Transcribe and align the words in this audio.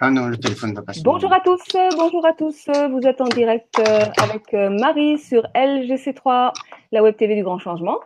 Ah 0.00 0.10
non, 0.10 0.28
le 0.28 0.36
téléphone 0.36 0.74
va 0.74 0.82
passer. 0.82 1.00
Bonjour 1.02 1.32
à 1.32 1.40
tous, 1.40 1.60
bonjour 1.96 2.24
à 2.24 2.32
tous. 2.32 2.68
Vous 2.90 3.00
êtes 3.06 3.20
en 3.20 3.28
direct 3.28 3.80
euh, 3.80 4.04
avec 4.22 4.54
euh, 4.54 4.70
Marie 4.70 5.18
sur 5.18 5.42
LGC3, 5.54 6.52
la 6.92 7.02
web 7.02 7.16
TV 7.16 7.34
du 7.34 7.42
Grand 7.42 7.58
Changement. 7.58 7.98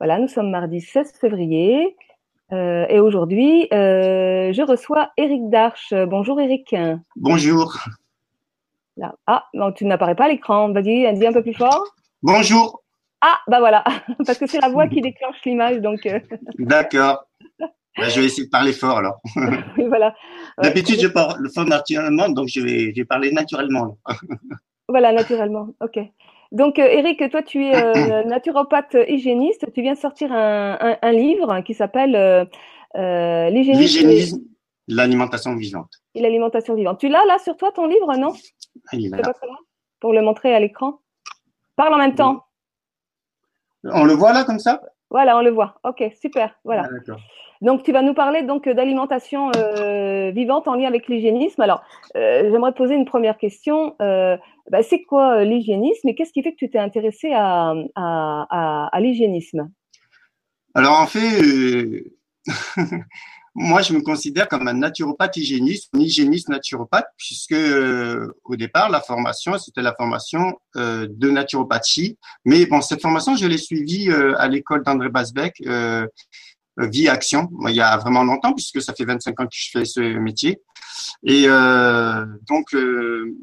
Voilà, 0.00 0.18
nous 0.18 0.28
sommes 0.28 0.50
mardi 0.50 0.80
16 0.80 1.14
février. 1.18 1.96
Euh, 2.52 2.84
et 2.88 3.00
aujourd'hui, 3.00 3.68
je 3.70 4.66
reçois 4.66 5.12
Eric 5.16 5.48
Darche. 5.48 5.94
Bonjour 5.94 6.40
Eric. 6.40 6.74
Bonjour. 7.16 7.78
Là. 8.96 9.14
Ah, 9.26 9.46
non, 9.54 9.72
tu 9.72 9.86
n'apparais 9.86 10.14
pas 10.14 10.24
à 10.24 10.28
l'écran. 10.28 10.72
Vas-y, 10.72 11.10
dis 11.14 11.26
un 11.26 11.32
peu 11.32 11.42
plus 11.42 11.54
fort. 11.54 11.84
Bonjour. 12.22 12.82
Ah, 13.22 13.38
bah 13.48 13.60
voilà, 13.60 13.82
parce 14.26 14.38
que 14.38 14.46
c'est 14.46 14.60
la 14.60 14.68
voix 14.68 14.86
qui 14.88 15.00
déclenche 15.00 15.36
l'image, 15.46 15.78
donc. 15.78 16.06
D'accord. 16.58 17.24
Bah, 17.96 18.08
je 18.08 18.20
vais 18.20 18.26
essayer 18.26 18.46
de 18.46 18.50
parler 18.50 18.72
fort 18.72 18.98
alors. 18.98 19.20
oui, 19.36 19.84
voilà. 19.86 20.14
D'habitude, 20.60 21.00
je 21.00 21.08
parle 21.08 21.48
fort 21.54 21.64
naturellement, 21.64 22.28
donc 22.28 22.48
je 22.48 22.60
vais, 22.60 22.92
je 22.92 23.00
vais 23.00 23.04
parler 23.04 23.30
naturellement. 23.30 23.98
voilà, 24.88 25.12
naturellement. 25.12 25.68
Ok. 25.80 25.98
Donc, 26.50 26.78
euh, 26.78 26.86
Eric, 26.86 27.30
toi, 27.30 27.42
tu 27.42 27.64
es 27.64 27.74
euh, 27.74 28.24
naturopathe 28.26 28.96
hygiéniste. 29.08 29.66
Tu 29.72 29.82
viens 29.82 29.94
de 29.94 29.98
sortir 29.98 30.32
un, 30.32 30.96
un, 31.00 31.12
livre 31.12 31.60
qui 31.60 31.74
s'appelle 31.74 32.16
euh, 32.16 32.44
euh 32.96 33.50
L'hygiénisme, 33.50 34.40
l'alimentation 34.88 35.54
vivante. 35.56 35.90
Et 36.14 36.20
l'alimentation 36.20 36.74
vivante. 36.74 36.98
Tu 36.98 37.08
l'as 37.08 37.24
là 37.26 37.38
sur 37.38 37.56
toi, 37.56 37.70
ton 37.72 37.86
livre, 37.86 38.16
non? 38.16 38.32
Ah, 38.86 38.96
Il 38.96 39.06
est 39.06 39.10
là. 39.10 39.32
Pour 40.00 40.12
le 40.12 40.22
montrer 40.22 40.54
à 40.54 40.60
l'écran? 40.60 41.00
Parle 41.76 41.94
en 41.94 41.98
même 41.98 42.14
temps. 42.14 42.44
On 43.84 44.04
le 44.04 44.14
voit 44.14 44.32
là 44.32 44.44
comme 44.44 44.58
ça? 44.58 44.80
Voilà, 45.10 45.36
on 45.36 45.42
le 45.42 45.50
voit. 45.50 45.76
Ok, 45.84 46.02
super. 46.20 46.58
Voilà. 46.64 46.88
Ah, 47.08 47.14
donc, 47.64 47.82
tu 47.82 47.92
vas 47.92 48.02
nous 48.02 48.12
parler 48.12 48.42
donc 48.42 48.68
d'alimentation 48.68 49.50
euh, 49.56 50.30
vivante 50.32 50.68
en 50.68 50.74
lien 50.74 50.86
avec 50.86 51.08
l'hygiénisme. 51.08 51.62
Alors, 51.62 51.82
euh, 52.14 52.50
j'aimerais 52.50 52.72
te 52.72 52.76
poser 52.76 52.94
une 52.94 53.06
première 53.06 53.38
question. 53.38 53.96
Euh, 54.02 54.36
bah, 54.70 54.82
c'est 54.82 55.02
quoi 55.02 55.44
l'hygiénisme 55.44 56.06
et 56.08 56.14
qu'est-ce 56.14 56.32
qui 56.32 56.42
fait 56.42 56.52
que 56.52 56.58
tu 56.58 56.68
t'es 56.68 56.78
intéressé 56.78 57.32
à, 57.32 57.72
à, 57.96 59.00
l'hygiénisme? 59.00 59.70
Alors, 60.74 61.00
en 61.00 61.06
fait, 61.06 62.04
moi, 63.54 63.80
je 63.80 63.94
me 63.94 64.02
considère 64.02 64.46
comme 64.46 64.68
un 64.68 64.74
naturopathe 64.74 65.38
hygiéniste, 65.38 65.88
un 65.94 66.00
hygiéniste 66.00 66.50
naturopathe, 66.50 67.06
puisque 67.16 67.56
au 68.44 68.56
départ, 68.56 68.90
la 68.90 69.00
formation, 69.00 69.56
c'était 69.56 69.80
la 69.80 69.94
formation 69.94 70.52
de 70.74 71.30
naturopathie. 71.30 72.18
Mais 72.44 72.66
bon, 72.66 72.82
cette 72.82 73.00
formation, 73.00 73.36
je 73.36 73.46
l'ai 73.46 73.56
suivie 73.56 74.10
à 74.36 74.48
l'école 74.48 74.82
d'André 74.82 75.08
Basbeck 75.08 75.62
vie 76.78 77.08
action 77.08 77.50
il 77.68 77.74
y 77.74 77.80
a 77.80 77.96
vraiment 77.96 78.24
longtemps 78.24 78.52
puisque 78.52 78.82
ça 78.82 78.94
fait 78.94 79.04
25 79.04 79.40
ans 79.40 79.46
que 79.46 79.54
je 79.54 79.70
fais 79.70 79.84
ce 79.84 80.00
métier 80.00 80.60
et 81.24 81.44
euh, 81.46 82.24
donc 82.48 82.74
euh, 82.74 83.34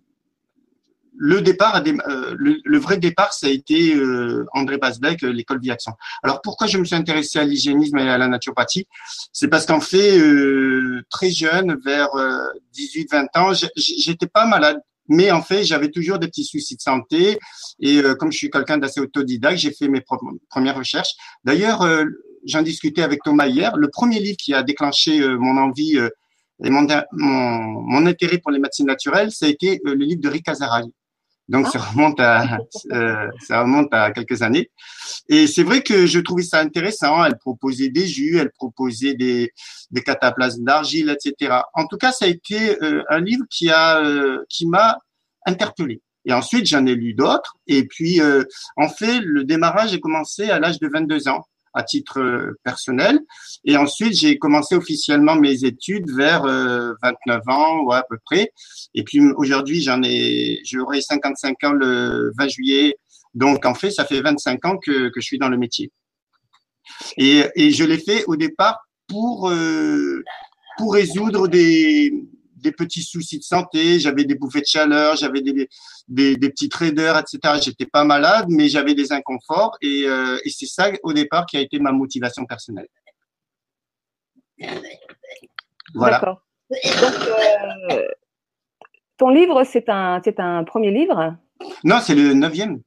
le 1.17 1.41
départ 1.41 1.81
euh, 1.85 2.35
le, 2.37 2.79
vrai 2.79 2.97
départ 2.97 3.33
ça 3.33 3.47
a 3.47 3.49
été 3.49 3.95
André 4.53 4.77
Basbeck 4.77 5.21
l'école 5.21 5.59
vie 5.59 5.71
action 5.71 5.93
alors 6.23 6.41
pourquoi 6.41 6.67
je 6.67 6.77
me 6.77 6.83
suis 6.83 6.95
intéressé 6.95 7.39
à 7.39 7.43
l'hygiénisme 7.43 7.97
et 7.99 8.09
à 8.09 8.17
la 8.17 8.27
naturopathie? 8.27 8.87
C'est 9.31 9.47
parce 9.47 9.65
qu'en 9.65 9.81
fait 9.81 10.19
très 11.09 11.29
jeune 11.29 11.77
vers 11.85 12.09
18 12.73 13.11
20 13.11 13.25
ans 13.35 13.51
j'étais 13.75 14.27
pas 14.27 14.45
malade 14.45 14.81
mais 15.13 15.29
en 15.29 15.41
fait, 15.41 15.65
j'avais 15.65 15.89
toujours 15.89 16.19
des 16.19 16.27
petits 16.27 16.45
soucis 16.45 16.77
de 16.77 16.81
santé. 16.81 17.37
Et 17.81 18.01
comme 18.17 18.31
je 18.31 18.37
suis 18.37 18.49
quelqu'un 18.49 18.77
d'assez 18.77 19.01
autodidacte, 19.01 19.57
j'ai 19.57 19.73
fait 19.73 19.89
mes 19.89 20.01
premières 20.49 20.77
recherches. 20.77 21.15
D'ailleurs, 21.43 21.85
j'en 22.45 22.61
discutais 22.61 23.03
avec 23.03 23.21
Thomas 23.23 23.47
hier, 23.47 23.75
le 23.75 23.89
premier 23.89 24.19
livre 24.19 24.37
qui 24.37 24.53
a 24.53 24.63
déclenché 24.63 25.19
euh, 25.21 25.37
mon 25.37 25.57
envie 25.57 25.97
euh, 25.97 26.09
et 26.63 26.69
mon, 26.69 26.85
mon, 27.11 28.05
intérêt 28.05 28.37
pour 28.37 28.51
les 28.51 28.59
médecines 28.59 28.85
naturelles, 28.85 29.31
ça 29.31 29.47
a 29.47 29.49
été 29.49 29.81
euh, 29.85 29.95
le 29.95 30.05
livre 30.05 30.21
de 30.21 30.29
Rick 30.29 30.47
Azaray. 30.47 30.85
Donc 31.47 31.67
ça 31.67 31.79
ah. 31.81 31.89
remonte 31.91 32.19
à 32.19 32.59
ça 33.47 33.61
remonte 33.61 33.93
à 33.93 34.11
quelques 34.11 34.41
années. 34.41 34.69
Et 35.27 35.47
c'est 35.47 35.63
vrai 35.63 35.81
que 35.81 36.05
je 36.05 36.19
trouvais 36.19 36.43
ça 36.43 36.59
intéressant. 36.59 37.25
Elle 37.25 37.37
proposait 37.37 37.89
des 37.89 38.07
jus, 38.07 38.37
elle 38.37 38.51
proposait 38.51 39.15
des 39.15 39.51
des 39.89 40.01
cataplasmes 40.01 40.63
d'argile, 40.63 41.09
etc. 41.09 41.61
En 41.73 41.87
tout 41.87 41.97
cas, 41.97 42.11
ça 42.11 42.25
a 42.25 42.27
été 42.27 42.77
un 43.09 43.19
livre 43.19 43.43
qui 43.49 43.69
a 43.69 44.01
qui 44.49 44.67
m'a 44.67 44.99
interpellé. 45.45 45.99
Et 46.25 46.31
ensuite, 46.31 46.67
j'en 46.67 46.85
ai 46.85 46.93
lu 46.93 47.15
d'autres. 47.15 47.55
Et 47.67 47.85
puis, 47.85 48.21
en 48.77 48.87
fait, 48.87 49.19
le 49.19 49.43
démarrage 49.43 49.93
a 49.93 49.97
commencé 49.97 50.51
à 50.51 50.59
l'âge 50.59 50.79
de 50.79 50.87
22 50.87 51.27
ans 51.27 51.43
à 51.73 51.83
titre 51.83 52.19
euh, 52.19 52.59
personnel. 52.63 53.19
Et 53.65 53.77
ensuite, 53.77 54.13
j'ai 54.13 54.37
commencé 54.37 54.75
officiellement 54.75 55.35
mes 55.35 55.63
études 55.63 56.09
vers 56.11 56.43
29 56.43 56.47
euh, 56.49 57.51
ans, 57.51 57.83
ouais, 57.85 57.97
à 57.97 58.05
peu 58.09 58.17
près. 58.25 58.51
Et 58.93 59.03
puis 59.03 59.21
aujourd'hui, 59.35 59.81
j'en 59.81 60.01
ai, 60.03 60.59
j'aurai 60.65 61.01
55 61.01 61.63
ans 61.63 61.73
le 61.73 62.31
20 62.37 62.47
juillet. 62.47 62.95
Donc, 63.33 63.65
en 63.65 63.73
fait, 63.73 63.91
ça 63.91 64.05
fait 64.05 64.21
25 64.21 64.65
ans 64.65 64.77
que, 64.77 65.09
que 65.09 65.21
je 65.21 65.25
suis 65.25 65.37
dans 65.37 65.49
le 65.49 65.57
métier. 65.57 65.91
Et, 67.17 67.45
et 67.55 67.71
je 67.71 67.83
l'ai 67.83 67.99
fait 67.99 68.25
au 68.25 68.35
départ 68.35 68.79
pour, 69.07 69.49
euh, 69.49 70.23
pour 70.77 70.93
résoudre 70.93 71.47
des, 71.47 72.13
des 72.61 72.71
petits 72.71 73.03
soucis 73.03 73.39
de 73.39 73.43
santé, 73.43 73.99
j'avais 73.99 74.23
des 74.23 74.35
bouffées 74.35 74.61
de 74.61 74.65
chaleur, 74.65 75.15
j'avais 75.15 75.41
des, 75.41 75.67
des, 76.07 76.37
des, 76.37 76.49
petits 76.49 76.69
traders, 76.69 77.17
etc. 77.17 77.59
J'étais 77.61 77.85
pas 77.85 78.03
malade, 78.03 78.45
mais 78.49 78.69
j'avais 78.69 78.93
des 78.93 79.11
inconforts 79.11 79.77
et, 79.81 80.03
euh, 80.05 80.37
et 80.45 80.49
c'est 80.49 80.67
ça 80.67 80.91
au 81.03 81.13
départ 81.13 81.45
qui 81.45 81.57
a 81.57 81.61
été 81.61 81.79
ma 81.79 81.91
motivation 81.91 82.45
personnelle. 82.45 82.87
Voilà. 85.95 86.19
Donc, 86.19 86.39
euh, 87.91 88.07
ton 89.17 89.29
livre, 89.29 89.63
c'est 89.63 89.89
un, 89.89 90.21
c'est 90.23 90.39
un 90.39 90.63
premier 90.63 90.91
livre? 90.91 91.35
Non, 91.83 91.99
c'est 92.01 92.15
le 92.15 92.33
neuvième. 92.33 92.81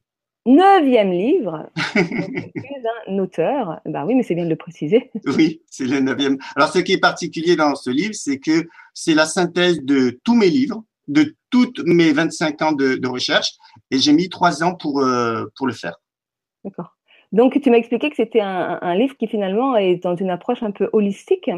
Neuvième 0.47 1.11
livre, 1.11 1.71
un 3.07 3.17
auteur. 3.17 3.81
Ben 3.85 4.05
oui, 4.05 4.13
mais 4.13 4.21
c'est 4.21 4.35
bien 4.35 4.45
de 4.45 4.49
le 4.49 4.55
préciser. 4.55 5.09
Oui, 5.25 5.61
c'est 5.65 5.85
le 5.85 5.99
neuvième. 5.99 6.37
Alors, 6.55 6.69
ce 6.69 6.79
qui 6.79 6.93
est 6.93 6.99
particulier 6.99 7.55
dans 7.55 7.73
ce 7.73 7.89
livre, 7.89 8.13
c'est 8.13 8.37
que 8.37 8.67
c'est 8.93 9.15
la 9.15 9.25
synthèse 9.25 9.81
de 9.81 10.19
tous 10.23 10.35
mes 10.35 10.49
livres, 10.49 10.83
de 11.07 11.35
toutes 11.49 11.79
mes 11.85 12.11
25 12.13 12.61
ans 12.61 12.71
de, 12.73 13.07
recherche, 13.07 13.53
et 13.89 13.97
j'ai 13.97 14.13
mis 14.13 14.29
trois 14.29 14.63
ans 14.63 14.75
pour, 14.75 14.99
euh, 14.99 15.45
pour 15.57 15.65
le 15.65 15.73
faire. 15.73 15.95
D'accord. 16.63 16.95
Donc, 17.31 17.59
tu 17.59 17.71
m'as 17.71 17.77
expliqué 17.77 18.11
que 18.11 18.15
c'était 18.15 18.41
un, 18.41 18.77
un, 18.81 18.95
livre 18.95 19.17
qui 19.17 19.27
finalement 19.27 19.75
est 19.75 19.95
dans 20.03 20.15
une 20.15 20.29
approche 20.29 20.61
un 20.61 20.71
peu 20.71 20.89
holistique. 20.93 21.49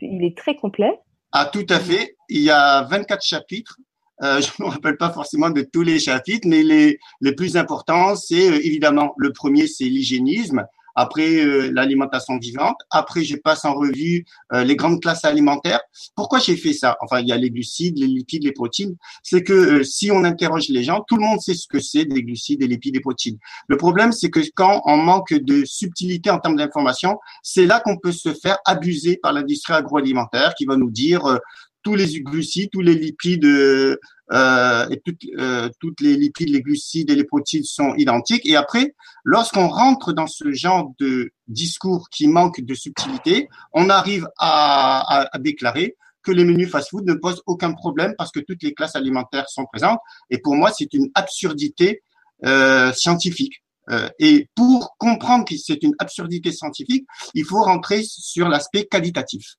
Il 0.00 0.22
est 0.22 0.36
très 0.36 0.54
complet. 0.54 1.00
Ah, 1.32 1.48
tout 1.50 1.66
à 1.70 1.78
fait. 1.78 2.16
Il 2.28 2.42
y 2.42 2.50
a 2.50 2.82
24 2.82 3.22
chapitres 3.22 3.78
euh, 4.22 4.40
je 4.40 4.50
ne 4.58 4.66
me 4.66 4.70
rappelle 4.70 4.96
pas 4.96 5.10
forcément 5.10 5.50
de 5.50 5.62
tous 5.62 5.82
les 5.82 5.98
chapitres, 5.98 6.48
mais 6.48 6.62
les, 6.62 6.98
les 7.20 7.32
plus 7.34 7.56
importants, 7.56 8.16
c'est 8.16 8.50
euh, 8.50 8.60
évidemment 8.64 9.14
le 9.16 9.32
premier, 9.32 9.66
c'est 9.66 9.84
l'hygiénisme. 9.84 10.64
Après 11.00 11.46
euh, 11.46 11.70
l'alimentation 11.72 12.38
vivante. 12.38 12.74
Après, 12.90 13.22
je 13.22 13.36
passe 13.36 13.64
en 13.64 13.74
revue 13.74 14.24
euh, 14.52 14.64
les 14.64 14.74
grandes 14.74 15.00
classes 15.00 15.24
alimentaires. 15.24 15.78
Pourquoi 16.16 16.40
j'ai 16.40 16.56
fait 16.56 16.72
ça? 16.72 16.96
Enfin, 17.00 17.20
il 17.20 17.28
y 17.28 17.32
a 17.32 17.36
les 17.36 17.50
glucides, 17.50 17.96
les 17.96 18.08
lipides, 18.08 18.42
les 18.42 18.50
protéines. 18.50 18.96
C'est 19.22 19.44
que 19.44 19.84
si 19.84 20.10
on 20.10 20.24
interroge 20.24 20.70
les 20.70 20.82
gens, 20.82 21.04
tout 21.06 21.14
le 21.14 21.22
monde 21.22 21.40
sait 21.40 21.54
ce 21.54 21.68
que 21.68 21.78
c'est 21.78 22.04
des 22.04 22.24
glucides, 22.24 22.58
des 22.58 22.66
lipides, 22.66 22.94
des 22.94 23.00
protéines. 23.00 23.38
Le 23.68 23.76
problème, 23.76 24.10
c'est 24.10 24.28
que 24.28 24.40
quand 24.56 24.82
on 24.86 24.96
manque 24.96 25.32
de 25.34 25.64
subtilité 25.64 26.30
en 26.30 26.40
termes 26.40 26.56
d'information, 26.56 27.20
c'est 27.44 27.66
là 27.66 27.78
qu'on 27.78 27.96
peut 27.96 28.10
se 28.10 28.34
faire 28.34 28.58
abuser 28.66 29.18
par 29.18 29.32
l'industrie 29.32 29.74
agroalimentaire 29.74 30.56
qui 30.56 30.64
va 30.64 30.76
nous 30.76 30.90
dire 30.90 31.38
tous 31.82 31.94
les 31.94 32.20
glucides, 32.20 32.70
tous 32.70 32.80
les 32.80 32.94
lipides 32.94 33.44
euh, 33.44 34.88
et 34.90 35.00
toutes, 35.04 35.22
euh, 35.38 35.68
toutes 35.80 36.00
les 36.00 36.16
lipides, 36.16 36.50
les 36.50 36.60
glucides 36.60 37.10
et 37.10 37.14
les 37.14 37.24
protéines 37.24 37.64
sont 37.64 37.94
identiques. 37.94 38.46
Et 38.46 38.56
après, 38.56 38.94
lorsqu'on 39.24 39.68
rentre 39.68 40.12
dans 40.12 40.26
ce 40.26 40.52
genre 40.52 40.92
de 40.98 41.30
discours 41.46 42.08
qui 42.10 42.28
manque 42.28 42.60
de 42.60 42.74
subtilité, 42.74 43.48
on 43.72 43.90
arrive 43.90 44.28
à, 44.38 45.28
à, 45.32 45.38
déclarer 45.38 45.96
que 46.22 46.32
les 46.32 46.44
menus 46.44 46.70
fast-food 46.70 47.06
ne 47.06 47.14
posent 47.14 47.42
aucun 47.46 47.72
problème 47.72 48.14
parce 48.18 48.30
que 48.30 48.40
toutes 48.40 48.62
les 48.62 48.74
classes 48.74 48.96
alimentaires 48.96 49.48
sont 49.48 49.64
présentes. 49.64 50.00
Et 50.30 50.38
pour 50.38 50.56
moi, 50.56 50.70
c'est 50.76 50.92
une 50.92 51.08
absurdité 51.14 52.02
euh, 52.44 52.92
scientifique. 52.92 53.62
Euh, 53.90 54.08
et 54.18 54.48
pour 54.54 54.96
comprendre 54.98 55.44
que 55.44 55.56
c'est 55.56 55.82
une 55.82 55.94
absurdité 55.98 56.52
scientifique, 56.52 57.06
il 57.34 57.44
faut 57.44 57.62
rentrer 57.62 58.02
sur 58.04 58.48
l'aspect 58.48 58.84
qualitatif. 58.84 59.56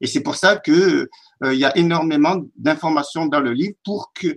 Et 0.00 0.06
c'est 0.06 0.22
pour 0.22 0.34
ça 0.34 0.56
que 0.56 1.08
euh, 1.44 1.54
il 1.54 1.58
y 1.58 1.64
a 1.64 1.76
énormément 1.76 2.36
d'informations 2.56 3.26
dans 3.26 3.40
le 3.40 3.52
livre 3.52 3.74
pour 3.84 4.12
que 4.14 4.36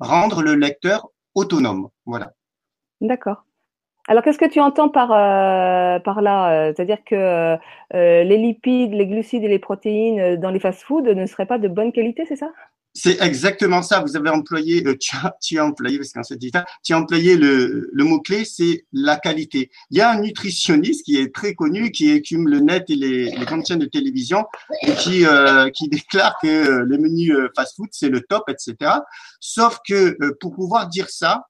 rendre 0.00 0.42
le 0.42 0.54
lecteur 0.54 1.08
autonome. 1.34 1.88
Voilà. 2.06 2.32
D'accord. 3.00 3.44
Alors, 4.08 4.22
qu'est-ce 4.22 4.38
que 4.38 4.48
tu 4.48 4.60
entends 4.60 4.88
par, 4.88 5.12
euh, 5.12 5.98
par 5.98 6.22
là 6.22 6.50
euh, 6.50 6.72
C'est-à-dire 6.74 7.04
que 7.04 7.56
les 7.92 8.38
lipides, 8.38 8.94
les 8.94 9.06
glucides 9.06 9.44
et 9.44 9.48
les 9.48 9.58
protéines 9.58 10.36
dans 10.36 10.50
les 10.50 10.60
fast-foods 10.60 11.02
ne 11.02 11.26
seraient 11.26 11.46
pas 11.46 11.58
de 11.58 11.68
bonne 11.68 11.92
qualité, 11.92 12.24
c'est 12.26 12.36
ça? 12.36 12.50
C'est 13.00 13.20
exactement 13.20 13.80
ça. 13.82 14.00
Vous 14.00 14.16
avez 14.16 14.28
employé, 14.28 14.84
euh, 14.84 14.96
tu, 14.98 15.14
as, 15.14 15.36
tu 15.40 15.56
as 15.56 15.64
employé, 15.64 15.98
parce 15.98 16.12
qu'en 16.12 16.24
fait, 16.24 16.36
tu 16.36 16.92
as 16.92 16.98
employé 16.98 17.36
le, 17.36 17.88
le 17.92 18.04
mot-clé, 18.04 18.44
c'est 18.44 18.86
la 18.92 19.16
qualité. 19.16 19.70
Il 19.92 19.98
y 19.98 20.00
a 20.00 20.10
un 20.10 20.20
nutritionniste 20.20 21.04
qui 21.04 21.16
est 21.16 21.32
très 21.32 21.54
connu, 21.54 21.92
qui 21.92 22.10
écume 22.10 22.48
le 22.48 22.58
net 22.58 22.90
et 22.90 22.96
les, 22.96 23.30
les 23.30 23.64
chaînes 23.64 23.78
de 23.78 23.86
télévision, 23.86 24.44
et 24.82 24.94
qui, 24.94 25.24
euh, 25.24 25.70
qui 25.70 25.88
déclare 25.88 26.38
que 26.42 26.48
euh, 26.48 26.84
le 26.84 26.98
menu 26.98 27.32
fast-food, 27.54 27.88
c'est 27.92 28.08
le 28.08 28.20
top, 28.22 28.48
etc. 28.48 28.90
Sauf 29.38 29.78
que 29.86 30.18
pour 30.40 30.54
pouvoir 30.56 30.88
dire 30.88 31.08
ça, 31.08 31.44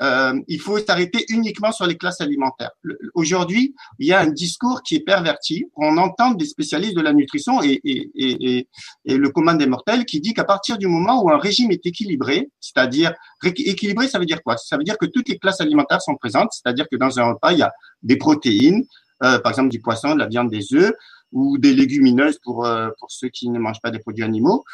euh, 0.00 0.34
il 0.48 0.60
faut 0.60 0.78
s'arrêter 0.78 1.24
uniquement 1.28 1.72
sur 1.72 1.86
les 1.86 1.96
classes 1.96 2.20
alimentaires. 2.20 2.70
Aujourd'hui, 3.14 3.74
il 3.98 4.06
y 4.06 4.12
a 4.12 4.20
un 4.20 4.28
discours 4.30 4.82
qui 4.82 4.96
est 4.96 5.04
perverti. 5.04 5.66
On 5.76 5.98
entend 5.98 6.32
des 6.32 6.46
spécialistes 6.46 6.96
de 6.96 7.02
la 7.02 7.12
nutrition 7.12 7.62
et, 7.62 7.80
et, 7.84 8.10
et, 8.14 8.68
et 9.04 9.16
le 9.16 9.28
commun 9.30 9.54
des 9.54 9.66
mortels 9.66 10.04
qui 10.04 10.20
dit 10.20 10.32
qu'à 10.32 10.44
partir 10.44 10.78
du 10.78 10.86
moment 10.86 11.22
où 11.22 11.30
un 11.30 11.38
régime 11.38 11.70
est 11.70 11.84
équilibré, 11.84 12.50
c'est-à-dire 12.60 13.12
équilibré, 13.44 14.08
ça 14.08 14.18
veut 14.18 14.26
dire 14.26 14.42
quoi? 14.42 14.56
Ça 14.56 14.76
veut 14.76 14.84
dire 14.84 14.98
que 14.98 15.06
toutes 15.06 15.28
les 15.28 15.38
classes 15.38 15.60
alimentaires 15.60 16.02
sont 16.02 16.16
présentes, 16.16 16.50
c'est-à-dire 16.52 16.86
que 16.90 16.96
dans 16.96 17.18
un 17.18 17.32
repas, 17.32 17.52
il 17.52 17.58
y 17.58 17.62
a 17.62 17.72
des 18.02 18.16
protéines, 18.16 18.84
euh, 19.22 19.38
par 19.38 19.52
exemple 19.52 19.68
du 19.68 19.80
poisson, 19.80 20.14
de 20.14 20.18
la 20.18 20.26
viande, 20.26 20.50
des 20.50 20.72
œufs, 20.74 20.92
ou 21.32 21.58
des 21.58 21.74
légumineuses 21.74 22.38
pour, 22.42 22.66
euh, 22.66 22.88
pour 22.98 23.10
ceux 23.10 23.28
qui 23.28 23.48
ne 23.50 23.58
mangent 23.58 23.80
pas 23.80 23.90
des 23.90 24.00
produits 24.00 24.24
animaux. 24.24 24.64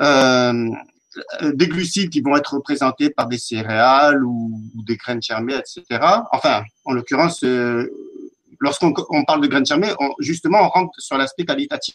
Euh, 0.00 0.70
des 1.42 1.68
glucides 1.68 2.10
qui 2.10 2.20
vont 2.20 2.36
être 2.36 2.54
représentés 2.54 3.10
par 3.10 3.28
des 3.28 3.38
céréales 3.38 4.24
ou, 4.24 4.60
des 4.86 4.96
graines 4.96 5.22
germées, 5.22 5.54
etc. 5.54 6.00
Enfin, 6.32 6.62
en 6.84 6.92
l'occurrence, 6.92 7.42
euh, 7.44 7.88
lorsqu'on 8.60 8.92
parle 9.26 9.40
de 9.40 9.46
graines 9.46 9.66
germées, 9.66 9.92
justement, 10.20 10.62
on 10.62 10.68
rentre 10.68 10.92
sur 10.98 11.16
l'aspect 11.16 11.44
qualitatif. 11.44 11.94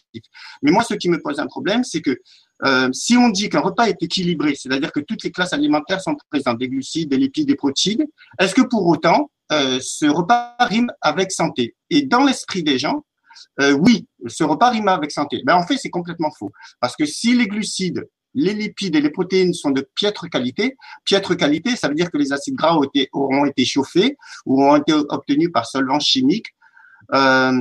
Mais 0.62 0.70
moi, 0.70 0.84
ce 0.84 0.94
qui 0.94 1.08
me 1.08 1.20
pose 1.20 1.40
un 1.40 1.46
problème, 1.46 1.84
c'est 1.84 2.00
que 2.00 2.18
euh, 2.64 2.88
si 2.92 3.16
on 3.16 3.28
dit 3.28 3.48
qu'un 3.48 3.60
repas 3.60 3.86
est 3.86 4.02
équilibré, 4.02 4.54
c'est-à-dire 4.54 4.92
que 4.92 5.00
toutes 5.00 5.24
les 5.24 5.32
classes 5.32 5.52
alimentaires 5.52 6.00
sont 6.00 6.16
présentes, 6.30 6.58
des 6.58 6.68
glucides, 6.68 7.08
des 7.08 7.16
lipides, 7.16 7.48
des 7.48 7.56
protéines, 7.56 8.06
est-ce 8.38 8.54
que 8.54 8.62
pour 8.62 8.86
autant, 8.86 9.30
ce 9.50 10.06
repas 10.06 10.56
rime 10.60 10.90
avec 11.02 11.30
santé? 11.30 11.74
Et 11.90 12.02
dans 12.02 12.24
l'esprit 12.24 12.62
des 12.62 12.78
gens, 12.78 13.04
oui, 13.60 14.06
ce 14.26 14.44
repas 14.44 14.70
rime 14.70 14.88
avec 14.88 15.10
santé. 15.10 15.42
Mais 15.46 15.52
en 15.52 15.66
fait, 15.66 15.76
c'est 15.76 15.90
complètement 15.90 16.30
faux. 16.30 16.52
Parce 16.80 16.96
que 16.96 17.04
si 17.04 17.34
les 17.34 17.48
glucides 17.48 18.08
les 18.34 18.54
lipides 18.54 18.96
et 18.96 19.00
les 19.00 19.10
protéines 19.10 19.54
sont 19.54 19.70
de 19.70 19.86
piètre 19.94 20.28
qualité. 20.28 20.76
Piètre 21.04 21.36
qualité, 21.36 21.76
ça 21.76 21.88
veut 21.88 21.94
dire 21.94 22.10
que 22.10 22.18
les 22.18 22.32
acides 22.32 22.54
gras 22.54 22.76
ont 22.76 22.84
été, 22.84 23.08
auront 23.12 23.44
été 23.44 23.64
chauffés 23.64 24.16
ou 24.46 24.64
ont 24.64 24.76
été 24.76 24.92
obtenus 24.92 25.50
par 25.52 25.66
solvants 25.66 26.00
chimiques. 26.00 26.54
Euh, 27.12 27.60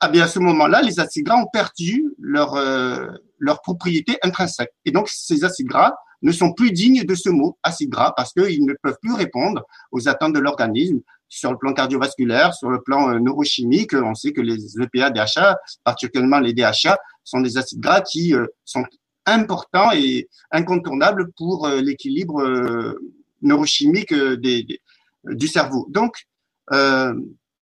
ah 0.00 0.08
bien 0.08 0.24
à 0.24 0.28
ce 0.28 0.38
moment-là, 0.38 0.82
les 0.82 0.98
acides 1.00 1.24
gras 1.24 1.36
ont 1.36 1.48
perdu 1.52 2.14
leur 2.18 2.54
euh, 2.54 3.08
leur 3.38 3.60
propriété 3.62 4.18
intrinsèque. 4.22 4.72
Et 4.84 4.90
donc 4.90 5.08
ces 5.08 5.44
acides 5.44 5.66
gras 5.66 5.94
ne 6.22 6.32
sont 6.32 6.52
plus 6.52 6.72
dignes 6.72 7.04
de 7.04 7.14
ce 7.14 7.30
mot 7.30 7.58
acide 7.62 7.90
gras 7.90 8.12
parce 8.16 8.32
qu'ils 8.32 8.64
ne 8.64 8.74
peuvent 8.82 8.98
plus 9.00 9.14
répondre 9.14 9.62
aux 9.90 10.08
attentes 10.08 10.34
de 10.34 10.38
l'organisme 10.38 11.00
sur 11.28 11.52
le 11.52 11.58
plan 11.58 11.72
cardiovasculaire, 11.72 12.52
sur 12.54 12.70
le 12.70 12.82
plan 12.82 13.10
euh, 13.10 13.18
neurochimique. 13.18 13.94
On 13.94 14.14
sait 14.14 14.32
que 14.32 14.40
les 14.40 14.78
EPA, 14.80 15.10
DHA, 15.10 15.56
particulièrement 15.84 16.40
les 16.40 16.52
DHA, 16.52 16.98
sont 17.24 17.40
des 17.40 17.56
acides 17.56 17.80
gras 17.80 18.00
qui 18.00 18.34
euh, 18.34 18.46
sont 18.64 18.84
important 19.26 19.90
et 19.92 20.28
incontournable 20.50 21.30
pour 21.36 21.66
euh, 21.66 21.80
l'équilibre 21.80 22.40
euh, 22.40 22.98
neurochimique 23.42 24.12
euh, 24.12 24.36
des, 24.36 24.80
du 25.24 25.48
cerveau. 25.48 25.86
Donc, 25.90 26.14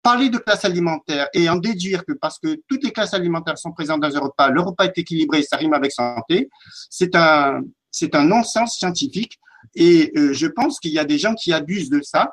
parler 0.02 0.28
de 0.28 0.36
classe 0.36 0.66
alimentaire 0.66 1.28
et 1.32 1.48
en 1.48 1.56
déduire 1.56 2.04
que 2.04 2.12
parce 2.12 2.38
que 2.38 2.56
toutes 2.68 2.84
les 2.84 2.92
classes 2.92 3.14
alimentaires 3.14 3.56
sont 3.56 3.72
présentes 3.72 4.00
dans 4.00 4.14
un 4.14 4.20
repas, 4.20 4.50
le 4.50 4.60
repas 4.60 4.84
est 4.84 4.98
équilibré, 4.98 5.42
ça 5.42 5.56
rime 5.56 5.72
avec 5.72 5.92
santé, 5.92 6.50
c'est 6.90 7.14
un 7.16 7.62
c'est 7.90 8.14
un 8.14 8.24
non-sens 8.24 8.76
scientifique 8.76 9.38
et 9.74 10.12
je 10.14 10.46
pense 10.46 10.78
qu'il 10.78 10.92
y 10.92 10.98
a 10.98 11.06
des 11.06 11.16
gens 11.16 11.34
qui 11.34 11.54
abusent 11.54 11.88
de 11.88 12.02
ça 12.02 12.32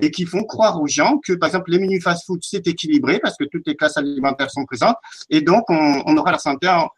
et 0.00 0.12
qui 0.12 0.24
font 0.24 0.44
croire 0.44 0.80
aux 0.80 0.86
gens 0.86 1.18
que, 1.18 1.32
par 1.32 1.48
exemple, 1.48 1.72
les 1.72 1.80
menus 1.80 2.02
fast-food, 2.02 2.40
c'est 2.42 2.66
équilibré 2.68 3.18
parce 3.18 3.36
que 3.36 3.44
toutes 3.44 3.66
les 3.66 3.74
classes 3.74 3.96
alimentaires 3.96 4.52
sont 4.52 4.64
présentes 4.64 4.96
et 5.30 5.40
donc 5.40 5.64
on, 5.68 6.02
on 6.06 6.16
aura 6.16 6.30
la 6.30 6.38
santé 6.38 6.68
en, 6.68 6.88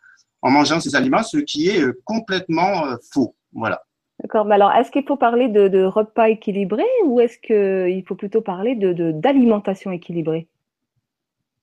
en 0.46 0.50
mangeant 0.50 0.78
ces 0.78 0.94
aliments, 0.94 1.24
ce 1.24 1.38
qui 1.38 1.68
est 1.68 1.82
euh, 1.82 2.00
complètement 2.04 2.86
euh, 2.86 2.96
faux. 3.12 3.34
Voilà. 3.52 3.82
D'accord. 4.20 4.44
Mais 4.44 4.54
alors, 4.54 4.70
est-ce 4.72 4.92
qu'il 4.92 5.04
faut 5.04 5.16
parler 5.16 5.48
de, 5.48 5.84
repas 5.84 6.28
équilibrés 6.28 6.84
ou 7.04 7.20
est-ce 7.20 7.38
qu'il 7.38 8.04
faut 8.06 8.14
plutôt 8.14 8.40
parler 8.40 8.76
de 8.76 9.10
d'alimentation 9.10 9.90
équilibrée? 9.90 10.46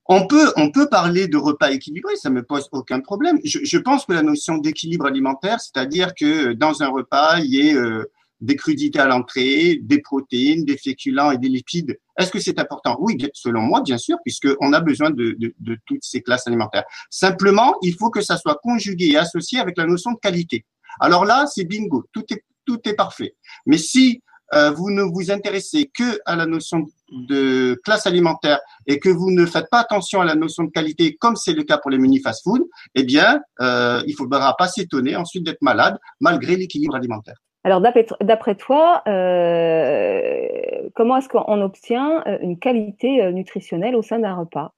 On 0.06 0.28
peut, 0.28 0.52
on 0.58 0.70
peut 0.70 0.90
parler 0.90 1.30
de 1.30 1.38
repas 1.38 1.72
équilibrés, 1.72 2.18
ça 2.18 2.30
me 2.30 2.44
pose 2.44 2.68
aucun 2.74 3.00
problème. 3.00 3.40
Je, 3.46 3.78
pense 3.78 4.06
que 4.06 4.12
la 4.12 4.22
notion 4.22 4.58
d'équilibre 4.58 5.06
alimentaire, 5.06 5.62
c'est-à-dire 5.62 6.14
que 6.14 6.52
dans 6.52 6.84
un 6.84 6.90
repas, 6.90 7.40
il 7.40 7.56
y 7.56 7.70
ait 7.70 7.76
euh, 7.76 8.12
des 8.42 8.56
crudités 8.56 9.00
à 9.00 9.08
l'entrée, 9.08 9.80
des 9.82 10.00
protéines, 10.00 10.66
des 10.66 10.78
féculents 10.78 11.32
et 11.32 11.38
des 11.38 11.50
lipides. 11.50 11.98
Est-ce 12.18 12.32
que 12.32 12.40
c'est 12.40 12.60
important? 12.60 12.98
Oui, 13.00 13.18
selon 13.34 13.62
moi, 13.62 13.82
bien 13.82 13.98
sûr, 13.98 14.18
puisqu'on 14.24 14.74
a 14.74 14.80
besoin 14.82 15.12
de, 15.12 15.38
de, 15.40 15.78
toutes 15.86 16.04
ces 16.04 16.22
classes 16.22 16.48
alimentaires. 16.48 16.84
Simplement, 17.10 17.76
il 17.82 17.96
faut 17.96 18.10
que 18.10 18.22
ça 18.22 18.38
soit 18.38 18.60
conjugué 18.62 19.12
et 19.12 19.18
associé 19.18 19.60
avec 19.60 19.78
la 19.78 19.86
notion 19.86 20.12
de 20.12 20.20
qualité. 20.20 20.66
Alors 21.00 21.26
là, 21.26 21.46
c'est 21.48 21.64
bingo, 21.64 22.06
tout 22.12 22.26
est, 22.32 22.44
tout 22.66 22.80
est 22.86 22.94
parfait. 22.94 23.36
Mais 23.66 23.78
si 23.78 24.22
euh, 24.54 24.72
vous 24.72 24.92
ne 24.92 25.02
vous 25.02 25.32
intéressez 25.32 25.90
que 25.92 26.20
à 26.26 26.36
la 26.36 26.46
notion 26.46 26.86
de 27.10 27.80
classe 27.84 28.06
alimentaire 28.06 28.60
et 28.86 29.00
que 29.00 29.10
vous 29.10 29.32
ne 29.32 29.46
faites 29.46 29.70
pas 29.72 29.80
attention 29.80 30.22
à 30.22 30.26
la 30.26 30.36
notion 30.36 30.64
de 30.64 30.70
qualité, 30.70 31.16
comme 31.16 31.36
c'est 31.36 31.54
le 31.54 31.64
cas 31.64 31.78
pour 31.78 31.90
les 31.90 31.98
menus 31.98 32.22
fast-food, 32.22 32.62
eh 32.94 33.04
bien, 33.04 33.42
euh, 33.62 34.04
il 34.06 34.16
faudra 34.16 34.56
pas 34.56 34.68
s'étonner 34.68 35.16
ensuite 35.16 35.44
d'être 35.44 35.62
malade 35.62 35.98
malgré 36.20 36.56
l'équilibre 36.56 36.96
alimentaire. 36.96 37.38
Alors, 37.65 37.81
d'après 37.81 38.56
toi, 38.56 39.01
euh, 39.07 40.89
comment 40.95 41.18
est-ce 41.18 41.30
qu'on 41.30 41.62
obtient 41.62 42.21
euh, 42.27 42.38
une 42.42 42.60
qualité 42.60 43.24
euh, 43.24 43.31
nutritionnelle 43.31 43.95
au 43.95 44.01
sein 44.01 44.19
d'un 44.19 44.36
repas? 44.36 44.74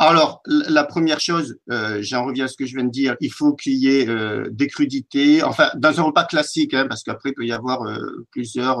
Alors, 0.00 0.42
la 0.46 0.84
première 0.84 1.18
chose, 1.18 1.58
j'en 1.66 2.24
reviens 2.24 2.44
à 2.44 2.48
ce 2.48 2.56
que 2.56 2.66
je 2.66 2.76
viens 2.76 2.84
de 2.84 2.90
dire, 2.90 3.16
il 3.20 3.32
faut 3.32 3.56
qu'il 3.56 3.74
y 3.74 3.88
ait 3.88 4.06
des 4.48 4.68
crudités, 4.68 5.42
enfin, 5.42 5.70
dans 5.74 5.98
un 5.98 6.04
repas 6.04 6.22
classique, 6.22 6.72
hein, 6.72 6.86
parce 6.88 7.02
qu'après, 7.02 7.30
il 7.30 7.34
peut 7.34 7.44
y 7.44 7.50
avoir 7.50 7.80
plusieurs, 8.30 8.78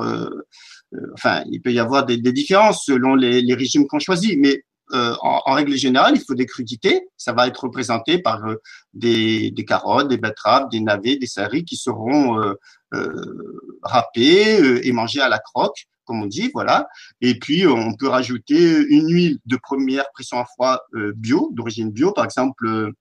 enfin, 1.14 1.42
il 1.50 1.60
peut 1.60 1.72
y 1.72 1.80
avoir 1.80 2.06
des, 2.06 2.18
différences 2.18 2.84
selon 2.84 3.16
les, 3.16 3.42
les 3.42 3.54
régimes 3.54 3.88
qu'on 3.88 3.98
choisit, 3.98 4.38
mais 4.38 4.62
euh, 4.92 5.14
en, 5.20 5.52
règle 5.52 5.74
générale, 5.76 6.14
il 6.16 6.22
faut 6.24 6.34
des 6.34 6.46
crudités. 6.46 7.08
Ça 7.16 7.32
va 7.32 7.46
être 7.46 7.64
représenté 7.64 8.18
par 8.18 8.44
euh, 8.46 8.56
des, 8.94 9.50
des, 9.50 9.64
carottes, 9.64 10.08
des 10.08 10.16
betteraves, 10.16 10.68
des 10.70 10.80
navets, 10.80 11.16
des 11.16 11.26
céréales 11.26 11.64
qui 11.64 11.76
seront 11.76 12.40
euh, 12.40 12.54
euh 12.94 13.12
râpées 13.82 14.86
et 14.86 14.92
mangées 14.92 15.20
à 15.20 15.28
la 15.28 15.38
croque, 15.38 15.86
comme 16.04 16.22
on 16.22 16.26
dit, 16.26 16.50
voilà. 16.52 16.88
Et 17.20 17.38
puis, 17.38 17.66
on 17.66 17.94
peut 17.94 18.08
rajouter 18.08 18.76
une 18.88 19.08
huile 19.12 19.38
de 19.46 19.56
première 19.56 20.10
pression 20.12 20.38
à 20.38 20.44
froid 20.44 20.80
bio, 21.14 21.50
d'origine 21.52 21.90
bio, 21.90 22.12
par 22.12 22.24
exemple 22.24 22.92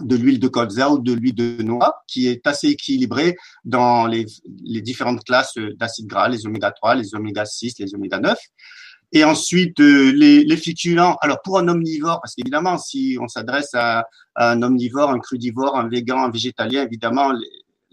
de 0.00 0.16
l'huile 0.16 0.38
de 0.38 0.48
colza 0.48 0.90
ou 0.90 0.98
de 0.98 1.12
l'huile 1.12 1.34
de 1.34 1.62
noix, 1.62 2.02
qui 2.06 2.28
est 2.28 2.46
assez 2.46 2.68
équilibrée 2.68 3.36
dans 3.64 4.06
les, 4.06 4.26
les 4.64 4.80
différentes 4.80 5.24
classes 5.24 5.58
d'acides 5.76 6.06
gras, 6.06 6.28
les 6.28 6.46
oméga 6.46 6.70
3, 6.70 6.94
les 6.94 7.14
oméga 7.14 7.44
6, 7.44 7.78
les 7.78 7.94
oméga 7.94 8.20
9. 8.20 8.38
Et 9.16 9.24
ensuite, 9.24 9.80
euh, 9.80 10.12
les, 10.12 10.56
féculents. 10.58 11.16
Alors, 11.22 11.40
pour 11.42 11.58
un 11.58 11.66
omnivore, 11.68 12.20
parce 12.20 12.34
qu'évidemment, 12.34 12.76
si 12.76 13.16
on 13.18 13.28
s'adresse 13.28 13.70
à, 13.72 14.04
un 14.34 14.60
omnivore, 14.60 15.08
un 15.08 15.18
crudivore, 15.18 15.74
un 15.78 15.88
végan, 15.88 16.22
un 16.24 16.30
végétalien, 16.30 16.82
évidemment, 16.82 17.32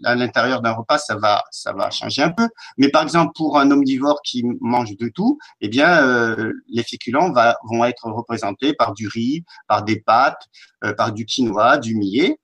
à 0.04 0.16
l'intérieur 0.16 0.60
d'un 0.60 0.72
repas, 0.72 0.98
ça 0.98 1.16
va, 1.16 1.42
ça 1.50 1.72
va 1.72 1.90
changer 1.90 2.20
un 2.20 2.30
peu. 2.30 2.46
Mais 2.76 2.90
par 2.90 3.04
exemple, 3.04 3.32
pour 3.34 3.58
un 3.58 3.70
omnivore 3.70 4.20
qui 4.22 4.44
mange 4.60 4.98
de 4.98 5.08
tout, 5.08 5.38
eh 5.62 5.68
bien, 5.68 6.06
euh, 6.06 6.52
les 6.68 6.82
féculents 6.82 7.32
vont 7.70 7.86
être 7.86 8.04
représentés 8.04 8.74
par 8.74 8.92
du 8.92 9.08
riz, 9.08 9.44
par 9.66 9.82
des 9.82 10.00
pâtes, 10.00 10.42
euh, 10.84 10.92
par 10.92 11.10
du 11.12 11.24
quinoa, 11.24 11.78
du 11.78 11.96
millet. 11.96 12.38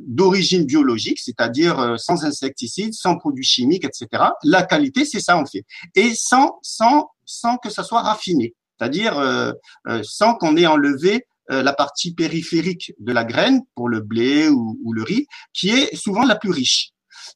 D'origine 0.00 0.64
biologique, 0.64 1.20
c'est-à-dire 1.20 1.94
sans 1.96 2.24
insecticides, 2.24 2.92
sans 2.92 3.16
produits 3.16 3.44
chimiques, 3.44 3.84
etc. 3.84 4.24
La 4.42 4.64
qualité, 4.64 5.04
c'est 5.04 5.20
ça 5.20 5.36
en 5.36 5.46
fait, 5.46 5.64
et 5.94 6.12
sans 6.16 6.58
sans 6.60 7.13
sans 7.26 7.56
que 7.56 7.70
ça 7.70 7.82
soit 7.82 8.02
raffiné, 8.02 8.54
c'est-à-dire 8.78 9.18
euh, 9.18 9.52
euh, 9.88 10.00
sans 10.02 10.34
qu'on 10.34 10.56
ait 10.56 10.66
enlevé 10.66 11.26
euh, 11.50 11.62
la 11.62 11.72
partie 11.72 12.14
périphérique 12.14 12.92
de 12.98 13.12
la 13.12 13.24
graine 13.24 13.62
pour 13.74 13.88
le 13.88 14.00
blé 14.00 14.48
ou, 14.48 14.92
le 14.92 15.02
riz, 15.02 15.26
qui 15.52 15.70
est 15.70 15.94
souvent 15.94 16.24
la 16.24 16.36
plus 16.36 16.50
riche. 16.50 16.90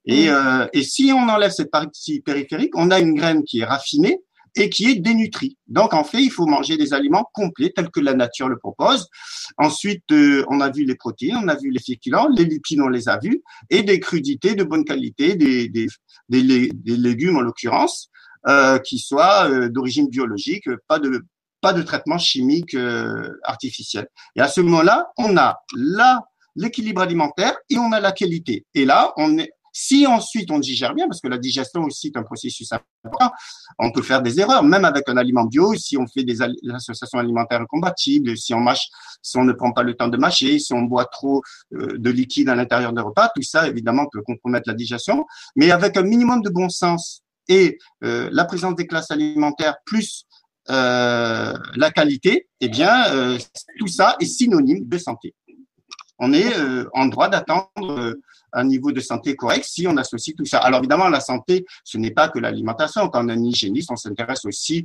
Et, 0.04 0.28
mmh. 0.28 0.68
et 0.72 0.82
si 0.82 1.12
on 1.12 1.28
enlève 1.28 1.50
cette 1.50 1.70
partie 1.70 2.20
périphérique, 2.20 2.72
on 2.76 2.90
a 2.90 2.98
une 2.98 3.14
graine 3.14 3.42
qui 3.44 3.60
est 3.60 3.64
raffinée 3.64 4.20
et 4.56 4.70
qui 4.70 4.90
est 4.90 4.96
dénutrie. 4.96 5.56
Donc 5.66 5.94
en 5.94 6.04
fait, 6.04 6.22
il 6.22 6.30
faut 6.30 6.46
manger 6.46 6.76
des 6.76 6.92
aliments 6.92 7.28
complets 7.32 7.72
tels 7.74 7.90
que 7.90 8.00
la 8.00 8.14
nature 8.14 8.48
le 8.48 8.58
propose. 8.58 9.08
Ensuite, 9.56 10.04
on 10.10 10.60
a 10.60 10.70
vu 10.70 10.84
les 10.84 10.94
protéines, 10.94 11.38
on 11.42 11.48
a 11.48 11.56
vu 11.56 11.70
les 11.70 11.80
féculents, 11.80 12.28
les 12.28 12.44
lipides, 12.44 12.80
on 12.80 12.88
les 12.88 13.08
a 13.08 13.18
vus, 13.18 13.42
et 13.70 13.82
des 13.82 14.00
crudités 14.00 14.54
de 14.54 14.64
bonne 14.64 14.84
qualité, 14.84 15.36
des, 15.36 15.68
des, 15.68 15.88
des, 16.28 16.70
des 16.72 16.96
légumes 16.96 17.36
en 17.36 17.40
l'occurrence. 17.40 18.10
Euh, 18.46 18.78
qui 18.78 18.98
soit 19.00 19.50
euh, 19.50 19.68
d'origine 19.68 20.08
biologique, 20.08 20.68
pas 20.86 21.00
de 21.00 21.24
pas 21.60 21.72
de 21.72 21.82
traitement 21.82 22.18
chimique 22.18 22.74
euh, 22.74 23.36
artificiel. 23.42 24.06
Et 24.36 24.40
à 24.40 24.46
ce 24.46 24.60
moment-là, 24.60 25.08
on 25.18 25.36
a 25.36 25.58
la 25.76 26.22
l'équilibre 26.54 27.02
alimentaire 27.02 27.56
et 27.68 27.78
on 27.78 27.90
a 27.90 27.98
la 27.98 28.12
qualité. 28.12 28.64
Et 28.74 28.84
là, 28.84 29.12
on 29.16 29.38
est, 29.38 29.50
si 29.72 30.06
ensuite 30.06 30.52
on 30.52 30.60
digère 30.60 30.94
bien, 30.94 31.08
parce 31.08 31.20
que 31.20 31.26
la 31.26 31.36
digestion 31.36 31.82
aussi 31.82 32.08
est 32.08 32.16
un 32.16 32.22
processus 32.22 32.70
important, 32.72 33.32
on 33.80 33.90
peut 33.90 34.02
faire 34.02 34.22
des 34.22 34.38
erreurs, 34.38 34.62
même 34.62 34.84
avec 34.84 35.08
un 35.08 35.16
aliment 35.16 35.44
bio, 35.44 35.74
si 35.74 35.96
on 35.96 36.06
fait 36.06 36.22
des 36.22 36.38
associations 36.72 37.18
alimentaires 37.18 37.60
incompatibles, 37.60 38.36
si 38.36 38.54
on 38.54 38.60
mâche, 38.60 38.86
si 39.20 39.36
on 39.36 39.44
ne 39.44 39.52
prend 39.52 39.72
pas 39.72 39.82
le 39.82 39.94
temps 39.94 40.08
de 40.08 40.16
mâcher, 40.16 40.60
si 40.60 40.72
on 40.72 40.82
boit 40.82 41.06
trop 41.06 41.42
de 41.72 42.10
liquide 42.10 42.48
à 42.48 42.54
l'intérieur 42.54 42.92
des 42.92 43.02
repas, 43.02 43.30
tout 43.34 43.42
ça 43.42 43.66
évidemment 43.66 44.06
peut 44.10 44.22
compromettre 44.22 44.68
la 44.68 44.74
digestion. 44.74 45.26
Mais 45.56 45.72
avec 45.72 45.96
un 45.96 46.02
minimum 46.02 46.40
de 46.40 46.50
bon 46.50 46.68
sens 46.68 47.22
et 47.48 47.78
euh, 48.04 48.28
la 48.32 48.44
présence 48.44 48.74
des 48.74 48.86
classes 48.86 49.10
alimentaires 49.10 49.76
plus 49.84 50.26
euh, 50.70 51.54
la 51.76 51.90
qualité, 51.90 52.48
eh 52.60 52.68
bien, 52.68 53.12
euh, 53.14 53.38
tout 53.78 53.86
ça 53.86 54.16
est 54.20 54.26
synonyme 54.26 54.86
de 54.86 54.98
santé. 54.98 55.34
On 56.18 56.32
est 56.32 56.52
en 56.94 57.06
droit 57.06 57.28
d'attendre 57.28 58.16
un 58.52 58.64
niveau 58.64 58.90
de 58.90 58.98
santé 58.98 59.36
correct 59.36 59.64
si 59.64 59.86
on 59.86 59.96
associe 59.96 60.34
tout 60.34 60.44
ça. 60.44 60.58
Alors 60.58 60.80
évidemment, 60.80 61.08
la 61.08 61.20
santé, 61.20 61.64
ce 61.84 61.96
n'est 61.96 62.10
pas 62.10 62.28
que 62.28 62.40
l'alimentation. 62.40 63.08
Quand 63.08 63.24
on 63.24 63.28
est 63.28 63.36
hygiéniste, 63.36 63.92
on 63.92 63.96
s'intéresse 63.96 64.44
aussi 64.44 64.84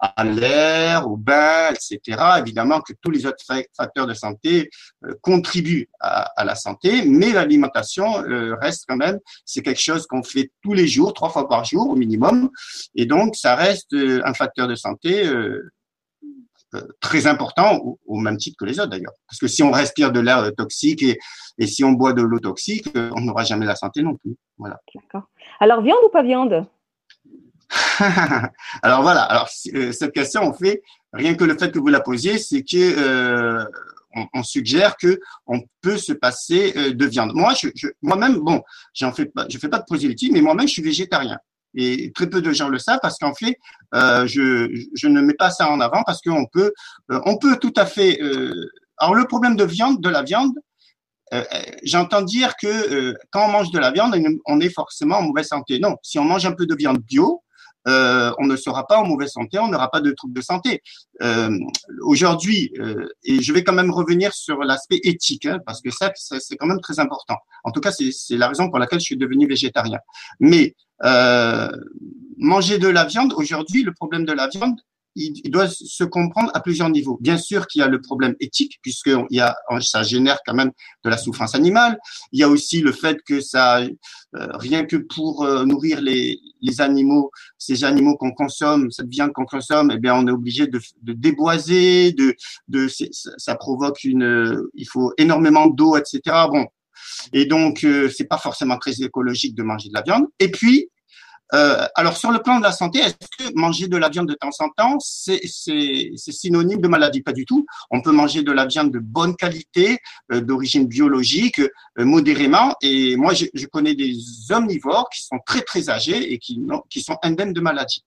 à 0.00 0.24
l'air, 0.24 1.08
au 1.10 1.16
bain, 1.16 1.70
etc. 1.70 2.18
Évidemment 2.38 2.80
que 2.80 2.94
tous 3.02 3.10
les 3.10 3.26
autres 3.26 3.44
facteurs 3.76 4.06
de 4.06 4.14
santé 4.14 4.70
euh, 5.04 5.14
contribuent 5.20 5.88
à, 6.00 6.44
la 6.44 6.54
santé, 6.54 7.04
mais 7.04 7.32
l'alimentation 7.32 8.24
euh, 8.24 8.56
reste 8.60 8.84
quand 8.88 8.96
même, 8.96 9.18
c'est 9.44 9.62
quelque 9.62 9.80
chose 9.80 10.06
qu'on 10.06 10.22
fait 10.22 10.50
tous 10.62 10.72
les 10.72 10.88
jours, 10.88 11.12
trois 11.12 11.28
fois 11.28 11.48
par 11.48 11.64
jour 11.64 11.90
au 11.90 11.96
minimum, 11.96 12.50
et 12.94 13.04
donc 13.04 13.36
ça 13.36 13.54
reste 13.54 13.92
euh, 13.92 14.22
un 14.24 14.32
facteur 14.32 14.68
de 14.68 14.74
santé 14.74 15.30
très 17.00 17.26
important 17.26 17.98
au, 18.06 18.16
même 18.18 18.36
titre 18.36 18.56
que 18.58 18.64
les 18.64 18.78
autres 18.78 18.90
d'ailleurs. 18.90 19.12
Parce 19.28 19.40
que 19.40 19.48
si 19.48 19.62
on 19.62 19.72
respire 19.72 20.12
de 20.12 20.20
l'air 20.20 20.52
toxique 20.56 21.02
et, 21.02 21.18
et 21.58 21.66
si 21.66 21.82
on 21.82 21.92
boit 21.92 22.12
de 22.12 22.22
l'eau 22.22 22.38
toxique, 22.38 22.86
on 22.94 23.22
n'aura 23.22 23.42
jamais 23.42 23.66
la 23.66 23.74
santé 23.74 24.02
non 24.02 24.14
plus. 24.14 24.36
Voilà. 24.56 24.80
D'accord. 24.94 25.28
Alors 25.58 25.82
viande 25.82 25.98
ou 26.04 26.10
pas 26.10 26.22
viande? 26.22 26.64
alors 28.82 29.02
voilà, 29.02 29.22
alors 29.22 29.48
euh, 29.74 29.92
cette 29.92 30.12
question, 30.12 30.42
on 30.42 30.52
fait 30.52 30.82
rien 31.12 31.34
que 31.34 31.44
le 31.44 31.56
fait 31.56 31.70
que 31.70 31.78
vous 31.78 31.88
la 31.88 32.00
posiez, 32.00 32.38
c'est 32.38 32.62
que 32.62 32.76
euh, 32.76 33.64
on, 34.34 34.42
suggère 34.42 34.96
que 34.96 35.20
on 35.46 35.60
peut 35.80 35.96
se 35.96 36.12
passer 36.12 36.72
euh, 36.76 36.92
de 36.92 37.06
viande. 37.06 37.32
Moi, 37.34 37.54
je, 37.54 37.68
moi-même, 38.02 38.38
bon, 38.38 38.62
j'en 38.94 39.12
fais 39.12 39.26
pas, 39.26 39.46
je 39.48 39.58
fais 39.58 39.68
pas 39.68 39.78
de 39.78 39.84
prosélytisme, 39.84 40.34
mais 40.34 40.40
moi-même, 40.40 40.66
je 40.66 40.72
suis 40.72 40.82
végétarien. 40.82 41.38
Et 41.74 42.10
très 42.12 42.28
peu 42.28 42.42
de 42.42 42.52
gens 42.52 42.68
le 42.68 42.78
savent 42.78 42.98
parce 43.00 43.18
qu'en 43.18 43.34
fait, 43.34 43.56
euh, 43.94 44.26
je, 44.26 44.68
je 44.94 45.06
ne 45.06 45.20
mets 45.20 45.34
pas 45.34 45.50
ça 45.50 45.70
en 45.70 45.80
avant 45.80 46.02
parce 46.04 46.20
qu'on 46.20 46.46
peut, 46.46 46.72
on 47.08 47.38
peut 47.38 47.56
tout 47.58 47.72
à 47.76 47.86
fait. 47.86 48.18
alors 48.98 49.14
le 49.14 49.24
problème 49.26 49.54
de 49.54 49.62
viande, 49.62 50.00
de 50.00 50.08
la 50.08 50.22
viande, 50.22 50.52
j'entends 51.84 52.22
dire 52.22 52.54
que 52.60 53.14
quand 53.30 53.46
on 53.46 53.52
mange 53.52 53.70
de 53.70 53.78
la 53.78 53.92
viande, 53.92 54.16
on 54.46 54.60
est 54.60 54.74
forcément 54.74 55.18
en 55.18 55.22
mauvaise 55.22 55.46
santé. 55.46 55.78
Non, 55.78 55.96
si 56.02 56.18
on 56.18 56.24
mange 56.24 56.44
un 56.44 56.50
peu 56.50 56.66
de 56.66 56.74
viande 56.74 56.98
bio, 56.98 57.44
euh, 57.88 58.32
on 58.38 58.46
ne 58.46 58.56
sera 58.56 58.86
pas 58.86 58.98
en 58.98 59.06
mauvaise 59.06 59.30
santé, 59.30 59.58
on 59.58 59.68
n'aura 59.68 59.90
pas 59.90 60.00
de 60.00 60.10
troubles 60.12 60.34
de 60.34 60.40
santé. 60.40 60.82
Euh, 61.22 61.50
Aujourd'hui, 62.02 62.72
euh, 62.78 63.06
et 63.24 63.40
je 63.42 63.52
vais 63.52 63.64
quand 63.64 63.72
même 63.72 63.90
revenir 63.90 64.32
sur 64.32 64.58
l'aspect 64.58 65.00
éthique, 65.02 65.46
hein, 65.46 65.58
parce 65.64 65.80
que 65.80 65.90
ça, 65.90 66.12
c'est 66.14 66.56
quand 66.56 66.66
même 66.66 66.80
très 66.80 66.98
important. 66.98 67.36
En 67.64 67.70
tout 67.70 67.80
cas, 67.80 67.92
c'est 67.92 68.36
la 68.36 68.48
raison 68.48 68.68
pour 68.68 68.78
laquelle 68.78 69.00
je 69.00 69.04
suis 69.04 69.16
devenu 69.16 69.46
végétarien. 69.46 69.98
Mais 70.40 70.74
euh, 71.04 71.70
manger 72.36 72.78
de 72.78 72.88
la 72.88 73.04
viande, 73.04 73.32
aujourd'hui, 73.34 73.82
le 73.82 73.92
problème 73.92 74.24
de 74.24 74.32
la 74.32 74.48
viande, 74.48 74.80
il, 75.16 75.50
doit 75.50 75.68
se 75.68 76.04
comprendre 76.04 76.50
à 76.54 76.60
plusieurs 76.60 76.88
niveaux. 76.88 77.18
Bien 77.20 77.36
sûr 77.36 77.66
qu'il 77.66 77.80
y 77.80 77.82
a 77.82 77.88
le 77.88 78.00
problème 78.00 78.34
éthique, 78.40 78.78
puisque 78.82 79.10
il 79.30 79.36
y 79.36 79.40
a, 79.40 79.56
ça 79.80 80.02
génère 80.02 80.38
quand 80.46 80.54
même 80.54 80.70
de 81.04 81.10
la 81.10 81.16
souffrance 81.16 81.54
animale. 81.54 81.98
Il 82.32 82.40
y 82.40 82.42
a 82.42 82.48
aussi 82.48 82.80
le 82.80 82.92
fait 82.92 83.18
que 83.26 83.40
ça, 83.40 83.80
euh, 83.80 83.88
rien 84.34 84.84
que 84.84 84.96
pour 84.96 85.44
euh, 85.44 85.64
nourrir 85.64 86.00
les, 86.00 86.38
les 86.60 86.80
animaux, 86.80 87.30
ces 87.58 87.84
animaux 87.84 88.16
qu'on 88.16 88.32
consomme, 88.32 88.90
cette 88.90 89.08
viande 89.08 89.32
qu'on 89.32 89.46
consomme, 89.46 89.90
eh 89.94 89.98
bien, 89.98 90.14
on 90.14 90.26
est 90.26 90.32
obligé 90.32 90.66
de, 90.66 90.80
de 91.02 91.12
déboiser, 91.12 92.12
de, 92.12 92.34
de, 92.68 92.88
ça 93.12 93.54
provoque 93.56 94.04
une, 94.04 94.62
il 94.74 94.86
faut 94.86 95.12
énormément 95.18 95.66
d'eau, 95.66 95.96
etc. 95.96 96.20
Bon, 96.50 96.66
et 97.32 97.46
donc, 97.46 97.84
euh, 97.84 98.08
c'est 98.08 98.24
pas 98.24 98.38
forcément 98.38 98.78
très 98.78 99.02
écologique 99.02 99.54
de 99.54 99.62
manger 99.62 99.88
de 99.88 99.94
la 99.94 100.02
viande. 100.02 100.26
Et 100.38 100.50
puis, 100.50 100.90
euh, 101.54 101.86
alors 101.94 102.16
sur 102.16 102.30
le 102.30 102.40
plan 102.40 102.58
de 102.58 102.62
la 102.62 102.72
santé, 102.72 103.00
est-ce 103.00 103.14
que 103.14 103.52
manger 103.54 103.88
de 103.88 103.96
la 103.96 104.08
viande 104.08 104.28
de 104.28 104.34
temps 104.34 104.50
en 104.60 104.68
temps, 104.68 104.98
c'est 105.00 105.40
synonyme 105.44 106.80
de 106.80 106.88
maladie? 106.88 107.22
Pas 107.22 107.32
du 107.32 107.44
tout. 107.44 107.66
On 107.90 108.00
peut 108.00 108.12
manger 108.12 108.42
de 108.42 108.52
la 108.52 108.66
viande 108.66 108.92
de 108.92 108.98
bonne 108.98 109.36
qualité, 109.36 109.98
euh, 110.32 110.40
d'origine 110.40 110.86
biologique, 110.86 111.60
euh, 111.60 112.04
modérément. 112.04 112.74
Et 112.82 113.16
moi, 113.16 113.34
je, 113.34 113.66
connais 113.66 113.94
des 113.94 114.16
omnivores 114.50 115.08
qui 115.10 115.22
sont 115.22 115.38
très 115.46 115.60
très 115.62 115.90
âgés 115.90 116.32
et 116.32 116.38
qui, 116.38 116.60
qui 116.88 117.02
sont 117.02 117.16
indemnes 117.22 117.52
de 117.52 117.60
maladie. 117.60 118.04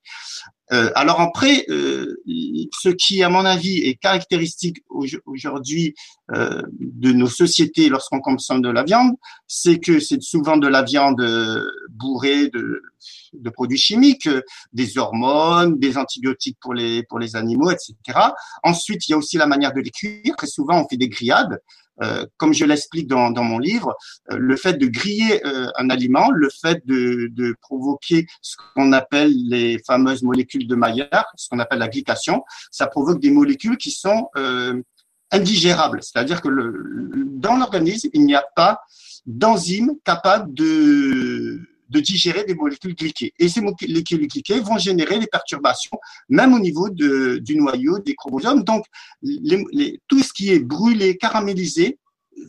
Euh, 0.74 0.90
alors 0.96 1.22
après, 1.22 1.66
euh, 1.70 2.16
ce 2.72 2.90
qui, 2.90 3.22
à 3.22 3.30
mon 3.30 3.46
avis, 3.46 3.80
est 3.80 3.96
caractéristique 3.96 4.84
aujourd'hui 5.26 5.94
euh, 6.34 6.64
de 6.80 7.12
nos 7.12 7.28
sociétés 7.28 7.90
lorsqu'on 7.90 8.22
consomme 8.22 8.62
de 8.62 8.70
la 8.70 8.84
viande, 8.84 9.14
c'est 9.48 9.80
que 9.80 10.00
c'est 10.00 10.22
souvent 10.22 10.58
de 10.58 10.68
la 10.68 10.82
viande 10.82 11.24
bourrée 11.92 12.48
de, 12.48 12.82
de, 13.34 13.50
produits 13.52 13.78
chimiques, 13.78 14.30
des 14.72 14.98
hormones, 14.98 15.78
des 15.78 15.98
antibiotiques 15.98 16.58
pour 16.60 16.74
les 16.74 17.04
pour 17.04 17.20
les 17.20 17.36
animaux, 17.36 17.70
etc. 17.70 17.96
Ensuite, 18.64 19.08
il 19.08 19.12
y 19.12 19.14
a 19.14 19.18
aussi 19.18 19.38
la 19.38 19.46
manière 19.46 19.74
de 19.74 19.82
les 19.82 19.92
cuire. 19.92 20.36
Très 20.38 20.48
souvent, 20.48 20.82
on 20.84 20.88
fait 20.88 20.98
des 20.98 21.10
grillades. 21.10 21.60
Euh, 22.02 22.26
comme 22.38 22.54
je 22.54 22.66
l'explique 22.66 23.08
dans, 23.08 23.30
dans, 23.30 23.44
mon 23.44 23.60
livre, 23.60 23.96
euh, 24.32 24.38
le 24.38 24.56
fait 24.56 24.74
de 24.74 24.88
griller 24.88 25.46
euh, 25.46 25.68
un 25.78 25.90
aliment, 25.90 26.32
le 26.32 26.50
fait 26.50 26.86
de, 26.88 27.28
de 27.32 27.56
provoquer 27.62 28.26
ce 28.42 28.56
qu'on 28.74 28.92
appelle 28.94 29.32
les 29.48 29.80
fameuses 29.86 30.24
molécules 30.24 30.68
de 30.68 30.76
Maillard, 30.76 31.26
ce 31.36 31.50
qu'on 31.50 31.60
appelle 31.60 31.80
la 31.80 31.90
glycation, 31.90 32.44
ça 32.72 32.88
provoque 32.88 33.20
des 33.20 33.32
molécules 33.32 33.78
qui 33.78 33.92
sont 33.92 34.30
indigérables. 35.32 36.02
C'est-à-dire 36.02 36.42
que 36.42 36.48
le, 36.48 37.26
dans 37.28 37.58
l'organisme, 37.58 38.10
il 38.14 38.26
n'y 38.26 38.36
a 38.36 38.46
pas 38.56 38.82
d'enzyme 39.26 39.94
capable 40.04 40.54
de 40.54 41.62
de 41.90 42.00
digérer 42.00 42.44
des 42.44 42.56
molécules 42.56 42.96
glyquées. 42.96 43.34
Et 43.40 43.50
ces 43.50 43.62
molécules 43.62 44.28
glyquées 44.28 44.60
vont 44.60 44.78
générer 44.78 45.20
des 45.20 45.28
perturbations, 45.28 45.98
même 46.30 46.54
au 46.54 46.60
niveau 46.60 46.90
de, 46.90 47.38
du 47.38 47.56
noyau 47.56 48.00
des 48.00 48.16
chromosomes. 48.16 48.64
Donc, 48.64 48.86
les, 49.22 50.00
tout 50.08 50.22
ce 50.22 50.34
qui 50.34 50.52
est 50.52 50.60
brûlé, 50.60 51.18
caramélisé, 51.18 52.00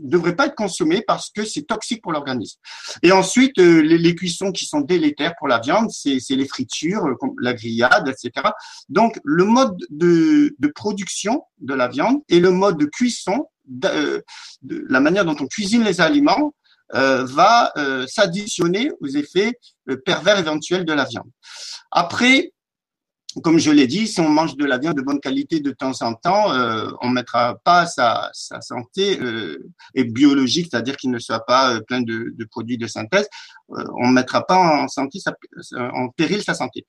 ne 0.03 0.09
devrait 0.09 0.37
pas 0.37 0.47
être 0.47 0.55
consommé 0.55 1.03
parce 1.07 1.31
que 1.31 1.45
c'est 1.45 1.63
toxique 1.63 2.03
pour 2.03 2.13
l'organisme. 2.13 2.59
Et 3.03 3.13
ensuite, 3.13 3.59
euh, 3.59 3.81
les, 3.83 4.15
cuissons 4.15 4.53
qui 4.53 4.65
sont 4.65 4.81
délétères 4.81 5.35
pour 5.39 5.49
la 5.49 5.61
viande, 5.61 5.91
c'est 5.91 6.19
les 6.31 6.49
fritures, 6.49 7.05
euh, 7.07 7.15
la 7.41 7.55
grillade, 7.55 8.09
etc. 8.09 8.49
Donc, 8.89 9.19
le 9.25 9.45
mode 9.45 9.77
de, 9.91 10.55
de, 10.59 10.69
production 10.69 11.43
de 11.59 11.75
la 11.75 11.89
viande 11.89 12.23
et 12.29 12.41
le 12.41 12.51
mode 12.51 12.79
de 12.79 12.87
cuisson, 12.87 13.47
euh, 13.85 14.21
de 14.63 14.85
la 14.89 15.01
manière 15.01 15.25
dont 15.25 15.37
on 15.39 15.47
cuisine 15.47 15.85
les 15.85 16.01
aliments, 16.01 16.55
va 16.93 17.73
euh, 17.77 18.07
s'additionner 18.07 18.91
aux 19.01 19.09
effets 19.09 19.53
euh, 19.89 19.97
pervers 20.05 20.39
éventuels 20.39 20.85
de 20.85 20.93
la 20.93 21.05
viande. 21.05 21.31
Après, 21.91 22.53
comme 23.43 23.59
je 23.59 23.71
l'ai 23.71 23.87
dit, 23.87 24.07
si 24.07 24.21
on 24.21 24.29
mange 24.29 24.57
de 24.57 24.65
la 24.65 24.79
viande 24.79 24.97
de 24.97 25.03
bonne 25.03 25.21
qualité 25.21 25.61
de 25.61 25.71
temps 25.73 26.03
en 26.03 26.15
temps, 26.15 26.53
euh, 26.53 26.89
on 27.03 27.09
mettra 27.09 27.59
pas 27.65 27.87
sa, 27.87 28.31
sa 28.33 28.61
santé 28.61 29.21
euh, 29.21 29.59
et 29.95 30.05
biologique, 30.05 30.69
c'est-à-dire 30.71 30.97
qu'il 30.97 31.11
ne 31.11 31.19
soit 31.19 31.45
pas 31.45 31.75
euh, 31.75 31.81
plein 31.81 32.01
de, 32.01 32.33
de, 32.37 32.45
produits 32.45 32.79
de 32.79 32.87
synthèse, 32.87 33.29
euh, 33.71 33.85
on 33.99 34.09
mettra 34.09 34.47
pas 34.47 34.57
en 34.57 34.89
santé 34.89 35.19
en 35.73 36.09
péril 36.11 36.43
sa 36.43 36.55
santé. 36.55 36.87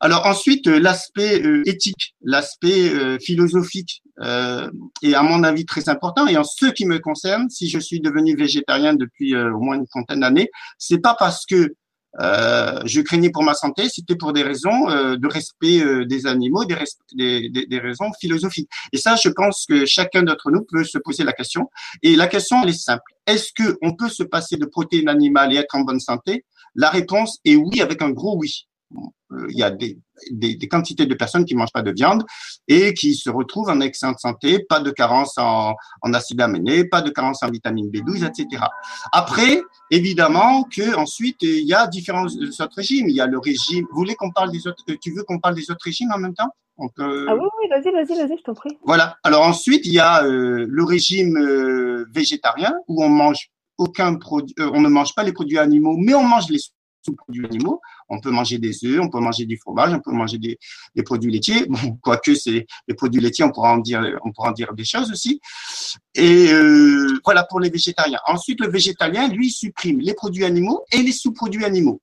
Alors 0.00 0.26
ensuite, 0.26 0.66
l'aspect 0.66 1.42
éthique, 1.66 2.14
l'aspect 2.22 3.18
philosophique 3.20 4.02
est 4.20 5.14
à 5.14 5.22
mon 5.22 5.44
avis 5.44 5.64
très 5.64 5.88
important. 5.88 6.26
Et 6.26 6.36
en 6.36 6.44
ce 6.44 6.66
qui 6.66 6.86
me 6.86 6.98
concerne, 6.98 7.48
si 7.50 7.68
je 7.68 7.78
suis 7.78 8.00
devenu 8.00 8.34
végétarien 8.36 8.94
depuis 8.94 9.36
au 9.36 9.60
moins 9.60 9.76
une 9.76 9.86
trentaine 9.86 10.20
d'années, 10.20 10.50
c'est 10.78 10.98
pas 10.98 11.14
parce 11.14 11.46
que 11.46 11.74
euh, 12.20 12.80
je 12.84 13.00
craignais 13.00 13.30
pour 13.30 13.42
ma 13.42 13.54
santé, 13.54 13.88
c'était 13.88 14.16
pour 14.16 14.32
des 14.32 14.42
raisons 14.42 14.90
euh, 14.90 15.16
de 15.16 15.28
respect 15.28 15.80
euh, 15.80 16.04
des 16.06 16.26
animaux, 16.26 16.64
des, 16.64 16.76
des, 17.12 17.66
des, 17.66 17.78
raisons 17.78 18.10
philosophiques. 18.18 18.68
Et 18.92 18.96
ça, 18.96 19.16
je 19.16 19.28
pense 19.28 19.66
que 19.68 19.84
chacun 19.86 20.22
d'entre 20.22 20.50
nous 20.50 20.64
peut 20.64 20.84
se 20.84 20.98
poser 20.98 21.24
la 21.24 21.32
question. 21.32 21.70
Et 22.02 22.16
la 22.16 22.26
question, 22.26 22.62
elle 22.62 22.70
est 22.70 22.72
simple. 22.72 23.12
Est-ce 23.26 23.52
que 23.52 23.76
on 23.82 23.94
peut 23.94 24.08
se 24.08 24.22
passer 24.22 24.56
de 24.56 24.66
protéines 24.66 25.08
animales 25.08 25.52
et 25.52 25.56
être 25.56 25.74
en 25.74 25.80
bonne 25.80 26.00
santé? 26.00 26.44
La 26.74 26.90
réponse 26.90 27.38
est 27.44 27.56
oui, 27.56 27.80
avec 27.80 28.02
un 28.02 28.10
gros 28.10 28.36
oui. 28.36 28.66
Euh, 29.32 29.46
il 29.50 29.58
y 29.58 29.62
a 29.62 29.70
des, 29.70 29.98
des, 30.30 30.56
des, 30.56 30.68
quantités 30.68 31.06
de 31.06 31.14
personnes 31.14 31.44
qui 31.44 31.54
mangent 31.54 31.72
pas 31.72 31.82
de 31.82 31.92
viande 31.92 32.24
et 32.66 32.94
qui 32.94 33.14
se 33.14 33.28
retrouvent 33.28 33.68
en 33.68 33.80
excellente 33.80 34.18
santé, 34.18 34.64
pas 34.68 34.80
de 34.80 34.90
carence 34.90 35.36
en, 35.36 35.74
en 36.02 36.14
acide 36.14 36.40
aminé, 36.40 36.84
pas 36.84 37.02
de 37.02 37.10
carence 37.10 37.42
en 37.42 37.50
vitamine 37.50 37.90
B12, 37.90 38.26
etc. 38.26 38.64
Après, 39.12 39.62
évidemment 39.90 40.64
que 40.64 40.96
ensuite 40.96 41.42
il 41.42 41.66
y 41.66 41.74
a 41.74 41.86
différents 41.86 42.26
autres 42.26 42.76
régimes. 42.76 43.08
Il 43.08 43.16
y 43.16 43.20
a 43.20 43.26
le 43.26 43.38
régime. 43.38 43.84
Vous 43.90 43.98
voulez 43.98 44.14
qu'on 44.14 44.30
parle 44.30 44.50
des 44.50 44.66
autres 44.66 44.82
Tu 45.00 45.12
veux 45.12 45.24
qu'on 45.24 45.38
parle 45.38 45.54
des 45.54 45.70
autres 45.70 45.84
régimes 45.84 46.10
en 46.14 46.18
même 46.18 46.34
temps? 46.34 46.50
Peut... 46.94 47.26
Ah 47.28 47.34
oui, 47.34 47.48
oui, 47.60 47.68
vas-y, 47.68 47.92
vas-y, 47.92 48.16
vas-y, 48.16 48.38
je 48.38 48.42
t'en 48.44 48.54
prie. 48.54 48.78
Voilà. 48.84 49.16
Alors 49.24 49.42
ensuite, 49.42 49.84
il 49.84 49.92
y 49.92 49.98
a 49.98 50.24
euh, 50.24 50.64
le 50.68 50.84
régime 50.84 51.36
euh, 51.36 52.06
végétarien 52.12 52.72
où 52.86 53.02
on 53.02 53.08
mange 53.08 53.50
aucun 53.78 54.14
produit, 54.14 54.54
euh, 54.60 54.70
on 54.72 54.80
ne 54.80 54.88
mange 54.88 55.14
pas 55.14 55.24
les 55.24 55.32
produits 55.32 55.58
animaux, 55.58 55.96
mais 55.98 56.14
on 56.14 56.22
mange 56.22 56.48
les 56.50 56.58
sous-produits 57.08 57.46
animaux. 57.46 57.80
On 58.08 58.20
peut 58.20 58.30
manger 58.30 58.58
des 58.58 58.84
œufs, 58.84 59.00
on 59.00 59.08
peut 59.08 59.20
manger 59.20 59.46
du 59.46 59.56
fromage, 59.56 59.92
on 59.92 60.00
peut 60.00 60.12
manger 60.12 60.38
des, 60.38 60.58
des 60.94 61.02
produits 61.02 61.30
laitiers. 61.30 61.66
Bon, 61.66 61.98
quoique 62.02 62.34
c'est 62.34 62.66
les 62.86 62.94
produits 62.94 63.20
laitiers, 63.20 63.44
on 63.44 63.50
pourra 63.50 63.72
en 63.72 63.78
dire, 63.78 64.02
on 64.24 64.32
pourra 64.32 64.50
en 64.50 64.52
dire 64.52 64.72
des 64.74 64.84
choses 64.84 65.10
aussi. 65.10 65.40
Et 66.14 66.52
euh, 66.52 67.18
voilà 67.24 67.44
pour 67.44 67.60
les 67.60 67.70
végétariens. 67.70 68.20
Ensuite, 68.26 68.60
le 68.60 68.68
végétalien, 68.68 69.28
lui, 69.28 69.50
supprime 69.50 70.00
les 70.00 70.14
produits 70.14 70.44
animaux 70.44 70.84
et 70.92 71.02
les 71.02 71.12
sous-produits 71.12 71.64
animaux. 71.64 72.00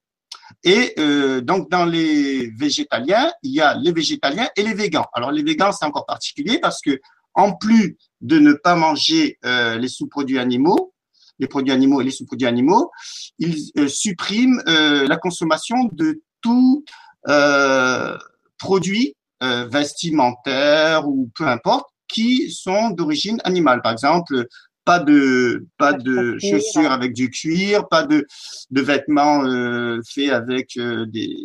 Et 0.63 0.93
euh, 0.99 1.41
donc 1.41 1.69
dans 1.69 1.85
les 1.85 2.51
végétaliens, 2.57 3.31
il 3.43 3.51
y 3.51 3.61
a 3.61 3.75
les 3.75 3.91
végétaliens 3.91 4.49
et 4.55 4.63
les 4.63 4.73
végans. 4.73 5.05
Alors 5.13 5.31
les 5.31 5.43
végans, 5.43 5.71
c'est 5.71 5.85
encore 5.85 6.05
particulier 6.05 6.59
parce 6.59 6.81
que 6.81 6.99
en 7.33 7.53
plus 7.53 7.97
de 8.21 8.39
ne 8.39 8.53
pas 8.53 8.75
manger 8.75 9.37
euh, 9.45 9.77
les 9.77 9.89
sous-produits 9.89 10.39
animaux, 10.39 10.93
les 11.39 11.47
produits 11.47 11.73
animaux 11.73 12.01
et 12.01 12.03
les 12.03 12.11
sous-produits 12.11 12.47
animaux, 12.47 12.91
ils 13.39 13.71
euh, 13.77 13.87
suppriment 13.87 14.61
euh, 14.67 15.07
la 15.07 15.17
consommation 15.17 15.89
de 15.91 16.21
tout 16.41 16.83
euh, 17.27 18.17
produit 18.57 19.15
euh, 19.43 19.67
vestimentaire 19.67 21.07
ou 21.07 21.29
peu 21.35 21.47
importe 21.47 21.89
qui 22.07 22.51
sont 22.51 22.91
d'origine 22.91 23.39
animale. 23.43 23.81
Par 23.81 23.91
exemple, 23.91 24.45
pas 24.85 24.99
de 24.99 25.65
pas 25.77 25.93
de 25.93 26.37
chaussures 26.39 26.91
avec 26.91 27.13
du 27.13 27.29
cuir, 27.31 27.87
pas 27.89 28.03
de 28.03 28.25
de 28.69 28.81
vêtements 28.81 29.43
euh, 29.43 29.99
faits 30.07 30.29
avec 30.29 30.77
des 30.77 31.35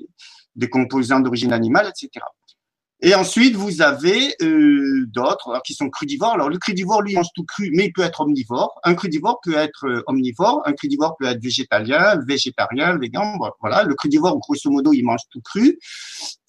des 0.57 0.69
composants 0.69 1.21
d'origine 1.21 1.53
animale, 1.53 1.89
etc. 1.89 2.25
Et 3.03 3.15
ensuite, 3.15 3.57
vous 3.57 3.81
avez 3.81 4.35
euh, 4.43 5.07
d'autres 5.07 5.63
qui 5.65 5.73
sont 5.73 5.89
crudivores. 5.89 6.35
Alors, 6.35 6.51
le 6.51 6.59
crudivore, 6.59 7.01
lui, 7.01 7.15
mange 7.15 7.29
tout 7.35 7.45
cru, 7.45 7.71
mais 7.73 7.87
il 7.87 7.93
peut 7.93 8.03
être 8.03 8.21
omnivore. 8.21 8.79
Un 8.85 8.95
crudivore 8.95 9.41
peut 9.43 9.55
être 9.55 9.87
euh, 9.87 10.03
omnivore. 10.07 10.63
Un 10.67 10.73
crudivore 10.75 11.17
peut 11.17 11.25
être 11.25 11.43
végétalien, 11.43 12.21
végétarien, 12.27 12.99
végan. 12.99 13.39
Voilà. 13.61 13.85
Le 13.85 13.95
crudivore, 13.95 14.39
grosso 14.39 14.71
modo, 14.71 14.93
il 14.93 15.03
mange 15.03 15.23
tout 15.31 15.41
cru. 15.41 15.79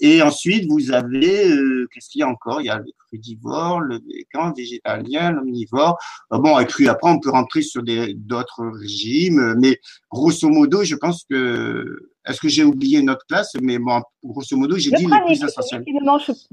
Et 0.01 0.21
ensuite, 0.21 0.69
vous 0.69 0.91
avez, 0.91 1.51
euh, 1.51 1.87
qu'est-ce 1.93 2.09
qu'il 2.09 2.19
y 2.19 2.23
a 2.23 2.27
encore? 2.27 2.59
Il 2.59 2.65
y 2.65 2.69
a 2.69 2.79
le 2.79 2.91
crudivore, 3.07 3.79
le 3.79 3.99
végan, 3.99 4.51
végétalien, 4.51 5.31
l'omnivore. 5.31 5.97
Euh, 6.33 6.37
bon, 6.37 6.59
et 6.59 6.65
puis 6.65 6.89
après, 6.89 7.11
on 7.11 7.19
peut 7.19 7.31
rentrer 7.31 7.61
sur 7.61 7.81
d'autres 7.81 8.63
régimes. 8.77 9.55
Mais 9.57 9.79
grosso 10.09 10.49
modo, 10.49 10.83
je 10.83 10.95
pense 10.95 11.23
que 11.29 12.10
est-ce 12.27 12.39
que 12.39 12.49
j'ai 12.49 12.63
oublié 12.63 13.01
notre 13.01 13.25
classe 13.25 13.55
Mais 13.61 13.79
bon, 13.79 14.01
grosso 14.23 14.55
modo, 14.55 14.77
j'ai 14.77 14.91
dit 14.91 15.05
le 15.05 15.25
plus 15.25 15.43
essentiel. 15.43 15.83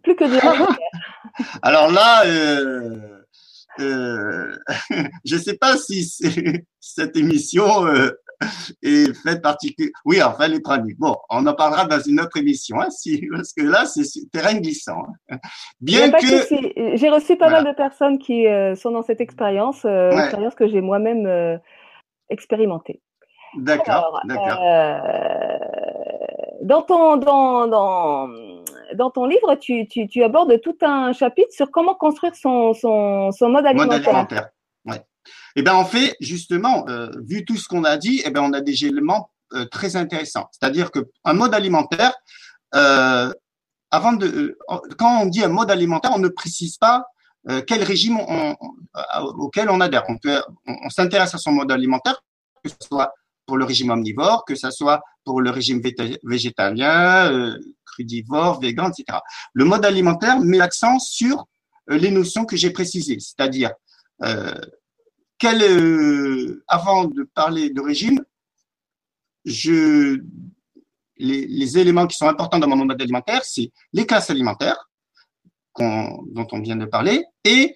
Plus 0.03 0.17
que 0.17 0.25
de 0.25 0.39
Alors 1.63 1.91
là, 1.91 2.25
euh, 2.27 3.19
euh, 3.81 4.57
je 5.25 5.37
ne 5.37 5.41
sais 5.41 5.57
pas 5.57 5.77
si 5.77 6.05
cette 6.81 7.17
émission 7.17 7.87
euh, 7.87 8.11
est 8.83 9.15
faite 9.23 9.43
particulière. 9.43 9.93
Oui, 10.05 10.23
enfin, 10.23 10.49
les 10.49 10.61
praniques. 10.61 10.99
Bon, 10.99 11.17
on 11.31 11.47
en 11.47 11.55
parlera 11.55 11.85
dans 11.87 12.01
une 12.01 12.21
autre 12.21 12.37
émission, 12.37 12.81
hein, 12.81 12.91
si, 12.91 13.27
parce 13.33 13.53
que 13.53 13.63
là, 13.63 13.85
c'est 13.87 14.05
terrain 14.31 14.55
glissant. 14.55 15.03
Hein. 15.31 15.39
Bien 15.81 16.11
que. 16.11 16.97
J'ai 16.97 17.09
reçu 17.09 17.37
pas 17.37 17.51
mal 17.51 17.65
de 17.65 17.73
personnes 17.73 18.19
qui 18.19 18.47
euh, 18.47 18.75
sont 18.75 18.91
dans 18.91 19.03
cette 19.03 19.21
expérience, 19.21 19.85
euh, 19.85 20.11
expérience 20.11 20.55
que 20.55 20.69
j'ai 20.69 20.81
moi-même 20.81 21.27
euh, 21.27 21.57
expérimentée. 22.31 23.01
D'accord, 23.57 24.21
d'accord. 24.25 24.59
Euh, 24.63 24.99
dans, 26.63 26.83
ton, 26.83 27.17
dans, 27.17 27.67
dans, 27.67 28.29
dans 28.95 29.11
ton 29.11 29.25
livre, 29.27 29.55
tu, 29.57 29.87
tu, 29.89 30.07
tu, 30.09 30.23
abordes 30.23 30.61
tout 30.61 30.77
un 30.83 31.13
chapitre 31.13 31.53
sur 31.53 31.71
comment 31.71 31.95
construire 31.95 32.35
son, 32.37 32.75
son, 32.75 33.33
son 33.33 33.49
mode 33.49 33.67
alimentaire. 33.67 33.99
Mode 33.99 34.07
alimentaire, 34.07 34.49
ouais. 34.85 35.03
Eh 35.57 35.63
ben, 35.63 35.75
en 35.75 35.85
fait, 35.85 36.17
justement, 36.21 36.87
euh, 36.89 37.11
vu 37.27 37.45
tout 37.45 37.57
ce 37.57 37.69
qu'on 37.69 37.85
a 37.85 37.97
dit, 37.97 38.23
eh 38.25 38.31
ben, 38.31 38.43
on 38.43 38.53
a 38.53 38.61
des 38.61 38.85
éléments 38.85 39.31
euh, 39.55 39.65
très 39.67 39.97
intéressants. 39.97 40.49
C'est-à-dire 40.53 40.91
qu'un 40.91 41.33
mode 41.33 41.55
alimentaire, 41.55 42.15
avant 43.91 44.13
de, 44.13 44.59
quand 44.99 45.23
on 45.23 45.27
dit 45.27 45.43
un 45.43 45.49
mode 45.49 45.71
alimentaire, 45.71 46.13
on 46.15 46.19
ne 46.19 46.29
précise 46.29 46.77
pas 46.77 47.07
quel 47.67 47.83
régime 47.83 48.19
on, 48.21 48.55
auquel 49.39 49.71
on 49.71 49.81
adhère. 49.81 50.05
On, 50.09 50.19
peut, 50.19 50.43
on, 50.67 50.75
on 50.85 50.91
s'intéresse 50.91 51.35
à 51.35 51.39
son 51.39 51.53
mode 51.53 51.73
alimentaire, 51.73 52.23
que 52.63 52.69
ce 52.69 52.77
soit 52.87 53.15
pour 53.49 53.57
le 53.57 53.65
régime 53.65 53.91
omnivore, 53.91 54.45
que 54.45 54.55
ce 54.55 54.71
soit 54.71 55.03
pour 55.25 55.41
le 55.41 55.51
régime 55.51 55.81
végétalien, 56.23 57.33
euh, 57.33 57.59
crudivore, 57.87 58.61
végan, 58.61 58.91
etc. 58.91 59.21
Le 59.55 59.65
mode 59.65 59.87
alimentaire 59.87 60.39
met 60.39 60.59
l'accent 60.59 60.99
sur 60.99 61.47
euh, 61.91 61.97
les 61.97 62.11
notions 62.11 62.45
que 62.45 62.57
j'ai 62.57 62.71
précisées, 62.71 63.19
c'est-à-dire 63.19 63.73
euh, 64.23 64.55
avant 66.69 67.05
de 67.05 67.23
parler 67.23 67.71
de 67.71 67.81
régime, 67.81 68.23
je, 69.47 70.21
les, 71.17 71.79
éléments 71.79 72.07
qui 72.07 72.19
sont 72.19 72.29
importants 72.29 72.59
dans 72.59 72.69
mon 72.69 72.85
mode 72.85 73.01
alimentaire, 73.01 73.45
c'est 73.45 73.73
les 73.95 74.05
classes 74.05 74.29
alimentaires 74.29 74.91
dont 75.79 76.49
on 76.53 76.61
vient 76.61 76.77
de 76.77 76.87
parler 76.87 77.25
et 77.45 77.73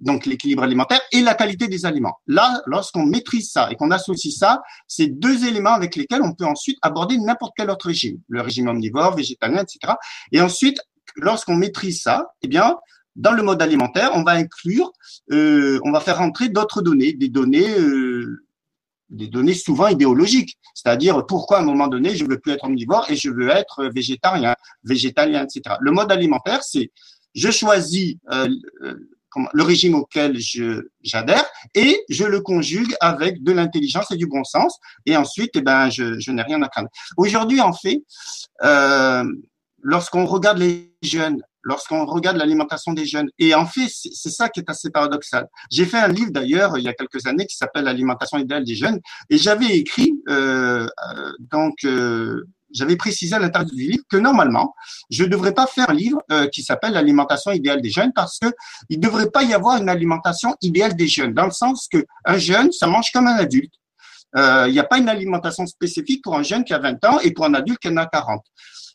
donc 0.00 0.26
l'équilibre 0.26 0.62
alimentaire 0.62 1.00
et 1.12 1.20
la 1.20 1.34
qualité 1.34 1.68
des 1.68 1.86
aliments. 1.86 2.18
Là, 2.26 2.62
lorsqu'on 2.66 3.04
maîtrise 3.04 3.50
ça 3.50 3.70
et 3.70 3.76
qu'on 3.76 3.90
associe 3.90 4.34
ça, 4.34 4.62
c'est 4.86 5.08
deux 5.08 5.44
éléments 5.46 5.72
avec 5.72 5.96
lesquels 5.96 6.22
on 6.22 6.34
peut 6.34 6.44
ensuite 6.44 6.78
aborder 6.82 7.18
n'importe 7.18 7.52
quel 7.56 7.70
autre 7.70 7.86
régime, 7.86 8.20
le 8.28 8.40
régime 8.40 8.68
omnivore, 8.68 9.14
végétalien, 9.14 9.62
etc. 9.62 9.94
Et 10.32 10.40
ensuite, 10.40 10.80
lorsqu'on 11.16 11.56
maîtrise 11.56 12.02
ça, 12.02 12.28
eh 12.42 12.48
bien, 12.48 12.76
dans 13.16 13.32
le 13.32 13.42
mode 13.42 13.60
alimentaire, 13.60 14.12
on 14.14 14.22
va 14.22 14.32
inclure, 14.32 14.92
euh, 15.32 15.80
on 15.84 15.90
va 15.90 16.00
faire 16.00 16.18
rentrer 16.18 16.48
d'autres 16.48 16.82
données, 16.82 17.12
des 17.12 17.28
données, 17.28 17.78
euh, 17.78 18.44
des 19.10 19.26
données 19.26 19.54
souvent 19.54 19.88
idéologiques, 19.88 20.56
c'est-à-dire 20.74 21.26
pourquoi 21.26 21.58
à 21.58 21.62
un 21.62 21.64
moment 21.64 21.88
donné 21.88 22.14
je 22.14 22.24
veux 22.24 22.38
plus 22.38 22.52
être 22.52 22.64
omnivore 22.64 23.10
et 23.10 23.16
je 23.16 23.30
veux 23.30 23.48
être 23.48 23.86
végétarien, 23.86 24.54
végétalien, 24.84 25.44
etc. 25.44 25.76
Le 25.80 25.90
mode 25.90 26.12
alimentaire, 26.12 26.62
c'est 26.62 26.92
je 27.34 27.50
choisis 27.50 28.16
euh, 28.32 28.48
le 29.52 29.62
régime 29.62 29.94
auquel 29.94 30.38
je 30.38 30.88
j'adhère 31.02 31.44
et 31.74 32.00
je 32.08 32.24
le 32.24 32.40
conjugue 32.40 32.94
avec 33.00 33.42
de 33.42 33.52
l'intelligence 33.52 34.10
et 34.10 34.16
du 34.16 34.26
bon 34.26 34.44
sens 34.44 34.78
et 35.06 35.16
ensuite 35.16 35.50
eh 35.54 35.60
ben 35.60 35.90
je, 35.90 36.18
je 36.18 36.30
n'ai 36.30 36.42
rien 36.42 36.60
à 36.62 36.68
craindre. 36.68 36.88
Aujourd'hui 37.16 37.60
en 37.60 37.72
fait, 37.72 38.02
euh, 38.64 39.24
lorsqu'on 39.82 40.26
regarde 40.26 40.58
les 40.58 40.94
jeunes, 41.02 41.42
lorsqu'on 41.62 42.06
regarde 42.06 42.36
l'alimentation 42.36 42.92
des 42.92 43.06
jeunes 43.06 43.28
et 43.38 43.54
en 43.54 43.66
fait 43.66 43.88
c'est 43.88 44.30
ça 44.30 44.48
qui 44.48 44.60
est 44.60 44.70
assez 44.70 44.90
paradoxal. 44.90 45.46
J'ai 45.70 45.86
fait 45.86 45.98
un 45.98 46.08
livre 46.08 46.30
d'ailleurs 46.30 46.78
il 46.78 46.84
y 46.84 46.88
a 46.88 46.94
quelques 46.94 47.26
années 47.26 47.46
qui 47.46 47.56
s'appelle 47.56 47.84
l'alimentation 47.84 48.38
idéale 48.38 48.64
des 48.64 48.74
jeunes 48.74 49.00
et 49.30 49.38
j'avais 49.38 49.76
écrit 49.76 50.12
euh, 50.28 50.86
euh 51.14 51.32
donc 51.38 51.84
j'avais 52.72 52.96
précisé 52.96 53.34
à 53.34 53.38
l'intérieur 53.38 53.70
du 53.70 53.82
livre 53.82 54.04
que 54.08 54.16
normalement, 54.16 54.74
je 55.10 55.24
ne 55.24 55.28
devrais 55.28 55.54
pas 55.54 55.66
faire 55.66 55.90
un 55.90 55.94
livre 55.94 56.22
euh, 56.30 56.46
qui 56.48 56.62
s'appelle 56.62 56.92
l'alimentation 56.92 57.52
idéale 57.52 57.82
des 57.82 57.90
jeunes 57.90 58.12
parce 58.12 58.38
que 58.38 58.48
il 58.88 58.98
ne 58.98 59.02
devrait 59.02 59.30
pas 59.30 59.42
y 59.42 59.54
avoir 59.54 59.80
une 59.80 59.88
alimentation 59.88 60.54
idéale 60.62 60.94
des 60.94 61.08
jeunes, 61.08 61.34
dans 61.34 61.46
le 61.46 61.50
sens 61.50 61.88
que 61.90 62.04
un 62.24 62.38
jeune, 62.38 62.72
ça 62.72 62.86
mange 62.86 63.10
comme 63.12 63.26
un 63.26 63.36
adulte. 63.36 63.72
Euh, 64.36 64.66
il 64.68 64.72
n'y 64.72 64.78
a 64.78 64.84
pas 64.84 64.98
une 64.98 65.08
alimentation 65.08 65.66
spécifique 65.66 66.22
pour 66.22 66.36
un 66.36 66.42
jeune 66.42 66.64
qui 66.64 66.74
a 66.74 66.78
20 66.78 67.04
ans 67.06 67.18
et 67.20 67.32
pour 67.32 67.46
un 67.46 67.54
adulte 67.54 67.78
qui 67.78 67.88
en 67.88 67.96
a 67.96 68.06
40. 68.06 68.42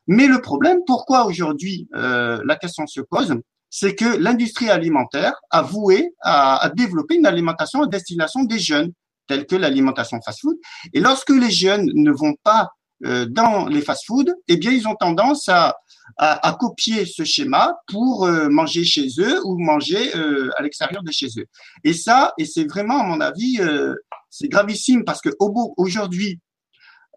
Mais 0.08 0.28
le 0.28 0.42
problème, 0.42 0.80
pourquoi 0.86 1.26
aujourd'hui 1.26 1.88
euh, 1.96 2.42
la 2.46 2.56
question 2.56 2.86
se 2.86 3.02
pose, 3.02 3.36
c'est 3.70 3.96
que 3.96 4.18
l'industrie 4.18 4.70
alimentaire 4.70 5.34
a 5.50 5.64
voué 5.64 6.14
à, 6.22 6.64
à 6.64 6.70
développer 6.70 7.16
une 7.16 7.26
alimentation 7.26 7.82
à 7.82 7.88
destination 7.88 8.44
des 8.44 8.60
jeunes, 8.60 8.92
telle 9.28 9.48
que 9.48 9.56
l'alimentation 9.56 10.20
fast-food. 10.24 10.58
Et 10.94 11.00
lorsque 11.00 11.30
les 11.30 11.50
jeunes 11.50 11.90
ne 11.96 12.12
vont 12.12 12.36
pas 12.44 12.70
dans 13.04 13.68
les 13.68 13.82
fast-foods, 13.82 14.34
eh 14.48 14.58
bien, 14.58 14.72
ils 14.72 14.88
ont 14.88 14.96
tendance 14.96 15.50
à, 15.50 15.76
à, 16.18 16.48
à 16.48 16.54
copier 16.54 17.06
ce 17.06 17.24
schéma 17.24 17.76
pour 17.88 18.26
euh, 18.26 18.50
manger 18.50 18.84
chez 18.84 19.08
eux 19.20 19.40
ou 19.46 19.58
manger 19.58 20.16
euh, 20.16 20.50
à 20.58 20.64
l'extérieur 20.64 21.04
de 21.04 21.12
chez 21.12 21.28
eux. 21.38 21.46
Et 21.84 21.94
ça, 21.94 22.34
et 22.38 22.46
c'est 22.46 22.66
vraiment, 22.66 23.02
à 23.02 23.04
mon 23.04 23.22
avis, 23.22 23.60
c'est 24.30 24.48
gravissime 24.48 25.04
parce 25.04 25.22
que 25.22 25.30
aujourd'hui, 25.78 26.40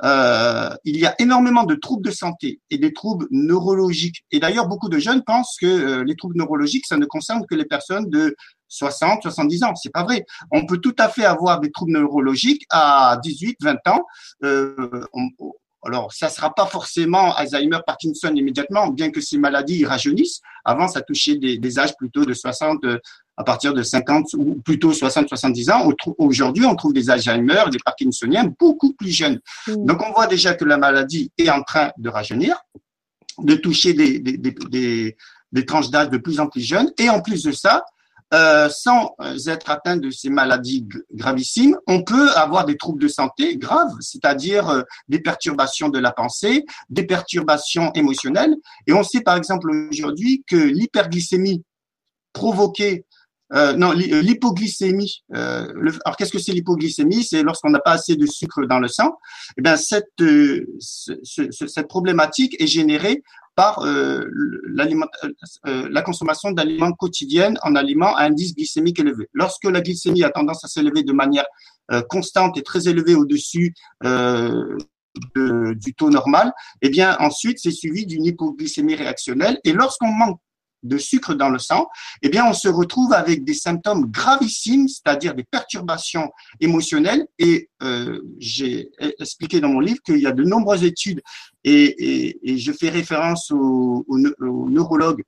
euh, 0.04 0.68
il 0.84 0.98
y 0.98 1.06
a 1.06 1.14
énormément 1.18 1.64
de 1.64 1.74
troubles 1.74 2.04
de 2.04 2.10
santé 2.10 2.60
et 2.70 2.78
des 2.78 2.92
troubles 2.92 3.26
neurologiques. 3.30 4.24
Et 4.30 4.40
d'ailleurs, 4.40 4.68
beaucoup 4.68 4.90
de 4.90 4.98
jeunes 4.98 5.22
pensent 5.24 5.56
que 5.58 6.02
les 6.02 6.16
troubles 6.16 6.36
neurologiques, 6.36 6.86
ça 6.86 6.98
ne 6.98 7.06
concerne 7.06 7.44
que 7.48 7.54
les 7.54 7.64
personnes 7.64 8.08
de 8.10 8.36
60, 8.68 9.22
70 9.22 9.62
ans. 9.64 9.74
C'est 9.74 9.92
pas 9.92 10.04
vrai. 10.04 10.26
On 10.50 10.66
peut 10.66 10.78
tout 10.78 10.94
à 10.98 11.08
fait 11.08 11.24
avoir 11.24 11.60
des 11.60 11.70
troubles 11.70 11.92
neurologiques 11.92 12.66
à 12.70 13.18
18, 13.22 13.56
20 13.62 13.88
ans. 13.88 14.04
Euh, 14.44 15.06
on, 15.14 15.28
alors 15.86 16.12
ça 16.12 16.28
sera 16.28 16.54
pas 16.54 16.66
forcément 16.66 17.34
Alzheimer, 17.34 17.78
Parkinson 17.86 18.32
immédiatement, 18.34 18.88
bien 18.88 19.10
que 19.10 19.20
ces 19.20 19.38
maladies 19.38 19.84
rajeunissent. 19.84 20.40
Avant, 20.64 20.88
ça 20.88 21.00
touchait 21.00 21.36
des, 21.36 21.58
des 21.58 21.78
âges 21.78 21.96
plutôt 21.96 22.24
de 22.24 22.34
60 22.34 22.84
à 23.36 23.44
partir 23.44 23.74
de 23.74 23.82
50 23.82 24.34
ou 24.34 24.56
plutôt 24.56 24.92
60-70 24.92 25.70
ans. 25.70 25.92
Aujourd'hui, 26.18 26.64
on 26.64 26.74
trouve 26.74 26.92
des 26.92 27.10
Alzheimer, 27.10 27.64
des 27.70 27.78
Parkinsoniens 27.84 28.50
beaucoup 28.58 28.94
plus 28.94 29.10
jeunes. 29.10 29.40
Mm. 29.66 29.84
Donc, 29.84 30.02
on 30.02 30.12
voit 30.12 30.26
déjà 30.26 30.54
que 30.54 30.64
la 30.64 30.78
maladie 30.78 31.30
est 31.36 31.50
en 31.50 31.62
train 31.62 31.90
de 31.98 32.08
rajeunir, 32.08 32.58
de 33.38 33.54
toucher 33.54 33.92
des, 33.92 34.18
des, 34.20 34.38
des, 34.38 35.16
des 35.52 35.66
tranches 35.66 35.90
d'âge 35.90 36.08
de 36.08 36.18
plus 36.18 36.40
en 36.40 36.46
plus 36.46 36.62
jeunes. 36.62 36.90
Et 36.98 37.10
en 37.10 37.20
plus 37.20 37.42
de 37.42 37.52
ça, 37.52 37.84
euh, 38.34 38.68
sans 38.68 39.14
être 39.46 39.70
atteint 39.70 39.96
de 39.96 40.10
ces 40.10 40.30
maladies 40.30 40.86
gravissimes, 41.12 41.76
on 41.86 42.02
peut 42.02 42.30
avoir 42.32 42.64
des 42.64 42.76
troubles 42.76 43.00
de 43.00 43.08
santé 43.08 43.56
graves, 43.56 43.94
c'est-à-dire 44.00 44.68
euh, 44.68 44.82
des 45.08 45.20
perturbations 45.20 45.88
de 45.88 45.98
la 45.98 46.12
pensée, 46.12 46.64
des 46.90 47.04
perturbations 47.04 47.92
émotionnelles. 47.92 48.56
Et 48.86 48.92
on 48.92 49.02
sait 49.02 49.20
par 49.20 49.36
exemple 49.36 49.70
aujourd'hui 49.90 50.44
que 50.48 50.56
l'hyperglycémie 50.56 51.62
provoquée 52.32 53.06
euh, 53.52 53.74
non, 53.74 53.92
euh, 53.92 54.22
l'hypoglycémie. 54.22 55.22
Euh, 55.34 55.72
alors, 56.04 56.16
qu'est-ce 56.16 56.32
que 56.32 56.38
c'est 56.38 56.52
l'hypoglycémie? 56.52 57.22
C'est 57.22 57.42
lorsqu'on 57.42 57.70
n'a 57.70 57.78
pas 57.78 57.92
assez 57.92 58.16
de 58.16 58.26
sucre 58.26 58.66
dans 58.66 58.80
le 58.80 58.88
sang. 58.88 59.16
Eh 59.56 59.62
bien, 59.62 59.76
cette, 59.76 60.20
euh, 60.20 60.66
cette 60.80 61.86
problématique 61.88 62.60
est 62.60 62.66
générée 62.66 63.22
par 63.56 63.80
euh, 63.80 64.24
la 65.64 66.02
consommation 66.02 66.52
d'aliments 66.52 66.92
quotidiens 66.92 67.54
en 67.62 67.74
aliments 67.74 68.14
à 68.14 68.24
indice 68.24 68.54
glycémique 68.54 69.00
élevé. 69.00 69.28
Lorsque 69.32 69.64
la 69.64 69.80
glycémie 69.80 70.22
a 70.22 70.30
tendance 70.30 70.64
à 70.64 70.68
s'élever 70.68 71.02
de 71.02 71.12
manière 71.12 71.46
constante 72.08 72.58
et 72.58 72.62
très 72.62 72.88
élevée 72.88 73.14
au-dessus 73.14 73.72
de, 74.02 74.76
du 75.74 75.94
taux 75.94 76.10
normal, 76.10 76.52
eh 76.82 76.90
bien 76.90 77.16
ensuite 77.18 77.58
c'est 77.58 77.70
suivi 77.70 78.06
d'une 78.06 78.24
hypoglycémie 78.26 78.94
réactionnelle. 78.94 79.58
Et 79.64 79.72
lorsqu'on 79.72 80.12
manque 80.12 80.38
de 80.82 80.98
sucre 80.98 81.34
dans 81.34 81.48
le 81.48 81.58
sang, 81.58 81.88
eh 82.22 82.28
bien, 82.28 82.46
on 82.46 82.52
se 82.52 82.68
retrouve 82.68 83.12
avec 83.12 83.44
des 83.44 83.54
symptômes 83.54 84.06
gravissimes, 84.10 84.88
c'est-à-dire 84.88 85.34
des 85.34 85.44
perturbations 85.44 86.30
émotionnelles. 86.60 87.26
Et 87.38 87.68
euh, 87.82 88.20
j'ai 88.38 88.90
expliqué 89.18 89.60
dans 89.60 89.68
mon 89.68 89.80
livre 89.80 90.00
qu'il 90.04 90.18
y 90.18 90.26
a 90.26 90.32
de 90.32 90.44
nombreuses 90.44 90.84
études, 90.84 91.22
et, 91.64 92.38
je 92.44 92.72
fais 92.72 92.90
référence 92.90 93.50
au, 93.50 94.04
neurologue 94.08 95.22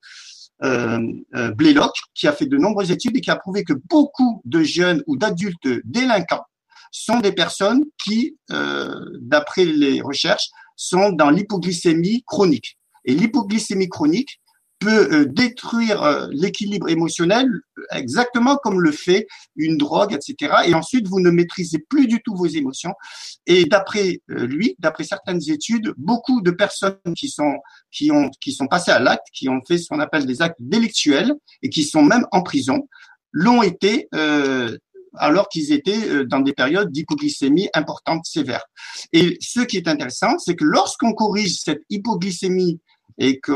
euh, 0.62 1.00
euh, 1.34 1.50
Blaylock, 1.52 1.94
qui 2.14 2.26
a 2.26 2.32
fait 2.32 2.46
de 2.46 2.56
nombreuses 2.56 2.90
études 2.90 3.16
et 3.16 3.20
qui 3.20 3.30
a 3.30 3.36
prouvé 3.36 3.64
que 3.64 3.74
beaucoup 3.88 4.40
de 4.44 4.62
jeunes 4.62 5.02
ou 5.06 5.16
d'adultes 5.16 5.68
délinquants 5.84 6.44
sont 6.90 7.20
des 7.20 7.32
personnes 7.32 7.84
qui, 8.02 8.38
d'après 8.48 9.66
les 9.66 10.00
recherches, 10.00 10.48
sont 10.74 11.10
dans 11.10 11.28
l'hypoglycémie 11.28 12.22
chronique. 12.26 12.78
Et 13.04 13.14
l'hypoglycémie 13.14 13.88
chronique, 13.88 14.40
peut 14.78 15.12
euh, 15.12 15.24
détruire 15.26 16.02
euh, 16.02 16.28
l'équilibre 16.30 16.88
émotionnel 16.88 17.48
exactement 17.92 18.56
comme 18.56 18.80
le 18.80 18.92
fait 18.92 19.26
une 19.56 19.76
drogue, 19.76 20.14
etc. 20.14 20.54
Et 20.66 20.74
ensuite, 20.74 21.08
vous 21.08 21.20
ne 21.20 21.30
maîtrisez 21.30 21.78
plus 21.78 22.06
du 22.06 22.20
tout 22.22 22.34
vos 22.34 22.46
émotions. 22.46 22.94
Et 23.46 23.64
d'après 23.64 24.20
euh, 24.30 24.46
lui, 24.46 24.76
d'après 24.78 25.04
certaines 25.04 25.40
études, 25.48 25.92
beaucoup 25.96 26.40
de 26.40 26.50
personnes 26.50 26.98
qui 27.16 27.28
sont 27.28 27.58
qui 27.90 28.10
ont 28.12 28.30
qui 28.40 28.52
sont 28.52 28.66
passées 28.66 28.90
à 28.90 29.00
l'acte, 29.00 29.26
qui 29.32 29.48
ont 29.48 29.60
fait 29.66 29.78
ce 29.78 29.88
qu'on 29.88 30.00
appelle 30.00 30.26
des 30.26 30.42
actes 30.42 30.60
délictuels 30.60 31.34
et 31.62 31.70
qui 31.70 31.84
sont 31.84 32.02
même 32.02 32.26
en 32.32 32.42
prison, 32.42 32.88
l'ont 33.32 33.62
été 33.62 34.08
alors 35.14 35.48
qu'ils 35.48 35.72
étaient 35.72 36.24
dans 36.26 36.40
des 36.40 36.52
périodes 36.52 36.92
d'hypoglycémie 36.92 37.68
importante 37.74 38.24
sévère. 38.24 38.64
Et 39.12 39.36
ce 39.40 39.60
qui 39.60 39.78
est 39.78 39.88
intéressant, 39.88 40.38
c'est 40.38 40.54
que 40.54 40.64
lorsqu'on 40.64 41.12
corrige 41.12 41.56
cette 41.56 41.82
hypoglycémie 41.88 42.80
et 43.18 43.40
que 43.40 43.52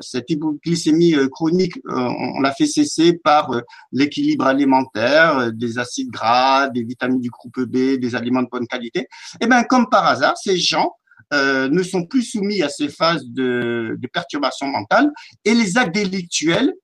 cette 0.00 0.28
hypoglycémie 0.30 1.14
euh, 1.14 1.28
chronique, 1.28 1.76
euh, 1.88 1.94
on, 1.96 2.40
l'a 2.40 2.52
fait 2.52 2.66
cesser 2.66 3.14
par 3.14 3.50
euh, 3.50 3.62
l'équilibre 3.92 4.46
alimentaire, 4.46 5.50
des 5.52 5.78
acides 5.78 6.10
gras, 6.10 6.68
des 6.68 6.82
vitamines 6.82 7.20
du 7.20 7.30
groupe 7.30 7.60
B, 7.60 7.98
des 7.98 8.14
aliments 8.14 8.42
de 8.42 8.48
bonne 8.48 8.66
qualité. 8.66 9.00
Et 9.00 9.06
eh 9.42 9.46
bien, 9.46 9.62
comme 9.64 9.88
par 9.88 10.06
hasard, 10.06 10.36
ces 10.36 10.56
gens 10.58 10.94
ne 11.32 11.82
sont 11.84 12.06
plus 12.06 12.22
soumis 12.22 12.60
à 12.60 12.68
ces 12.68 12.88
phases 12.88 13.24
de, 13.24 13.96
de 13.96 14.08
perturbation 14.08 14.66
mentale 14.66 15.12
et 15.44 15.54
les 15.54 15.78
actes 15.78 15.94
délictuels 15.94 16.74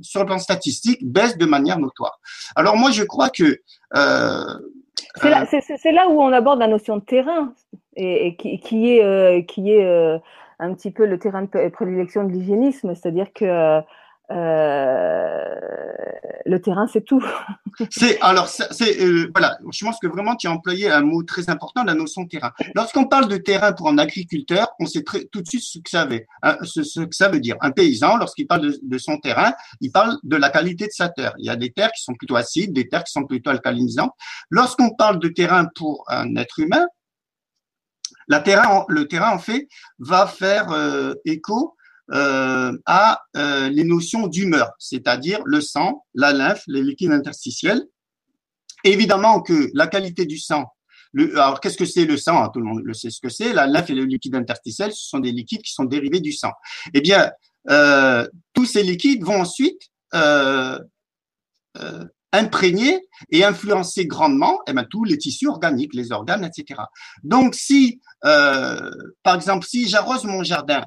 sur 0.00 0.20
le 0.20 0.26
plan 0.26 0.38
statistique 0.38 1.00
baissent 1.02 1.36
de 1.36 1.44
manière 1.44 1.78
notoire. 1.78 2.18
Alors 2.56 2.74
moi, 2.76 2.90
je 2.90 3.02
crois 3.02 3.28
que 3.28 3.58
c'est 3.94 5.28
là, 5.28 5.44
là, 5.92 6.08
où 6.08 6.22
on 6.22 6.32
aborde 6.32 6.60
la 6.60 6.68
notion 6.68 6.96
de 6.96 7.04
terrain 7.04 7.52
et, 7.94 8.28
et 8.28 8.36
qui, 8.36 8.60
qui, 8.60 8.92
est 8.92 9.46
qui 9.46 9.72
est 9.72 10.18
un 10.62 10.74
petit 10.74 10.90
peu 10.90 11.06
le 11.06 11.18
terrain 11.18 11.42
de 11.42 11.68
prédilection 11.70 12.24
de 12.24 12.32
l'hygiénisme, 12.32 12.94
c'est-à-dire 12.94 13.32
que 13.34 13.82
euh, 14.30 15.54
le 16.46 16.60
terrain, 16.60 16.86
c'est 16.86 17.04
tout. 17.04 17.24
c'est 17.90 18.20
alors, 18.20 18.48
c'est 18.48 19.02
euh, 19.02 19.30
voilà. 19.34 19.58
Je 19.70 19.84
pense 19.84 19.98
que 20.00 20.06
vraiment 20.06 20.36
tu 20.36 20.46
as 20.46 20.52
employé 20.52 20.90
un 20.90 21.02
mot 21.02 21.22
très 21.22 21.50
important, 21.50 21.84
la 21.84 21.94
notion 21.94 22.22
de 22.22 22.28
terrain. 22.28 22.52
Lorsqu'on 22.74 23.06
parle 23.06 23.28
de 23.28 23.36
terrain 23.36 23.72
pour 23.72 23.88
un 23.88 23.98
agriculteur, 23.98 24.68
on 24.80 24.86
sait 24.86 25.02
très, 25.02 25.24
tout 25.26 25.42
de 25.42 25.48
suite 25.48 25.62
ce 25.62 25.78
que 25.78 25.90
ça 25.90 26.04
veut, 26.04 26.24
hein, 26.42 26.56
ce, 26.62 27.00
que 27.00 27.14
ça 27.14 27.28
veut 27.28 27.40
dire. 27.40 27.56
Un 27.60 27.70
paysan, 27.70 28.16
lorsqu'il 28.16 28.46
parle 28.46 28.62
de, 28.62 28.78
de, 28.82 28.98
son 28.98 29.18
terrain, 29.18 29.52
il 29.80 29.92
parle 29.92 30.16
de 30.22 30.36
la 30.36 30.50
qualité 30.50 30.86
de 30.86 30.92
sa 30.92 31.08
terre. 31.08 31.34
Il 31.38 31.46
y 31.46 31.50
a 31.50 31.56
des 31.56 31.70
terres 31.70 31.92
qui 31.92 32.02
sont 32.02 32.14
plutôt 32.14 32.36
acides, 32.36 32.72
des 32.72 32.88
terres 32.88 33.04
qui 33.04 33.12
sont 33.12 33.24
plutôt 33.24 33.50
alcalinisantes. 33.50 34.12
Lorsqu'on 34.50 34.90
parle 34.94 35.18
de 35.18 35.28
terrain 35.28 35.66
pour 35.74 36.04
un 36.08 36.34
être 36.36 36.58
humain, 36.58 36.86
la 38.28 38.40
terrain, 38.40 38.84
le 38.88 39.08
terrain, 39.08 39.34
en 39.34 39.38
fait, 39.38 39.68
va 39.98 40.26
faire 40.26 40.70
euh, 40.70 41.14
écho 41.24 41.76
euh, 42.12 42.76
à 42.86 43.22
euh, 43.36 43.68
les 43.68 43.84
notions 43.84 44.26
d'humeur, 44.26 44.70
c'est-à-dire 44.78 45.40
le 45.44 45.60
sang, 45.60 46.04
la 46.14 46.32
lymphe, 46.32 46.62
les 46.66 46.82
liquides 46.82 47.12
interstitiels. 47.12 47.86
Évidemment 48.84 49.40
que 49.40 49.70
la 49.74 49.86
qualité 49.86 50.26
du 50.26 50.38
sang, 50.38 50.66
le, 51.12 51.38
alors 51.38 51.60
qu'est-ce 51.60 51.76
que 51.76 51.84
c'est 51.84 52.04
le 52.04 52.16
sang? 52.16 52.42
Hein, 52.42 52.50
Tout 52.52 52.60
le 52.60 52.66
monde 52.66 52.80
le 52.82 52.94
sait 52.94 53.10
ce 53.10 53.20
que 53.20 53.28
c'est. 53.28 53.52
La 53.52 53.66
lymphe 53.66 53.90
et 53.90 53.94
le 53.94 54.04
liquide 54.04 54.34
interstitiel, 54.34 54.92
ce 54.92 55.08
sont 55.08 55.20
des 55.20 55.30
liquides 55.30 55.62
qui 55.62 55.72
sont 55.72 55.84
dérivés 55.84 56.20
du 56.20 56.32
sang. 56.32 56.52
Eh 56.94 57.00
bien, 57.00 57.30
tous 58.54 58.64
ces 58.64 58.82
liquides 58.82 59.22
vont 59.22 59.42
ensuite 59.42 59.90
imprégner 62.32 63.06
et 63.30 63.44
influencer 63.44 64.06
grandement 64.06 64.60
eh 64.66 64.72
ben, 64.72 64.84
tous 64.88 65.04
les 65.04 65.18
tissus 65.18 65.48
organiques, 65.48 65.94
les 65.94 66.12
organes, 66.12 66.44
etc. 66.44 66.80
Donc, 67.22 67.54
si, 67.54 68.00
euh, 68.24 68.90
par 69.22 69.36
exemple, 69.36 69.66
si 69.66 69.88
j'arrose 69.88 70.24
mon 70.24 70.42
jardin 70.42 70.84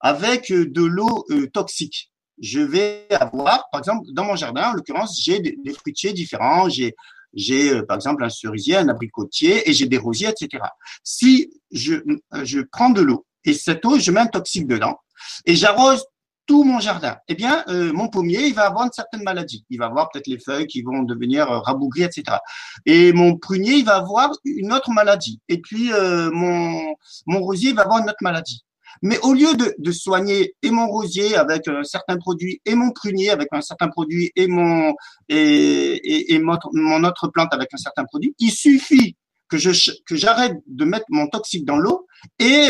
avec 0.00 0.50
euh, 0.52 0.66
de 0.66 0.82
l'eau 0.82 1.24
euh, 1.30 1.48
toxique, 1.48 2.12
je 2.38 2.60
vais 2.60 3.06
avoir, 3.10 3.68
par 3.70 3.80
exemple, 3.80 4.06
dans 4.12 4.24
mon 4.24 4.36
jardin, 4.36 4.70
en 4.70 4.72
l'occurrence, 4.74 5.20
j'ai 5.22 5.40
des, 5.40 5.72
fruitiers 5.74 6.12
différents, 6.12 6.68
j'ai 6.68 6.94
j'ai 7.34 7.82
par 7.82 7.96
exemple 7.96 8.24
un 8.24 8.30
cerisier, 8.30 8.76
un 8.76 8.88
abricotier 8.88 9.68
et 9.68 9.74
j'ai 9.74 9.86
des 9.86 9.98
rosiers, 9.98 10.28
etc. 10.28 10.62
Si 11.04 11.50
je, 11.70 11.96
je 12.44 12.60
prends 12.60 12.88
de 12.88 13.02
l'eau 13.02 13.26
et 13.44 13.52
cette 13.52 13.84
eau, 13.84 13.98
je 13.98 14.10
mets 14.10 14.20
un 14.20 14.26
toxique 14.26 14.66
dedans 14.66 14.96
et 15.44 15.54
j'arrose 15.54 16.06
tout 16.46 16.64
mon 16.64 16.80
jardin, 16.80 17.16
eh 17.28 17.34
bien, 17.34 17.64
euh, 17.68 17.92
mon 17.92 18.08
pommier, 18.08 18.46
il 18.46 18.54
va 18.54 18.66
avoir 18.66 18.84
une 18.84 18.92
certaine 18.92 19.22
maladie. 19.22 19.64
Il 19.68 19.78
va 19.78 19.86
avoir 19.86 20.08
peut-être 20.10 20.28
les 20.28 20.38
feuilles 20.38 20.66
qui 20.66 20.82
vont 20.82 21.02
devenir 21.02 21.50
euh, 21.50 21.58
rabougries, 21.58 22.04
etc. 22.04 22.38
Et 22.86 23.12
mon 23.12 23.36
prunier, 23.36 23.74
il 23.74 23.84
va 23.84 23.96
avoir 23.96 24.30
une 24.44 24.72
autre 24.72 24.90
maladie. 24.92 25.40
Et 25.48 25.60
puis, 25.60 25.92
euh, 25.92 26.30
mon, 26.30 26.94
rosier, 27.40 27.72
va 27.72 27.82
avoir 27.82 27.98
une 27.98 28.08
autre 28.08 28.22
maladie. 28.22 28.62
Mais 29.02 29.18
au 29.20 29.34
lieu 29.34 29.54
de, 29.54 29.74
de, 29.78 29.92
soigner 29.92 30.54
et 30.62 30.70
mon 30.70 30.86
rosier 30.86 31.36
avec 31.36 31.68
un 31.68 31.82
certain 31.82 32.16
produit 32.16 32.62
et 32.64 32.74
mon 32.74 32.92
prunier 32.92 33.28
avec 33.30 33.48
un 33.52 33.60
certain 33.60 33.88
produit 33.88 34.30
et 34.36 34.46
mon 34.46 34.94
et, 35.28 36.32
et, 36.32 36.38
mon, 36.38 36.56
mon, 36.72 37.04
autre 37.04 37.28
plante 37.28 37.52
avec 37.52 37.68
un 37.74 37.76
certain 37.76 38.04
produit, 38.04 38.34
il 38.38 38.50
suffit 38.50 39.16
que 39.48 39.58
je 39.58 39.70
que 40.06 40.16
j'arrête 40.16 40.56
de 40.66 40.84
mettre 40.86 41.04
mon 41.10 41.26
toxique 41.26 41.66
dans 41.66 41.76
l'eau 41.76 42.06
et 42.38 42.68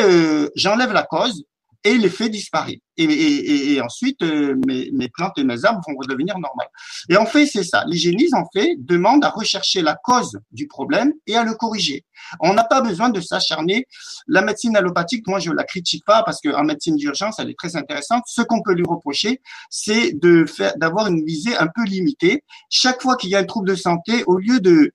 j'enlève 0.57 0.93
la 0.93 1.05
cause 1.05 1.45
et 1.85 1.97
l'effet 1.97 2.29
disparaît. 2.29 2.81
Et, 2.97 3.05
et, 3.05 3.73
et 3.75 3.81
ensuite, 3.83 4.23
euh, 4.23 4.57
mes, 4.67 4.91
mes, 4.93 5.09
plantes 5.09 5.37
et 5.39 5.45
mes 5.45 5.65
arbres 5.65 5.81
vont 5.87 5.97
redevenir 5.97 6.39
normales. 6.39 6.69
Et 7.09 7.17
en 7.17 7.27
fait, 7.27 7.47
c'est 7.47 7.65
ça. 7.65 7.85
L'hygiénisme, 7.87 8.37
en 8.37 8.49
fait, 8.53 8.77
demande 8.79 9.25
à 9.25 9.31
rechercher 9.31 9.83
la 9.83 9.97
cause 10.03 10.39
du 10.53 10.67
problème 10.67 11.13
et 11.27 11.37
à 11.37 11.45
le 11.45 11.55
corriger. 11.55 12.05
On 12.41 12.55
n'a 12.55 12.65
pas 12.65 12.81
besoin 12.81 13.11
de 13.11 13.21
s'acharner. 13.21 13.87
La 14.27 14.43
médecine 14.43 14.77
allopathique, 14.77 15.27
moi, 15.27 15.39
je 15.39 15.53
la 15.53 15.65
critique 15.65 16.05
pas 16.05 16.23
parce 16.23 16.41
qu'en 16.41 16.65
médecine 16.65 16.97
d'urgence, 16.97 17.39
elle 17.39 17.51
est 17.51 17.59
très 17.59 17.77
intéressante. 17.77 18.25
Ce 18.27 18.43
qu'on 18.43 18.63
peut 18.63 18.73
lui 18.73 18.85
reprocher, 18.87 19.41
c'est 19.71 20.13
de 20.13 20.45
faire, 20.47 20.73
d'avoir 20.77 21.09
une 21.09 21.25
visée 21.25 21.57
un 21.57 21.67
peu 21.67 21.85
limitée. 21.85 22.43
Chaque 22.71 23.03
fois 23.03 23.17
qu'il 23.17 23.31
y 23.31 23.37
a 23.37 23.39
un 23.39 23.45
trouble 23.45 23.69
de 23.69 23.75
santé, 23.75 24.25
au 24.27 24.39
lieu 24.39 24.61
de 24.61 24.93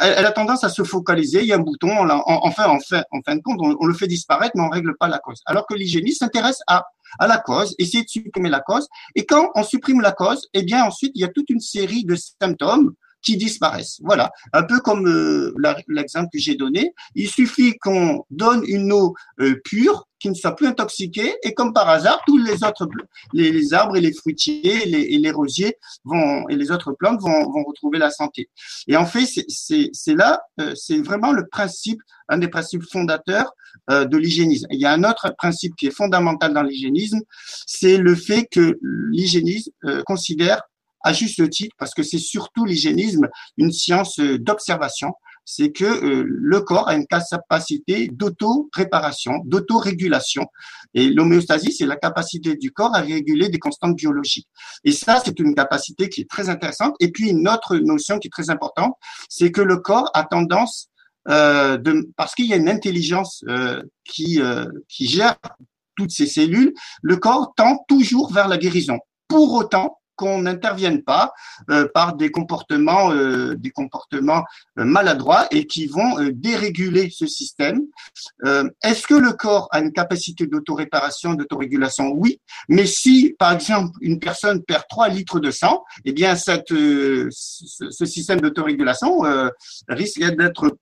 elle, 0.00 0.26
a 0.26 0.32
tendance 0.32 0.64
à 0.64 0.68
se 0.68 0.82
focaliser. 0.82 1.40
Il 1.40 1.46
y 1.46 1.52
a 1.52 1.56
un 1.56 1.60
bouton, 1.60 1.90
on 1.90 2.08
enfin, 2.26 2.66
en 2.68 2.78
fin, 2.78 3.02
en 3.10 3.20
fin 3.24 3.36
de 3.36 3.40
compte, 3.40 3.58
on, 3.60 3.86
le 3.86 3.94
fait 3.94 4.06
disparaître, 4.06 4.52
mais 4.54 4.62
on 4.62 4.68
règle 4.68 4.96
pas 4.96 5.08
la 5.08 5.18
cause. 5.18 5.40
Alors 5.46 5.66
que 5.66 5.74
l'hygiéniste 5.74 6.20
s'intéresse 6.20 6.60
à, 6.66 6.84
à 7.18 7.26
la 7.26 7.38
cause, 7.38 7.74
essayer 7.78 8.04
de 8.04 8.08
supprimer 8.08 8.50
la 8.50 8.60
cause. 8.60 8.88
Et 9.14 9.24
quand 9.24 9.50
on 9.54 9.62
supprime 9.62 10.00
la 10.00 10.12
cause, 10.12 10.48
eh 10.54 10.62
bien 10.62 10.84
ensuite, 10.84 11.12
il 11.14 11.20
y 11.20 11.24
a 11.24 11.28
toute 11.28 11.50
une 11.50 11.60
série 11.60 12.04
de 12.04 12.16
symptômes 12.16 12.94
qui 13.22 13.36
disparaissent. 13.36 14.00
Voilà, 14.02 14.30
un 14.52 14.62
peu 14.62 14.80
comme 14.80 15.06
euh, 15.06 15.54
l'exemple 15.88 16.28
que 16.32 16.38
j'ai 16.38 16.54
donné. 16.54 16.94
Il 17.14 17.28
suffit 17.28 17.74
qu'on 17.78 18.24
donne 18.30 18.62
une 18.66 18.92
eau 18.92 19.14
euh, 19.40 19.60
pure 19.64 20.08
qui 20.22 20.30
ne 20.30 20.34
soit 20.34 20.54
plus 20.54 20.68
intoxiquée 20.68 21.34
et 21.42 21.52
comme 21.52 21.72
par 21.72 21.88
hasard, 21.88 22.22
tous 22.26 22.38
les 22.38 22.62
autres, 22.62 22.88
les, 23.32 23.74
arbres 23.74 23.96
et 23.96 24.00
les 24.00 24.12
fruitiers 24.12 24.84
et 24.84 24.86
les, 24.86 25.00
et 25.00 25.18
les, 25.18 25.30
rosiers 25.32 25.76
vont 26.04 26.48
et 26.48 26.54
les 26.54 26.70
autres 26.70 26.92
plantes 26.92 27.20
vont, 27.20 27.50
vont 27.50 27.64
retrouver 27.64 27.98
la 27.98 28.10
santé. 28.10 28.48
Et 28.86 28.96
en 28.96 29.04
fait, 29.04 29.26
c'est 29.26 30.14
là, 30.14 30.40
euh, 30.60 30.74
c'est 30.76 30.98
vraiment 30.98 31.32
le 31.32 31.48
principe, 31.48 32.00
un 32.28 32.38
des 32.38 32.46
principes 32.46 32.84
fondateurs 32.84 33.52
euh, 33.90 34.04
de 34.04 34.16
l'hygiénisme. 34.16 34.66
Il 34.70 34.80
y 34.80 34.86
a 34.86 34.92
un 34.92 35.02
autre 35.02 35.34
principe 35.36 35.74
qui 35.74 35.88
est 35.88 35.96
fondamental 35.96 36.54
dans 36.54 36.62
l'hygiénisme, 36.62 37.20
c'est 37.66 37.96
le 37.96 38.14
fait 38.14 38.46
que 38.48 38.78
l'hygiénisme 38.80 39.72
euh, 39.84 40.02
considère 40.06 40.62
à 41.02 41.12
juste 41.12 41.48
titre, 41.50 41.74
parce 41.78 41.94
que 41.94 42.02
c'est 42.02 42.18
surtout 42.18 42.64
l'hygiénisme 42.64 43.28
une 43.56 43.72
science 43.72 44.18
d'observation, 44.18 45.12
c'est 45.44 45.72
que 45.72 45.84
euh, 45.84 46.24
le 46.26 46.60
corps 46.60 46.88
a 46.88 46.94
une 46.94 47.06
capacité 47.06 48.08
d'auto-réparation, 48.08 49.40
d'auto-régulation. 49.44 50.46
Et 50.94 51.08
l'homéostasie, 51.08 51.72
c'est 51.72 51.86
la 51.86 51.96
capacité 51.96 52.56
du 52.56 52.70
corps 52.70 52.94
à 52.94 53.00
réguler 53.00 53.48
des 53.48 53.58
constantes 53.58 53.96
biologiques. 53.96 54.48
Et 54.84 54.92
ça, 54.92 55.20
c'est 55.24 55.38
une 55.40 55.54
capacité 55.54 56.08
qui 56.08 56.22
est 56.22 56.30
très 56.30 56.48
intéressante. 56.48 56.94
Et 57.00 57.10
puis, 57.10 57.30
une 57.30 57.48
autre 57.48 57.76
notion 57.76 58.18
qui 58.18 58.28
est 58.28 58.30
très 58.30 58.50
importante, 58.50 58.94
c'est 59.28 59.50
que 59.50 59.62
le 59.62 59.78
corps 59.78 60.10
a 60.14 60.24
tendance, 60.24 60.88
euh, 61.28 61.76
de, 61.76 62.08
parce 62.16 62.34
qu'il 62.34 62.46
y 62.46 62.52
a 62.52 62.56
une 62.56 62.68
intelligence 62.68 63.44
euh, 63.48 63.82
qui, 64.04 64.40
euh, 64.40 64.66
qui 64.88 65.06
gère 65.06 65.36
toutes 65.96 66.10
ces 66.10 66.26
cellules, 66.26 66.72
le 67.02 67.16
corps 67.16 67.52
tend 67.56 67.84
toujours 67.88 68.32
vers 68.32 68.48
la 68.48 68.58
guérison. 68.58 68.98
Pour 69.28 69.52
autant, 69.54 69.98
qu'on 70.22 70.42
n'intervienne 70.42 71.02
pas 71.02 71.32
euh, 71.68 71.88
par 71.92 72.14
des 72.14 72.30
comportements, 72.30 73.10
euh, 73.10 73.56
des 73.56 73.70
comportements 73.70 74.44
euh, 74.78 74.84
maladroits 74.84 75.48
et 75.50 75.66
qui 75.66 75.86
vont 75.86 76.12
déréguler 76.32 77.10
ce 77.10 77.26
système. 77.26 77.80
Est-ce 78.82 79.06
que 79.06 79.14
le 79.14 79.32
corps 79.32 79.68
a 79.72 79.80
une 79.80 79.92
capacité 79.92 80.46
d'autoréparation, 80.46 81.34
d'autorégulation? 81.34 82.12
Oui, 82.12 82.40
mais 82.68 82.86
si 82.86 83.34
par 83.38 83.52
exemple 83.52 83.90
une 84.00 84.20
personne 84.20 84.62
perd 84.62 84.84
3 84.88 85.08
litres 85.08 85.40
de 85.40 85.50
sang, 85.50 85.82
eh 86.04 86.12
bien 86.12 86.36
cette, 86.36 86.68
ce, 86.68 88.04
système 88.04 88.40
d'autorégulation 88.40 89.22
risque 89.88 90.20
d'être 90.20 90.76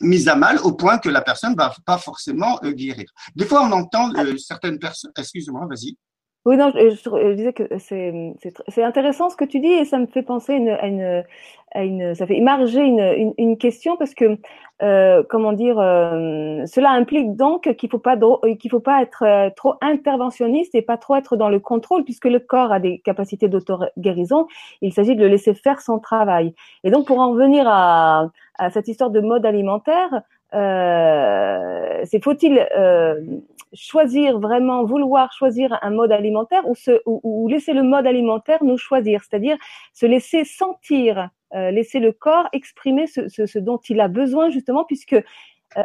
mis 0.00 0.28
à 0.28 0.34
mal 0.34 0.58
au 0.60 0.72
point 0.72 0.98
que 0.98 1.08
la 1.08 1.22
personne 1.22 1.54
va 1.54 1.72
pas 1.86 1.98
forcément 1.98 2.58
guérir. 2.64 3.08
Des 3.36 3.46
fois, 3.46 3.62
on 3.62 3.72
entend 3.72 4.10
certaines 4.38 4.78
personnes. 4.78 5.12
Excuse-moi, 5.16 5.66
vas-y. 5.68 5.96
Oui, 6.44 6.56
non, 6.56 6.72
je, 6.74 6.90
je, 6.90 7.32
disais 7.34 7.52
que 7.52 7.62
c'est 7.78 8.82
intéressant 8.82 9.30
ce 9.30 9.36
que 9.36 9.44
tu 9.44 9.60
dis 9.60 9.68
et 9.68 9.84
ça 9.84 9.98
me 9.98 10.06
fait 10.06 10.22
penser 10.22 10.54
une, 10.54 10.70
à, 10.70 10.86
une, 10.88 11.24
à 11.72 11.84
une, 11.84 12.16
ça 12.16 12.26
fait 12.26 12.36
émerger 12.36 12.80
une, 12.80 13.32
une, 13.38 13.56
question 13.56 13.96
parce 13.96 14.12
que, 14.12 14.38
euh, 14.82 15.22
comment 15.30 15.52
dire, 15.52 15.78
euh, 15.78 16.66
cela 16.66 16.90
implique 16.90 17.36
donc 17.36 17.72
qu'il 17.76 17.88
faut 17.88 18.00
pas 18.00 18.16
qu'il 18.58 18.70
faut 18.72 18.80
pas 18.80 19.02
être 19.02 19.22
euh, 19.24 19.50
trop 19.54 19.74
interventionniste 19.80 20.74
et 20.74 20.82
pas 20.82 20.96
trop 20.96 21.14
être 21.14 21.36
dans 21.36 21.48
le 21.48 21.60
contrôle 21.60 22.02
puisque 22.02 22.26
le 22.26 22.40
corps 22.40 22.72
a 22.72 22.80
des 22.80 22.98
capacités 22.98 23.46
d'auto-guérison. 23.48 24.48
Il 24.80 24.92
s'agit 24.92 25.14
de 25.14 25.20
le 25.22 25.28
laisser 25.28 25.54
faire 25.54 25.80
son 25.80 26.00
travail. 26.00 26.54
Et 26.82 26.90
donc 26.90 27.06
pour 27.06 27.20
en 27.20 27.30
revenir 27.30 27.66
à, 27.68 28.30
à 28.58 28.70
cette 28.70 28.88
histoire 28.88 29.10
de 29.10 29.20
mode 29.20 29.46
alimentaire, 29.46 30.22
euh, 30.54 32.04
c'est 32.04 32.22
faut-il 32.22 32.66
euh, 32.76 33.20
choisir 33.72 34.38
vraiment, 34.38 34.84
vouloir 34.84 35.32
choisir 35.32 35.78
un 35.80 35.90
mode 35.90 36.12
alimentaire 36.12 36.68
ou, 36.68 36.74
se, 36.74 37.00
ou, 37.06 37.48
laisser 37.48 37.72
le 37.72 37.82
mode 37.82 38.06
alimentaire 38.06 38.62
nous 38.62 38.76
choisir, 38.76 39.22
c'est-à-dire 39.22 39.56
se 39.94 40.04
laisser 40.04 40.44
sentir, 40.44 41.30
euh, 41.54 41.70
laisser 41.70 42.00
le 42.00 42.12
corps 42.12 42.48
exprimer 42.52 43.06
ce, 43.06 43.58
dont 43.58 43.78
il 43.88 44.00
a 44.00 44.08
besoin 44.08 44.50
justement, 44.50 44.84
puisque 44.84 45.16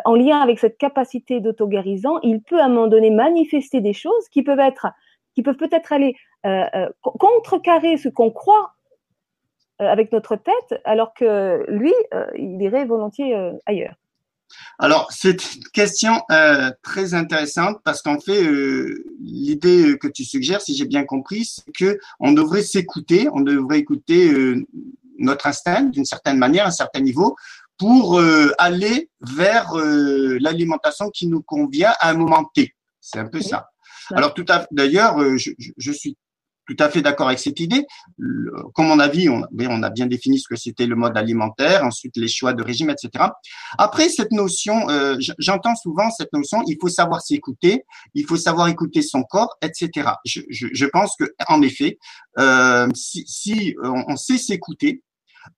en 0.03 0.15
lien 0.15 0.41
avec 0.41 0.59
cette 0.59 0.77
capacité 0.77 1.39
d'auto-guérison, 1.39 2.19
il 2.21 2.41
peut 2.41 2.59
à 2.59 2.65
un 2.65 2.69
moment 2.69 2.87
donné 2.87 3.09
manifester 3.09 3.79
des 3.79 3.93
choses 3.93 4.27
qui 4.29 4.43
peuvent 4.43 4.59
être, 4.59 4.87
qui 5.33 5.43
peuvent 5.43 5.55
peut-être 5.55 5.93
aller 5.93 6.17
contrecarrer 7.01 7.95
ce 7.95 8.09
qu'on 8.09 8.29
croit 8.29 8.73
avec 9.79 10.11
notre 10.11 10.35
tête, 10.35 10.81
alors 10.83 11.13
que 11.13 11.63
lui, 11.69 11.93
il 12.35 12.61
irait 12.61 12.83
volontiers 12.83 13.33
ailleurs. 13.65 13.95
Alors, 14.79 15.11
c'est 15.11 15.55
une 15.55 15.63
question 15.73 16.21
euh, 16.31 16.71
très 16.83 17.13
intéressante 17.13 17.79
parce 17.83 18.01
qu'en 18.01 18.19
fait, 18.19 18.43
euh, 18.43 19.03
l'idée 19.19 19.97
que 19.99 20.07
tu 20.07 20.23
suggères, 20.23 20.61
si 20.61 20.75
j'ai 20.75 20.85
bien 20.85 21.03
compris, 21.03 21.45
c'est 21.45 21.71
que 21.71 21.99
on 22.19 22.31
devrait 22.31 22.63
s'écouter, 22.63 23.27
on 23.33 23.41
devrait 23.41 23.79
écouter 23.79 24.31
euh, 24.31 24.65
notre 25.17 25.47
instinct 25.47 25.83
d'une 25.83 26.05
certaine 26.05 26.37
manière, 26.37 26.65
à 26.65 26.67
un 26.67 26.71
certain 26.71 26.99
niveau, 26.99 27.35
pour 27.79 28.19
aller 28.57 29.11
vers 29.21 29.75
l'alimentation 29.75 31.11
qui 31.11 31.27
nous 31.27 31.43
convient 31.43 31.93
à 31.99 32.09
un 32.09 32.15
moment 32.15 32.43
T. 32.55 32.73
C'est 32.99 33.19
un 33.19 33.27
peu 33.27 33.39
ça. 33.39 33.69
Alors 34.15 34.33
tout 34.33 34.45
à 34.49 34.65
d'ailleurs, 34.71 35.37
je, 35.37 35.51
je, 35.77 35.91
suis 35.91 36.17
tout 36.67 36.75
à 36.79 36.89
fait 36.89 37.01
d'accord 37.01 37.27
avec 37.27 37.39
cette 37.39 37.59
idée. 37.59 37.85
Comme 38.73 38.91
on 38.91 38.99
a 38.99 39.07
vu, 39.07 39.29
on, 39.29 39.83
a 39.83 39.89
bien 39.89 40.05
défini 40.05 40.39
ce 40.39 40.47
que 40.47 40.55
c'était 40.55 40.85
le 40.85 40.95
mode 40.95 41.17
alimentaire, 41.17 41.83
ensuite 41.83 42.17
les 42.17 42.27
choix 42.27 42.53
de 42.53 42.61
régime, 42.61 42.89
etc. 42.89 43.25
Après, 43.77 44.09
cette 44.09 44.31
notion, 44.31 44.89
euh, 44.89 45.17
j'entends 45.39 45.75
souvent 45.75 46.11
cette 46.11 46.33
notion, 46.33 46.61
il 46.67 46.77
faut 46.79 46.89
savoir 46.89 47.21
s'écouter, 47.21 47.85
il 48.13 48.25
faut 48.25 48.37
savoir 48.37 48.67
écouter 48.67 49.01
son 49.01 49.23
corps, 49.23 49.57
etc. 49.61 50.11
Je, 50.25 50.85
pense 50.85 51.15
que, 51.17 51.25
en 51.47 51.61
effet, 51.61 51.97
euh, 52.37 52.87
si, 52.93 53.75
on 53.81 54.15
sait 54.17 54.37
s'écouter, 54.37 55.03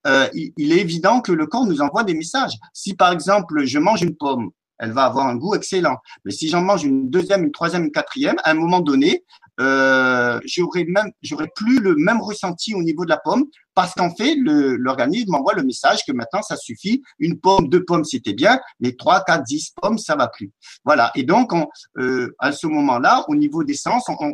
euh, 0.06 0.28
il 0.34 0.72
est 0.72 0.80
évident 0.80 1.22
que 1.22 1.32
le 1.32 1.48
corps 1.48 1.66
nous 1.66 1.82
envoie 1.82 2.04
des 2.04 2.14
messages. 2.14 2.54
Si 2.74 2.94
par 2.94 3.12
exemple, 3.12 3.66
je 3.66 3.80
mange 3.80 4.04
une 4.04 4.16
pomme, 4.16 4.52
elle 4.80 4.92
va 4.92 5.06
avoir 5.06 5.28
un 5.28 5.36
goût 5.36 5.56
excellent. 5.56 5.98
Mais 6.26 6.32
si 6.32 6.50
j'en 6.50 6.62
mange 6.62 6.84
une 6.84 7.10
deuxième, 7.10 7.44
une 7.44 7.52
troisième, 7.52 7.84
une 7.84 7.92
quatrième, 7.92 8.38
à 8.44 8.52
un 8.52 8.54
moment 8.54 8.80
donné, 8.80 9.26
euh, 9.60 10.40
j'aurais 10.46 10.86
même, 10.86 11.12
j'aurais 11.22 11.50
plus 11.56 11.80
le 11.80 11.96
même 11.96 12.22
ressenti 12.22 12.74
au 12.74 12.82
niveau 12.82 13.04
de 13.04 13.10
la 13.10 13.18
pomme 13.18 13.46
parce 13.80 13.94
qu'en 13.94 14.14
fait, 14.14 14.36
l'organisme 14.36 15.32
m'envoie 15.32 15.54
le 15.54 15.64
message 15.64 16.02
que 16.06 16.12
maintenant, 16.12 16.42
ça 16.42 16.58
suffit. 16.58 17.02
Une 17.18 17.40
pomme, 17.40 17.70
deux 17.70 17.86
pommes, 17.86 18.04
c'était 18.04 18.34
bien, 18.34 18.60
mais 18.82 18.92
trois, 18.92 19.24
quatre, 19.24 19.46
dix 19.46 19.72
pommes, 19.82 19.98
ça 19.98 20.18
va 20.18 20.28
plus. 20.28 20.52
Voilà. 20.84 21.14
Et 21.16 21.24
donc, 21.24 21.54
on, 21.54 21.66
euh, 21.98 22.36
à 22.40 22.52
ce 22.52 22.68
moment-là, 22.68 23.24
au 23.30 23.36
niveau 23.36 23.64
des 23.64 23.76
sens, 23.76 24.04
on, 24.10 24.34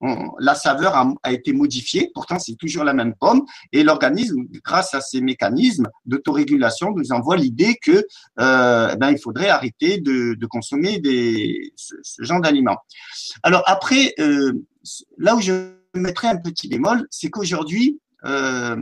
on, 0.00 0.30
la 0.38 0.54
saveur 0.54 0.96
a, 0.96 1.12
a, 1.24 1.32
été 1.32 1.52
modifiée. 1.52 2.10
Pourtant, 2.14 2.38
c'est 2.38 2.54
toujours 2.54 2.84
la 2.84 2.94
même 2.94 3.14
pomme. 3.14 3.42
Et 3.70 3.82
l'organisme, 3.82 4.44
grâce 4.64 4.94
à 4.94 5.02
ces 5.02 5.20
mécanismes 5.20 5.88
d'autorégulation, 6.06 6.94
nous 6.96 7.12
envoie 7.12 7.36
l'idée 7.36 7.76
que 7.82 8.02
euh, 8.40 8.90
eh 8.94 8.96
ben, 8.96 9.10
il 9.10 9.18
faudrait 9.18 9.50
arrêter 9.50 9.98
de, 9.98 10.32
de 10.32 10.46
consommer 10.46 11.00
des, 11.00 11.70
ce, 11.76 11.96
ce 12.02 12.22
genre 12.22 12.40
d'aliments. 12.40 12.78
Alors 13.42 13.62
après, 13.66 14.14
euh, 14.20 14.54
là 15.18 15.36
où 15.36 15.42
je 15.42 15.74
mettrais 15.94 16.28
un 16.28 16.36
petit 16.36 16.68
bémol, 16.68 17.06
c'est 17.10 17.28
qu'aujourd'hui, 17.28 18.00
euh, 18.26 18.76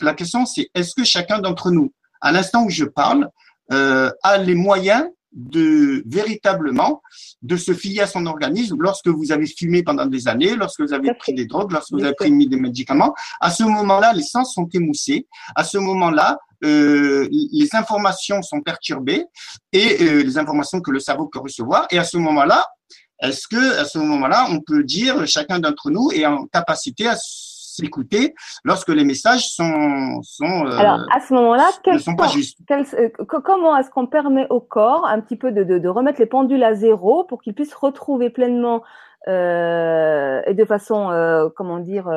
la 0.00 0.14
question 0.14 0.46
c'est 0.46 0.68
est-ce 0.74 0.94
que 0.94 1.04
chacun 1.04 1.38
d'entre 1.38 1.70
nous, 1.70 1.92
à 2.20 2.32
l'instant 2.32 2.64
où 2.64 2.70
je 2.70 2.84
parle, 2.84 3.28
euh, 3.72 4.10
a 4.22 4.38
les 4.38 4.54
moyens 4.54 5.04
de 5.32 6.02
véritablement 6.06 7.02
de 7.42 7.56
se 7.56 7.72
fier 7.72 8.00
à 8.00 8.06
son 8.06 8.26
organisme 8.26 8.76
lorsque 8.80 9.08
vous 9.08 9.30
avez 9.30 9.46
fumé 9.46 9.82
pendant 9.82 10.06
des 10.06 10.26
années, 10.26 10.56
lorsque 10.56 10.80
vous 10.80 10.92
avez 10.92 11.14
pris 11.14 11.34
des 11.34 11.46
drogues, 11.46 11.72
lorsque 11.72 11.92
vous 11.92 12.02
avez 12.02 12.14
pris 12.14 12.30
des 12.48 12.56
médicaments? 12.56 13.14
À 13.40 13.50
ce 13.50 13.62
moment-là, 13.62 14.12
les 14.12 14.24
sens 14.24 14.54
sont 14.54 14.68
émoussés. 14.72 15.28
À 15.54 15.62
ce 15.62 15.78
moment-là, 15.78 16.38
euh, 16.64 17.28
les 17.30 17.68
informations 17.74 18.42
sont 18.42 18.60
perturbées 18.60 19.24
et 19.72 20.02
euh, 20.02 20.22
les 20.22 20.36
informations 20.36 20.80
que 20.80 20.90
le 20.90 21.00
cerveau 21.00 21.26
peut 21.26 21.38
recevoir. 21.38 21.86
Et 21.90 21.98
à 21.98 22.04
ce 22.04 22.16
moment-là, 22.16 22.66
est-ce 23.22 23.46
que 23.48 23.78
à 23.78 23.84
ce 23.84 23.98
moment-là, 23.98 24.46
on 24.50 24.60
peut 24.60 24.82
dire 24.82 25.26
chacun 25.26 25.58
d'entre 25.58 25.90
nous 25.90 26.10
est 26.12 26.26
en 26.26 26.46
capacité 26.46 27.06
à 27.06 27.16
s'écouter 27.70 28.34
lorsque 28.64 28.88
les 28.88 29.04
messages 29.04 29.48
sont, 29.48 30.20
sont 30.22 30.66
euh, 30.66 30.76
Alors, 30.76 31.00
à 31.14 31.20
ce 31.20 31.32
moment-là, 31.34 31.70
ne 31.86 31.98
sont 31.98 32.16
pas 32.16 32.28
justes. 32.28 32.58
Euh, 32.70 33.08
comment 33.26 33.76
est-ce 33.76 33.90
qu'on 33.90 34.06
permet 34.06 34.46
au 34.50 34.60
corps 34.60 35.06
un 35.06 35.20
petit 35.20 35.36
peu 35.36 35.52
de, 35.52 35.64
de, 35.64 35.78
de, 35.78 35.88
remettre 35.88 36.20
les 36.20 36.26
pendules 36.26 36.62
à 36.62 36.74
zéro 36.74 37.24
pour 37.24 37.42
qu'il 37.42 37.54
puisse 37.54 37.74
retrouver 37.74 38.30
pleinement 38.30 38.82
euh, 39.28 40.40
et 40.46 40.54
de 40.54 40.64
façon, 40.64 41.10
euh, 41.10 41.48
comment 41.54 41.78
dire, 41.78 42.10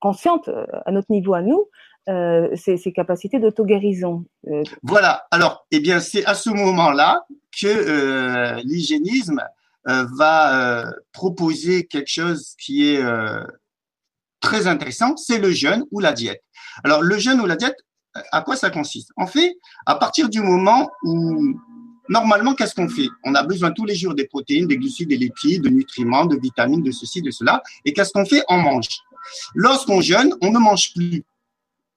consciente 0.00 0.50
à 0.86 0.90
notre 0.90 1.10
niveau 1.10 1.34
à 1.34 1.42
nous, 1.42 1.68
ses, 2.06 2.76
ses, 2.76 2.92
capacités 2.92 3.38
d'auto-guérison. 3.38 4.24
Voilà. 4.82 5.26
Alors, 5.30 5.66
eh 5.70 5.80
bien, 5.80 6.00
c'est 6.00 6.24
à 6.24 6.34
ce 6.34 6.50
moment-là 6.50 7.24
que 7.60 8.60
l'hygiénisme 8.64 9.40
euh, 9.88 10.04
va 10.18 10.92
proposer 11.12 11.86
quelque 11.86 12.10
chose 12.10 12.54
qui 12.58 12.86
est 12.86 13.02
très 14.40 14.66
intéressant, 14.66 15.16
c'est 15.16 15.38
le 15.38 15.52
jeûne 15.52 15.84
ou 15.90 16.00
la 16.00 16.12
diète. 16.12 16.42
Alors, 16.84 17.02
le 17.02 17.18
jeûne 17.18 17.40
ou 17.40 17.46
la 17.46 17.56
diète, 17.56 17.76
à 18.32 18.42
quoi 18.42 18.56
ça 18.56 18.70
consiste? 18.70 19.10
En 19.16 19.26
fait, 19.26 19.56
à 19.86 19.94
partir 19.94 20.28
du 20.28 20.40
moment 20.40 20.88
où, 21.04 21.54
normalement, 22.08 22.54
qu'est-ce 22.54 22.74
qu'on 22.74 22.88
fait? 22.88 23.08
On 23.24 23.34
a 23.34 23.42
besoin 23.42 23.70
tous 23.70 23.84
les 23.84 23.94
jours 23.94 24.14
des 24.14 24.26
protéines, 24.26 24.66
des 24.66 24.76
glucides, 24.76 25.08
des 25.08 25.16
lipides, 25.16 25.62
de 25.62 25.68
nutriments, 25.68 26.26
de 26.26 26.36
vitamines, 26.36 26.82
de 26.82 26.90
ceci, 26.90 27.22
de 27.22 27.30
cela. 27.30 27.62
Et 27.84 27.92
qu'est-ce 27.92 28.12
qu'on 28.12 28.26
fait? 28.26 28.42
On 28.48 28.58
mange. 28.58 28.88
Lorsqu'on 29.54 30.00
jeûne, 30.00 30.34
on 30.40 30.50
ne 30.50 30.58
mange 30.58 30.92
plus. 30.94 31.24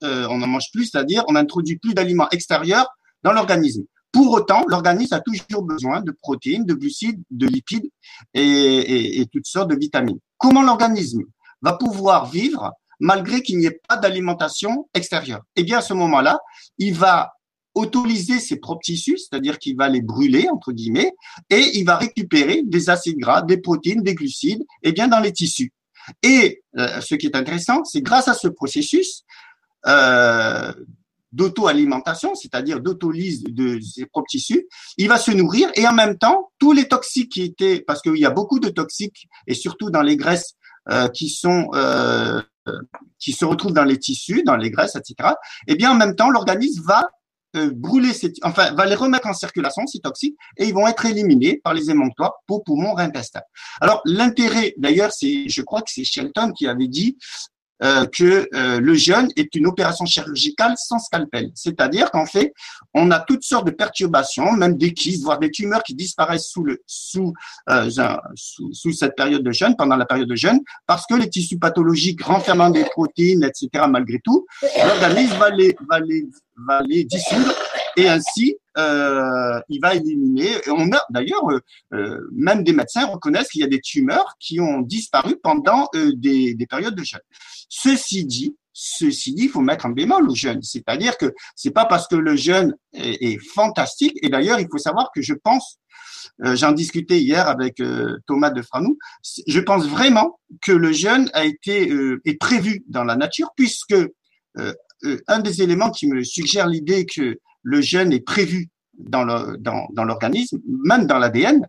on 0.03 0.37
n'en 0.37 0.47
mange 0.47 0.71
plus, 0.71 0.85
c'est-à-dire 0.85 1.23
on 1.27 1.33
n'introduit 1.33 1.77
plus 1.77 1.93
d'aliments 1.93 2.29
extérieurs 2.29 2.87
dans 3.23 3.31
l'organisme. 3.31 3.83
Pour 4.11 4.31
autant, 4.31 4.63
l'organisme 4.67 5.15
a 5.15 5.21
toujours 5.21 5.63
besoin 5.63 6.01
de 6.01 6.11
protéines, 6.11 6.65
de 6.65 6.73
glucides, 6.75 7.21
de 7.31 7.47
lipides 7.47 7.89
et 8.33 9.25
toutes 9.31 9.47
sortes 9.47 9.69
de 9.69 9.75
vitamines. 9.75 10.19
Comment 10.37 10.61
l'organisme 10.61 11.23
va 11.63 11.73
pouvoir 11.73 12.29
vivre 12.29 12.71
malgré 12.99 13.41
qu'il 13.41 13.57
n'y 13.57 13.65
ait 13.65 13.81
pas 13.87 13.97
d'alimentation 13.97 14.87
extérieure 14.93 15.41
Eh 15.55 15.63
bien, 15.63 15.79
à 15.79 15.81
ce 15.81 15.93
moment-là, 15.93 16.39
il 16.77 16.93
va 16.93 17.33
autoliser 17.75 18.39
ses 18.39 18.57
propres 18.57 18.83
tissus, 18.83 19.17
c'est-à-dire 19.17 19.57
qu'il 19.57 19.75
va 19.75 19.89
les 19.89 20.01
brûler, 20.01 20.47
entre 20.49 20.71
guillemets, 20.71 21.11
et 21.49 21.77
il 21.77 21.85
va 21.85 21.97
récupérer 21.97 22.61
des 22.63 22.89
acides 22.89 23.17
gras, 23.17 23.41
des 23.41 23.57
protéines, 23.57 24.03
des 24.03 24.13
glucides, 24.13 24.61
et 24.83 24.89
eh 24.89 24.91
bien 24.91 25.07
dans 25.07 25.19
les 25.19 25.33
tissus. 25.33 25.73
Et 26.21 26.61
euh, 26.77 27.01
ce 27.01 27.15
qui 27.15 27.25
est 27.25 27.35
intéressant, 27.35 27.83
c'est 27.83 28.01
grâce 28.01 28.27
à 28.27 28.35
ce 28.35 28.47
processus, 28.47 29.23
euh, 29.87 30.71
d'auto-alimentation, 31.31 32.35
c'est-à-dire 32.35 32.79
d'autolyse 32.79 33.43
de 33.43 33.79
ses 33.81 34.05
propres 34.05 34.27
tissus, 34.29 34.67
il 34.97 35.07
va 35.07 35.17
se 35.17 35.31
nourrir 35.31 35.69
et 35.73 35.87
en 35.87 35.93
même 35.93 36.17
temps, 36.17 36.51
tous 36.59 36.73
les 36.73 36.87
toxiques 36.87 37.31
qui 37.31 37.41
étaient, 37.41 37.81
parce 37.81 38.01
qu'il 38.01 38.17
y 38.17 38.25
a 38.25 38.29
beaucoup 38.29 38.59
de 38.59 38.69
toxiques, 38.69 39.27
et 39.47 39.55
surtout 39.55 39.89
dans 39.89 40.03
les 40.03 40.15
graisses 40.15 40.53
euh, 40.89 41.07
qui 41.09 41.29
sont 41.29 41.69
euh, 41.73 42.41
qui 43.19 43.33
se 43.33 43.45
retrouvent 43.45 43.73
dans 43.73 43.83
les 43.83 43.99
tissus, 43.99 44.43
dans 44.43 44.55
les 44.55 44.71
graisses, 44.71 44.95
etc. 44.95 45.31
Et 45.67 45.73
eh 45.73 45.75
bien 45.75 45.91
en 45.91 45.95
même 45.95 46.15
temps, 46.15 46.29
l'organisme 46.29 46.83
va 46.85 47.09
euh, 47.55 47.69
brûler 47.71 48.13
ces, 48.13 48.33
enfin, 48.41 48.73
va 48.73 48.85
les 48.87 48.95
remettre 48.95 49.27
en 49.27 49.33
circulation, 49.33 49.85
ces 49.85 49.99
toxiques, 49.99 50.35
et 50.57 50.65
ils 50.65 50.73
vont 50.73 50.87
être 50.87 51.05
éliminés 51.05 51.61
par 51.63 51.75
les 51.75 51.91
émonctoires, 51.91 52.33
peau, 52.47 52.61
poumon, 52.65 52.97
intestin. 52.97 53.41
Alors, 53.79 54.01
l'intérêt, 54.05 54.73
d'ailleurs, 54.77 55.11
c'est, 55.11 55.47
je 55.47 55.61
crois 55.61 55.81
que 55.81 55.91
c'est 55.91 56.03
Shelton 56.03 56.51
qui 56.51 56.67
avait 56.67 56.87
dit, 56.87 57.17
euh, 57.83 58.05
que 58.05 58.47
euh, 58.53 58.79
le 58.79 58.93
jeûne 58.93 59.27
est 59.35 59.53
une 59.55 59.67
opération 59.67 60.05
chirurgicale 60.05 60.73
sans 60.77 60.99
scalpel. 60.99 61.51
C'est-à-dire 61.53 62.11
qu'en 62.11 62.25
fait, 62.25 62.53
on 62.93 63.11
a 63.11 63.19
toutes 63.19 63.43
sortes 63.43 63.65
de 63.65 63.71
perturbations, 63.71 64.53
même 64.53 64.77
des 64.77 64.93
kystes, 64.93 65.23
voire 65.23 65.39
des 65.39 65.51
tumeurs 65.51 65.83
qui 65.83 65.93
disparaissent 65.93 66.47
sous, 66.47 66.63
le, 66.63 66.81
sous, 66.87 67.33
euh, 67.69 67.89
sous, 68.35 68.73
sous, 68.73 68.93
cette 68.93 69.15
période 69.15 69.43
de 69.43 69.51
jeûne, 69.51 69.75
pendant 69.75 69.97
la 69.97 70.05
période 70.05 70.29
de 70.29 70.35
jeûne, 70.35 70.59
parce 70.87 71.05
que 71.05 71.15
les 71.15 71.29
tissus 71.29 71.59
pathologiques 71.59 72.23
renfermant 72.23 72.69
des 72.69 72.85
protéines, 72.85 73.43
etc., 73.43 73.85
malgré 73.89 74.19
tout, 74.19 74.45
l'organisme 74.61 75.37
va 75.37 75.49
les, 75.49 75.75
va, 75.89 75.99
les, 75.99 76.25
va 76.55 76.81
les 76.83 77.03
dissoudre 77.03 77.53
et 77.97 78.07
ainsi 78.07 78.57
euh, 78.77 79.59
il 79.69 79.79
va 79.81 79.95
éliminer. 79.95 80.49
On 80.67 80.91
a 80.91 81.01
d'ailleurs 81.09 81.47
euh, 81.49 81.59
euh, 81.93 82.27
même 82.31 82.63
des 82.63 82.73
médecins 82.73 83.05
reconnaissent 83.05 83.49
qu'il 83.49 83.61
y 83.61 83.65
a 83.65 83.67
des 83.67 83.81
tumeurs 83.81 84.35
qui 84.39 84.59
ont 84.59 84.81
disparu 84.81 85.37
pendant 85.41 85.87
euh, 85.95 86.11
des, 86.15 86.55
des, 86.55 86.65
périodes 86.65 86.95
de 86.95 87.03
jeûne. 87.03 87.21
Ceci 87.69 88.25
dit, 88.25 88.55
ceci 88.71 89.33
dit, 89.33 89.43
il 89.43 89.49
faut 89.49 89.61
mettre 89.61 89.85
un 89.85 89.91
bémol 89.91 90.29
au 90.29 90.35
jeûne, 90.35 90.61
c'est-à-dire 90.63 91.17
que 91.17 91.33
c'est 91.55 91.71
pas 91.71 91.85
parce 91.85 92.07
que 92.07 92.15
le 92.15 92.35
jeûne 92.35 92.75
est, 92.93 93.37
fantastique. 93.53 94.17
Et 94.23 94.29
d'ailleurs, 94.29 94.59
il 94.59 94.67
faut 94.71 94.77
savoir 94.77 95.11
que 95.13 95.21
je 95.21 95.33
pense 95.33 95.77
J'en 96.39 96.71
discutais 96.71 97.19
hier 97.19 97.47
avec 97.47 97.81
Thomas 98.27 98.49
de 98.49 98.61
Franou. 98.61 98.97
Je 99.45 99.59
pense 99.59 99.85
vraiment 99.85 100.39
que 100.61 100.71
le 100.71 100.93
jeûne 100.93 101.29
a 101.33 101.43
été 101.43 101.91
est 102.23 102.39
prévu 102.39 102.83
dans 102.87 103.03
la 103.03 103.17
nature, 103.17 103.49
puisque 103.57 103.95
un 104.55 105.39
des 105.39 105.61
éléments 105.61 105.91
qui 105.91 106.07
me 106.07 106.23
suggère 106.23 106.67
l'idée 106.67 107.05
que 107.05 107.37
le 107.63 107.81
jeûne 107.81 108.13
est 108.13 108.19
prévu 108.19 108.69
dans 108.97 109.23
l'organisme, 109.23 110.59
même 110.67 111.07
dans 111.07 111.17
l'ADN, 111.17 111.67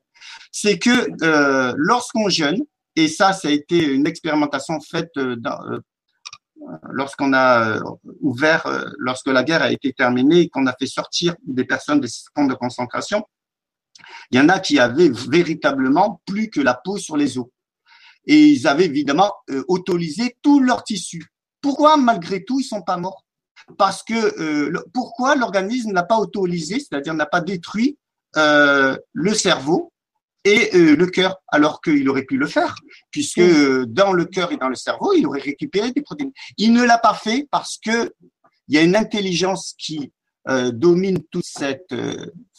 c'est 0.52 0.78
que 0.78 1.09
euh, 1.24 1.72
lorsqu'on 1.76 2.28
jeûne, 2.28 2.62
et 2.96 3.09
ça, 3.09 3.33
ça 3.33 3.48
a 3.48 3.50
été 3.50 3.83
une 3.92 4.07
expérimentation 4.07 4.80
faite 4.80 5.11
euh, 5.16 5.37
euh 5.46 5.80
lorsqu'on 6.90 7.35
a 7.35 7.76
euh, 7.76 7.80
ouvert, 8.20 8.66
lorsque 8.96 9.26
la 9.26 9.42
guerre 9.42 9.62
a 9.62 9.70
été 9.70 9.92
terminée 9.92 10.42
et 10.42 10.48
qu'on 10.48 10.66
a 10.66 10.72
fait 10.72 10.87
sortir 10.87 11.35
des 11.46 11.64
personnes 11.64 12.00
des 12.00 12.09
camps 12.35 12.46
de 12.46 12.54
concentration, 12.54 13.22
il 14.30 14.38
y 14.38 14.40
en 14.40 14.48
a 14.48 14.61
qui 14.61 14.78
avaient 14.78 15.11
véritablement 15.28 16.22
plus 16.24 16.48
que 16.48 16.61
la 16.61 16.74
peau 16.74 16.96
sur 16.96 17.16
les 17.18 17.37
os. 17.37 17.48
Et 18.26 18.46
ils 18.46 18.66
avaient 18.66 18.87
évidemment 18.87 19.30
autolisé 19.68 20.38
tous 20.40 20.61
leurs 20.61 20.85
tissus. 20.85 21.26
Pourquoi, 21.61 21.98
malgré 21.98 22.44
tout, 22.44 22.61
ils 22.61 22.64
sont 22.64 22.83
pas 22.83 22.96
morts? 22.96 23.24
Parce 23.79 24.03
que 24.03 24.14
euh, 24.40 24.73
pourquoi 24.93 25.37
l'organisme 25.37 25.93
n'a 25.93 26.03
pas 26.03 26.19
autolisé, 26.19 26.79
c'est-à-dire 26.79 27.14
n'a 27.14 27.27
pas 27.27 27.40
détruit 27.40 27.99
euh, 28.37 28.97
le 29.12 29.35
cerveau 29.35 29.93
et 30.45 30.71
euh, 30.75 30.97
le 30.97 31.07
cœur, 31.07 31.37
alors 31.49 31.81
qu'il 31.81 32.09
aurait 32.09 32.25
pu 32.25 32.37
le 32.37 32.47
faire, 32.47 32.75
puisque 33.11 33.40
dans 33.87 34.12
le 34.12 34.27
cœur 34.27 34.53
et 34.53 34.57
dans 34.57 34.69
le 34.69 34.75
cerveau, 34.75 35.12
il 35.14 35.27
aurait 35.27 35.40
récupéré 35.40 35.93
des 35.93 36.03
protéines. 36.03 36.33
Il 36.59 36.73
ne 36.73 36.83
l'a 36.83 36.99
pas 36.99 37.14
fait 37.14 37.49
parce 37.51 37.79
que 37.79 38.12
il 38.69 38.75
y 38.75 38.79
a 38.79 38.83
une 38.83 38.97
intelligence 38.97 39.75
qui 39.79 40.11
domine 40.47 41.23
toute 41.31 41.45
cette 41.45 41.95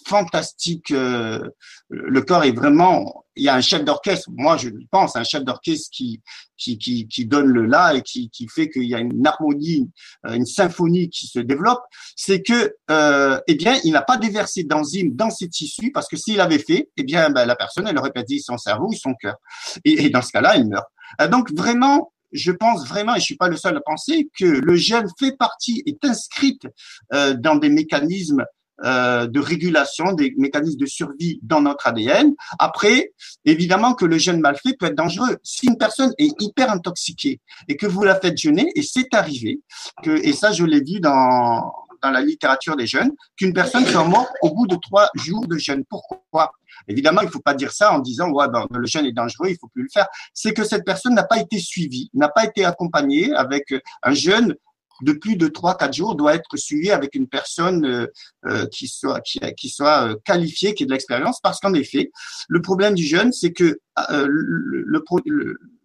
fantastique. 0.07 0.91
Le 0.91 2.21
corps 2.21 2.43
est 2.43 2.51
vraiment. 2.51 3.24
Il 3.35 3.43
y 3.43 3.49
a 3.49 3.55
un 3.55 3.61
chef 3.61 3.83
d'orchestre. 3.83 4.29
Moi, 4.33 4.57
je 4.57 4.69
pense 4.91 5.15
un 5.15 5.23
chef 5.23 5.43
d'orchestre 5.43 5.89
qui, 5.91 6.21
qui 6.57 6.77
qui 6.77 7.07
qui 7.07 7.25
donne 7.25 7.47
le 7.47 7.65
là 7.65 7.93
et 7.93 8.01
qui 8.01 8.29
qui 8.29 8.47
fait 8.47 8.69
qu'il 8.69 8.85
y 8.85 8.95
a 8.95 8.99
une 8.99 9.25
harmonie, 9.25 9.89
euh, 10.25 10.33
une 10.33 10.45
symphonie 10.45 11.09
qui 11.09 11.27
se 11.27 11.39
développe. 11.39 11.81
C'est 12.15 12.41
que 12.41 12.75
euh, 12.89 13.39
eh 13.47 13.55
bien, 13.55 13.79
il 13.83 13.91
n'a 13.91 14.01
pas 14.01 14.17
déversé 14.17 14.63
d'enzymes 14.63 15.15
dans 15.15 15.29
ses 15.29 15.49
tissus 15.49 15.91
parce 15.91 16.07
que 16.07 16.17
s'il 16.17 16.39
avait 16.39 16.59
fait, 16.59 16.89
eh 16.97 17.03
bien, 17.03 17.29
ben, 17.29 17.45
la 17.45 17.55
personne 17.55 17.87
elle 17.87 17.97
aurait 17.97 18.11
perdu 18.11 18.39
son 18.39 18.57
cerveau 18.57 18.87
ou 18.87 18.93
son 18.93 19.13
cœur. 19.15 19.35
Et, 19.83 20.05
et 20.05 20.09
dans 20.09 20.21
ce 20.21 20.31
cas-là, 20.31 20.57
il 20.57 20.67
meurt. 20.67 20.85
Euh, 21.21 21.27
donc 21.27 21.51
vraiment, 21.51 22.11
je 22.31 22.51
pense 22.51 22.87
vraiment, 22.87 23.15
et 23.15 23.19
je 23.19 23.25
suis 23.25 23.37
pas 23.37 23.47
le 23.47 23.57
seul 23.57 23.77
à 23.77 23.81
penser, 23.81 24.29
que 24.37 24.45
le 24.45 24.75
gène 24.75 25.07
fait 25.19 25.35
partie, 25.37 25.83
est 25.85 26.03
inscrite 26.05 26.67
euh, 27.13 27.33
dans 27.33 27.55
des 27.55 27.69
mécanismes 27.69 28.43
euh, 28.83 29.27
de 29.27 29.39
régulation, 29.39 30.11
des 30.11 30.33
mécanismes 30.37 30.79
de 30.79 30.85
survie 30.85 31.39
dans 31.41 31.61
notre 31.61 31.87
ADN. 31.87 32.33
Après, 32.59 33.13
évidemment 33.45 33.93
que 33.93 34.05
le 34.05 34.17
jeûne 34.17 34.41
mal 34.41 34.57
fait 34.57 34.75
peut 34.77 34.87
être 34.87 34.95
dangereux. 34.95 35.37
Si 35.43 35.67
une 35.67 35.77
personne 35.77 36.13
est 36.17 36.31
hyper 36.41 36.69
intoxiquée 36.69 37.39
et 37.69 37.77
que 37.77 37.87
vous 37.87 38.03
la 38.03 38.19
faites 38.19 38.37
jeûner, 38.37 38.69
et 38.75 38.81
c'est 38.81 39.13
arrivé, 39.13 39.61
que, 40.03 40.11
et 40.11 40.33
ça 40.33 40.51
je 40.51 40.65
l'ai 40.65 40.81
vu 40.81 40.99
dans, 40.99 41.71
dans 42.01 42.11
la 42.11 42.21
littérature 42.21 42.75
des 42.75 42.85
jeunes, 42.87 43.11
qu'une 43.37 43.53
personne 43.53 43.85
soit 43.85 44.03
morte 44.03 44.31
au 44.41 44.53
bout 44.53 44.67
de 44.67 44.75
trois 44.75 45.09
jours 45.15 45.47
de 45.47 45.57
jeûne. 45.57 45.83
Pourquoi? 45.89 46.51
Évidemment, 46.87 47.21
il 47.21 47.27
ne 47.27 47.31
faut 47.31 47.39
pas 47.39 47.53
dire 47.53 47.71
ça 47.71 47.93
en 47.93 47.99
disant 47.99 48.29
ouais, 48.31 48.47
ben, 48.49 48.65
le 48.71 48.85
jeûne 48.85 49.05
est 49.05 49.13
dangereux, 49.13 49.49
il 49.49 49.57
faut 49.57 49.69
plus 49.69 49.83
le 49.83 49.89
faire. 49.91 50.07
C'est 50.33 50.53
que 50.53 50.63
cette 50.63 50.85
personne 50.85 51.15
n'a 51.15 51.23
pas 51.23 51.39
été 51.39 51.59
suivie, 51.59 52.09
n'a 52.13 52.29
pas 52.29 52.45
été 52.45 52.65
accompagnée 52.65 53.33
avec 53.33 53.73
un 54.03 54.13
jeûne 54.13 54.55
de 55.01 55.13
plus 55.13 55.35
de 55.35 55.47
trois 55.47 55.75
quatre 55.75 55.93
jours 55.93 56.15
doit 56.15 56.35
être 56.35 56.55
suivi 56.57 56.91
avec 56.91 57.15
une 57.15 57.27
personne 57.27 57.85
euh, 57.85 58.07
euh, 58.45 58.65
qui 58.67 58.87
soit 58.87 59.21
qui, 59.21 59.39
qui 59.57 59.69
soit 59.69 60.09
euh, 60.09 60.15
qualifiée, 60.23 60.73
qui 60.73 60.83
ait 60.83 60.85
de 60.85 60.91
l'expérience, 60.91 61.39
parce 61.41 61.59
qu'en 61.59 61.73
effet, 61.73 62.11
le 62.47 62.61
problème 62.61 62.93
du 62.93 63.05
jeûne, 63.05 63.31
c'est 63.31 63.51
que 63.51 63.79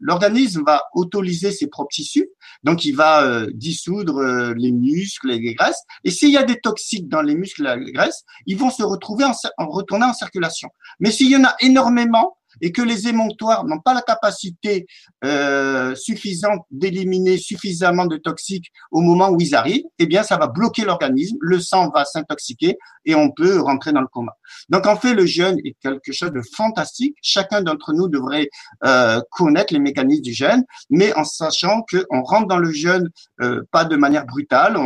l'organisme 0.00 0.62
va 0.66 0.82
autolyser 0.94 1.52
ses 1.52 1.68
propres 1.68 1.92
tissus, 1.92 2.28
donc 2.64 2.84
il 2.84 2.96
va 2.96 3.46
dissoudre 3.52 4.52
les 4.56 4.72
muscles, 4.72 5.28
les 5.28 5.54
graisses, 5.54 5.82
et 6.02 6.10
s'il 6.10 6.30
y 6.30 6.36
a 6.36 6.42
des 6.42 6.58
toxiques 6.60 7.08
dans 7.08 7.22
les 7.22 7.36
muscles, 7.36 7.66
et 7.66 7.84
les 7.84 7.92
graisses, 7.92 8.24
ils 8.46 8.56
vont 8.56 8.70
se 8.70 8.82
retrouver 8.82 9.24
en, 9.24 9.32
en 9.58 9.68
retournant 9.68 10.10
en 10.10 10.14
circulation. 10.14 10.68
Mais 10.98 11.12
s'il 11.12 11.30
y 11.30 11.36
en 11.36 11.44
a 11.44 11.54
énormément, 11.60 12.36
et 12.60 12.72
que 12.72 12.82
les 12.82 13.08
émonctoires 13.08 13.64
n'ont 13.64 13.80
pas 13.80 13.94
la 13.94 14.02
capacité 14.02 14.86
euh, 15.24 15.94
suffisante 15.94 16.64
d'éliminer 16.70 17.38
suffisamment 17.38 18.06
de 18.06 18.16
toxiques 18.16 18.72
au 18.90 19.00
moment 19.00 19.30
où 19.30 19.36
ils 19.40 19.54
arrivent, 19.54 19.84
eh 19.98 20.06
bien, 20.06 20.22
ça 20.22 20.36
va 20.36 20.46
bloquer 20.46 20.84
l'organisme, 20.84 21.36
le 21.40 21.60
sang 21.60 21.90
va 21.90 22.04
s'intoxiquer 22.04 22.76
et 23.04 23.14
on 23.14 23.30
peut 23.30 23.60
rentrer 23.60 23.92
dans 23.92 24.00
le 24.00 24.06
coma. 24.06 24.32
Donc, 24.68 24.86
en 24.86 24.96
fait, 24.96 25.14
le 25.14 25.26
jeûne 25.26 25.58
est 25.64 25.76
quelque 25.80 26.12
chose 26.12 26.32
de 26.32 26.42
fantastique. 26.54 27.16
Chacun 27.22 27.62
d'entre 27.62 27.92
nous 27.92 28.08
devrait 28.08 28.48
euh, 28.84 29.20
connaître 29.30 29.72
les 29.72 29.80
mécanismes 29.80 30.22
du 30.22 30.32
jeûne, 30.32 30.64
mais 30.90 31.14
en 31.14 31.24
sachant 31.24 31.82
qu'on 31.90 32.22
rentre 32.22 32.48
dans 32.48 32.58
le 32.58 32.72
jeûne 32.72 33.08
euh, 33.40 33.62
pas 33.70 33.84
de 33.84 33.96
manière 33.96 34.26
brutale. 34.26 34.76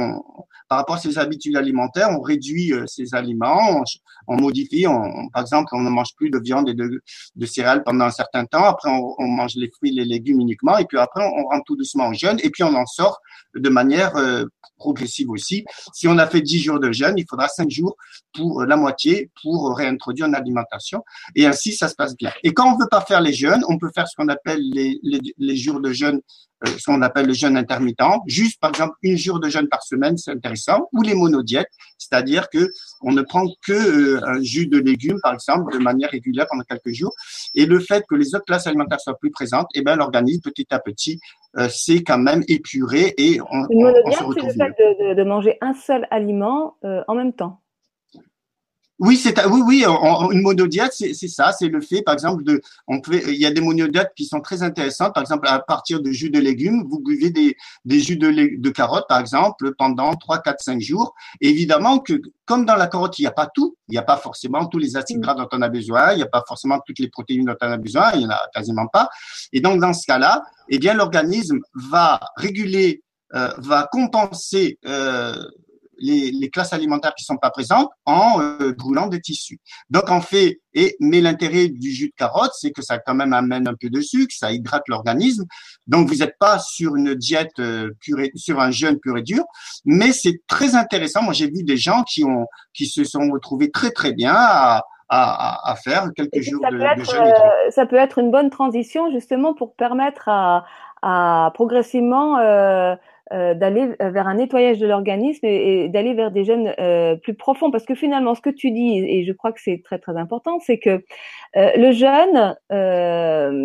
Par 0.75 0.81
rapport 0.81 0.97
à 0.97 0.99
ses 0.99 1.19
habitudes 1.19 1.55
alimentaires, 1.55 2.09
on 2.11 2.21
réduit 2.21 2.73
euh, 2.73 2.85
ses 2.89 3.15
aliments, 3.15 3.85
on, 4.27 4.35
modifie. 4.41 4.89
On, 4.89 5.29
par 5.29 5.43
exemple, 5.43 5.69
on 5.71 5.83
ne 5.83 5.89
mange 5.89 6.17
plus 6.17 6.31
de 6.31 6.41
viande 6.41 6.69
et 6.69 6.75
de, 6.75 7.01
céréales 7.47 7.85
pendant 7.85 8.07
un 8.07 8.11
certain 8.11 8.45
temps. 8.45 8.65
Après, 8.65 8.91
on, 8.91 9.15
on, 9.19 9.29
mange 9.29 9.55
les 9.55 9.71
fruits, 9.71 9.93
les 9.93 10.05
légumes 10.05 10.41
uniquement. 10.41 10.77
Et 10.79 10.85
puis 10.85 10.99
après, 10.99 11.25
on 11.25 11.45
rentre 11.45 11.63
tout 11.65 11.77
doucement 11.77 12.07
en 12.07 12.13
jeûne. 12.13 12.39
Et 12.43 12.51
puis, 12.51 12.65
on 12.65 12.75
en 12.75 12.87
sort 12.87 13.21
de 13.55 13.69
manière 13.69 14.17
euh, 14.17 14.47
progressive 14.77 15.31
aussi. 15.31 15.65
Si 15.93 16.09
on 16.09 16.19
a 16.19 16.27
fait 16.27 16.41
10 16.41 16.59
jours 16.59 16.81
de 16.81 16.91
jeûne, 16.91 17.15
il 17.19 17.27
faudra 17.31 17.47
5 17.47 17.71
jours 17.71 17.97
pour 18.35 18.63
euh, 18.63 18.67
la 18.67 18.77
moitié 18.77 19.31
pour 19.43 19.77
réintroduire 19.77 20.27
une 20.27 20.35
alimentation. 20.35 21.05
Et 21.35 21.47
ainsi, 21.47 21.73
ça 21.73 21.89
se 21.89 21.95
passe 21.95 22.17
bien. 22.17 22.33
Et 22.43 22.53
quand 22.53 22.73
on 22.73 22.79
veut 22.79 22.89
pas 22.91 23.01
faire 23.01 23.21
les 23.21 23.33
jeûnes, 23.33 23.63
on 23.69 23.79
peut 23.79 23.91
faire 23.95 24.09
ce 24.09 24.17
qu'on 24.17 24.29
appelle 24.29 24.61
les, 24.61 24.99
les, 25.03 25.21
les 25.39 25.57
jours 25.57 25.81
de 25.81 25.93
jeûne, 25.93 26.21
euh, 26.67 26.71
ce 26.79 26.85
qu'on 26.85 27.03
appelle 27.03 27.27
le 27.27 27.33
jeûne 27.33 27.57
intermittent. 27.57 27.99
Juste, 28.27 28.61
par 28.61 28.71
exemple, 28.71 28.95
une 29.03 29.17
jour 29.17 29.41
de 29.41 29.49
jeûne 29.49 29.69
par 29.69 29.83
semaine, 29.83 30.17
c'est 30.17 30.33
intéressant 30.33 30.89
ou 30.93 31.03
les 31.03 31.15
monodiètes, 31.15 31.71
c'est-à-dire 31.99 32.49
que 32.51 32.71
on 33.01 33.13
ne 33.13 33.23
prend 33.23 33.47
que 33.67 33.73
euh, 33.73 34.21
un 34.27 34.43
jus 34.43 34.67
de 34.67 34.79
légumes, 34.79 35.21
par 35.23 35.35
exemple, 35.35 35.73
de 35.73 35.79
manière 35.79 36.11
régulière 36.11 36.47
pendant 36.51 36.65
quelques 36.65 36.93
jours, 36.93 37.13
et 37.55 37.67
le 37.67 37.81
fait 37.81 38.05
que 38.09 38.15
les 38.15 38.35
autres 38.35 38.45
classes 38.45 38.67
alimentaires 38.67 39.01
soient 39.01 39.19
plus 39.19 39.31
présentes, 39.31 39.69
eh 39.75 39.83
ben 39.83 39.97
l'organisme 39.97 40.43
petit 40.43 40.67
à 40.71 40.79
petit 40.79 41.21
euh, 41.57 41.69
c'est 41.71 42.03
quand 42.03 42.19
même 42.19 42.43
épuré 42.49 43.15
et 43.17 43.41
on, 43.41 43.67
Une 43.71 43.83
monodiète, 43.83 44.19
c'est 44.19 44.43
le 44.43 44.53
fait 44.53 44.69
de, 44.71 45.11
de, 45.11 45.15
de, 45.15 45.23
manger 45.23 45.57
un 45.61 45.73
seul 45.75 46.07
aliment 46.11 46.77
euh, 46.85 47.03
en 47.07 47.15
même 47.15 47.33
temps. 47.33 47.61
Oui, 49.01 49.17
c'est 49.17 49.45
oui, 49.47 49.61
oui, 49.67 49.85
une 50.31 50.43
monodiète, 50.43 50.93
c'est 50.93 51.29
ça, 51.29 51.51
c'est 51.51 51.67
le 51.67 51.81
fait, 51.81 52.03
par 52.03 52.15
exemple, 52.15 52.45
de, 52.45 52.61
on 52.87 53.01
peut, 53.01 53.21
il 53.27 53.41
y 53.41 53.45
a 53.45 53.51
des 53.51 53.61
monodiètes 53.61 54.13
qui 54.15 54.25
sont 54.25 54.41
très 54.41 54.63
intéressantes. 54.63 55.13
Par 55.15 55.23
exemple, 55.23 55.49
à 55.49 55.59
partir 55.59 56.01
de 56.01 56.13
jus 56.13 56.31
de 56.31 56.39
légumes, 56.39 56.85
vous 56.89 57.01
buvez 57.01 57.31
des, 57.31 57.57
des 57.85 57.99
jus 57.99 58.17
de, 58.17 58.57
de 58.57 58.71
carottes, 58.71 59.07
par 59.09 59.19
exemple, 59.19 59.75
pendant 59.77 60.15
3, 60.15 60.39
4, 60.39 60.61
5 60.61 60.81
jours. 60.81 61.13
évidemment 61.41 61.99
que, 61.99 62.23
comme 62.45 62.65
dans 62.65 62.77
la 62.77 62.87
carotte, 62.87 63.19
il 63.19 63.23
n'y 63.23 63.27
a 63.27 63.33
pas 63.33 63.49
tout, 63.53 63.77
il 63.89 63.93
n'y 63.93 63.99
a 63.99 64.03
pas 64.03 64.17
forcément 64.17 64.67
tous 64.67 64.79
les 64.79 64.97
acides 64.97 65.19
gras 65.19 65.35
dont 65.35 65.49
on 65.51 65.63
a 65.63 65.69
besoin, 65.69 66.13
il 66.13 66.19
n'y 66.19 66.23
a 66.23 66.27
pas 66.27 66.45
forcément 66.47 66.79
toutes 66.87 67.01
les 67.01 67.09
protéines 67.09 67.47
dont 67.47 67.57
on 67.61 67.73
a 67.73 67.77
besoin, 67.77 68.13
il 68.13 68.21
n'y 68.21 68.27
en 68.27 68.31
a 68.31 68.41
quasiment 68.55 68.87
pas. 68.87 69.09
Et 69.53 69.61
donc, 69.61 69.81
dans 69.81 69.93
ce 69.93 70.07
cas-là, 70.07 70.45
eh 70.69 70.79
bien, 70.79 70.95
l'organisme 70.95 71.59
va 71.75 72.21
réguler, 72.37 73.03
euh, 73.35 73.49
va 73.59 73.89
compenser 73.91 74.79
euh, 74.87 75.35
les, 76.05 76.31
les, 76.31 76.51
classes 76.51 76.73
alimentaires 76.73 77.15
qui 77.15 77.25
sont 77.25 77.39
pas 77.39 77.51
présentes 77.51 77.89
en 78.05 78.41
euh, 78.41 78.73
brûlant 78.77 79.07
des 79.07 79.21
tissus. 79.21 79.59
Donc 79.91 80.11
en 80.11 80.21
fait, 80.21 80.61
et 80.75 80.97
mais 81.01 81.21
l'intérêt 81.21 81.69
du 81.69 81.91
jus 81.91 82.09
de 82.09 82.15
carotte, 82.17 82.53
c'est 82.55 82.73
que 82.73 82.83
ça 82.83 82.99
quand 82.99 83.15
même 83.15 83.33
amène 83.33 83.67
un 83.67 83.75
peu 83.75 83.89
de 83.89 84.01
sucre, 84.01 84.35
ça 84.37 84.53
hydrate 84.53 84.83
l'organisme. 84.89 85.45
Donc 85.87 86.09
vous 86.09 86.17
n'êtes 86.17 86.37
pas 86.39 86.59
sur 86.59 86.97
une 86.97 87.15
diète 87.15 87.59
euh, 87.59 87.91
purée, 88.01 88.31
sur 88.35 88.61
un 88.61 88.71
jeûne 88.71 88.99
pur 89.01 89.17
et 89.17 89.23
dur, 89.23 89.45
mais 89.85 90.13
c'est 90.13 90.43
très 90.47 90.75
intéressant. 90.75 91.23
Moi 91.23 91.33
j'ai 91.33 91.47
vu 91.47 91.63
des 91.65 91.79
gens 91.79 92.03
qui 92.03 92.25
ont 92.25 92.47
qui 92.75 92.87
se 92.87 93.05
sont 93.05 93.31
retrouvés 93.31 93.71
très 93.71 93.91
très 93.91 94.13
bien 94.13 94.35
à, 94.37 94.83
à, 95.09 95.71
à, 95.71 95.77
faire 95.77 96.11
quelques 96.15 96.41
jours 96.41 96.61
de, 96.71 96.81
être, 96.81 96.99
de 96.99 97.05
jeûne. 97.05 97.23
Euh, 97.23 97.71
ça 97.71 97.87
peut 97.87 97.97
être 97.97 98.19
une 98.19 98.31
bonne 98.31 98.51
transition 98.51 99.11
justement 99.11 99.55
pour 99.55 99.75
permettre 99.75 100.29
à, 100.29 100.65
à 101.03 101.51
progressivement 101.55 102.39
euh, 102.39 102.95
euh, 103.33 103.55
d'aller 103.55 103.89
vers 104.01 104.27
un 104.27 104.35
nettoyage 104.35 104.79
de 104.79 104.87
l'organisme 104.87 105.47
et, 105.47 105.89
d'aller 105.89 106.13
vers 106.13 106.31
des 106.31 106.45
jeûnes 106.45 106.75
euh, 106.79 107.17
plus 107.17 107.35
profonds. 107.35 107.71
Parce 107.71 107.85
que 107.85 107.95
finalement, 107.95 108.35
ce 108.35 108.43
que 108.43 108.51
tu 108.51 108.71
dis, 108.71 108.99
et 108.99 109.25
je 109.25 109.33
crois 109.33 109.53
que 109.53 109.61
c'est 109.63 109.81
très 109.83 109.99
très 109.99 110.17
important, 110.17 110.59
c'est 110.61 110.79
que 110.79 111.03
euh, 111.57 111.71
le 111.77 111.93
jeûne, 111.93 112.55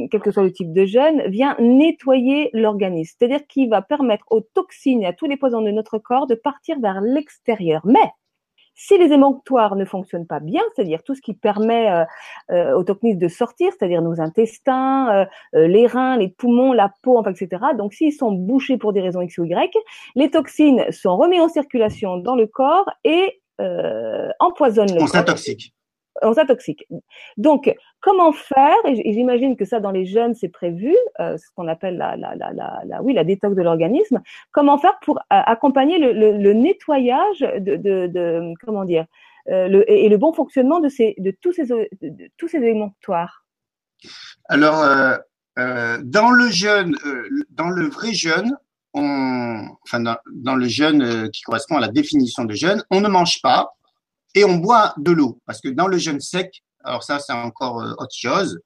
quel 0.10 0.22
que 0.22 0.32
soit 0.32 0.44
le 0.44 0.54
type 0.54 0.72
de 0.72 0.86
jeûne, 0.86 1.24
vient 1.28 1.58
nettoyer 1.60 2.50
l'organisme. 2.54 3.18
C'est-à-dire 3.20 3.46
qu'il 3.48 3.70
va 3.70 3.82
permettre 3.82 4.26
aux 4.30 4.42
toxines 4.42 5.04
et 5.04 5.08
à 5.08 5.14
tous 5.14 5.26
les 5.26 5.38
poisons 5.38 5.62
de 5.62 5.72
notre 5.72 5.98
corps 5.98 6.28
de 6.28 6.36
partir 6.36 6.80
vers 6.80 7.02
l'extérieur. 7.02 7.82
Mais 7.86 8.00
si 8.80 8.98
les 8.98 9.12
émonctoires 9.12 9.76
ne 9.76 9.84
fonctionnent 9.84 10.26
pas 10.26 10.40
bien, 10.40 10.62
c'est-à-dire 10.74 11.04
tout 11.04 11.14
ce 11.14 11.22
qui 11.22 11.34
permet 11.34 11.92
euh, 11.92 12.06
euh, 12.52 12.78
aux 12.78 12.84
toxines 12.86 13.20
de 13.20 13.28
sortir, 13.28 13.74
c'est-à-dire 13.78 14.02
nos 14.02 14.22
intestins, 14.22 15.28
euh, 15.54 15.68
les 15.68 15.86
reins, 15.86 16.16
les 16.16 16.30
poumons, 16.30 16.72
la 16.72 16.90
peau, 17.04 17.18
enfin, 17.18 17.32
etc. 17.32 17.62
Donc, 17.78 17.94
s'ils 17.94 18.14
sont 18.14 18.32
bouchés 18.32 18.78
pour 18.78 18.94
des 18.94 19.02
raisons 19.02 19.20
X 19.20 19.38
ou 19.38 19.44
Y, 19.44 19.76
les 20.16 20.32
toxines 20.32 20.90
sont 20.92 21.18
remises 21.18 21.42
en 21.42 21.50
circulation 21.50 22.18
dans 22.18 22.36
le 22.36 22.48
corps 22.48 22.90
et 23.04 23.42
empoisonnent 24.40 24.96
le 24.96 25.04
On 25.04 25.08
s'intoxique 25.08 25.74
on 26.22 26.34
s'intoxique. 26.34 26.86
Donc, 27.38 27.74
comment 28.02 28.32
faire? 28.32 28.76
Et 28.86 29.14
j'imagine 29.14 29.56
que 29.56 29.66
ça, 29.66 29.80
dans 29.80 29.92
les 29.92 30.06
jeunes, 30.06 30.36
c'est 30.36 30.50
prévu, 30.50 30.96
euh, 31.20 31.38
ce 31.38 31.46
qu'on 31.56 31.68
appelle 31.68 31.98
la, 31.98 32.16
la, 32.16 32.36
la, 32.36 32.52
la, 32.86 33.02
oui, 33.02 33.14
la 33.14 33.24
détox 33.24 33.56
de 33.56 33.62
l'organisme. 33.62 34.22
Comment 34.52 34.78
faire 34.78 35.00
pour 35.02 35.18
euh, 35.18 35.22
accompagner 35.30 35.98
le, 36.00 36.54
nettoyage 36.54 37.40
de, 37.40 38.54
comment 38.64 38.86
dire, 38.86 39.06
euh, 39.50 39.84
et 39.88 40.10
le 40.10 40.18
bon 40.18 40.34
fonctionnement 40.34 40.80
de, 40.80 40.90
ces, 40.90 41.16
de 41.18 41.32
tous 41.42 41.54
ces, 41.54 41.66
de, 41.66 41.88
tous 42.38 42.48
ces 42.48 42.60
émonctoires 42.64 43.46
Alors, 44.48 44.84
dans 45.58 46.32
le 46.32 46.50
dans 47.50 47.70
le 47.70 47.90
vrai 47.90 48.14
jeûne, 48.14 48.58
on, 48.94 49.68
enfin 49.84 50.00
dans, 50.00 50.18
dans 50.34 50.56
le 50.56 50.68
jeûne 50.68 51.30
qui 51.32 51.42
correspond 51.44 51.78
à 51.78 51.82
la 51.82 51.90
définition 51.90 52.46
de 52.46 52.54
jeûne, 52.54 52.84
on 52.90 53.02
ne 53.02 53.08
mange 53.08 53.42
pas, 53.42 53.76
et 54.36 54.46
on 54.46 54.58
boit 54.58 54.94
de 54.98 55.12
l'eau. 55.12 55.40
Parce 55.46 55.62
que 55.62 55.70
dans 55.70 55.88
le 55.88 55.98
jeûne 55.98 56.20
sec, 56.20 56.64
alors 56.84 57.04
ça, 57.04 57.20
c'est 57.20 57.34
encore 57.34 57.82
euh, 57.82 57.94
autre 57.98 58.16
chose. 58.16 58.60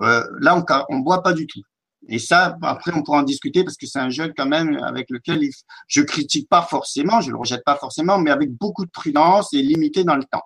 Euh, 0.00 0.24
là, 0.40 0.64
on, 0.88 0.98
boit 0.98 1.22
pas 1.22 1.32
du 1.32 1.46
tout. 1.46 1.62
Et 2.08 2.18
ça, 2.18 2.56
après, 2.62 2.92
on 2.94 3.02
pourra 3.02 3.18
en 3.18 3.22
discuter 3.22 3.64
parce 3.64 3.76
que 3.76 3.86
c'est 3.86 3.98
un 3.98 4.10
jeûne 4.10 4.32
quand 4.36 4.46
même 4.46 4.76
avec 4.82 5.10
lequel 5.10 5.42
je 5.86 6.00
critique 6.00 6.48
pas 6.48 6.62
forcément, 6.62 7.20
je 7.20 7.30
le 7.30 7.36
rejette 7.36 7.64
pas 7.64 7.76
forcément, 7.76 8.18
mais 8.18 8.30
avec 8.30 8.50
beaucoup 8.52 8.84
de 8.84 8.90
prudence 8.90 9.52
et 9.52 9.62
limité 9.62 10.04
dans 10.04 10.16
le 10.16 10.24
temps. 10.24 10.42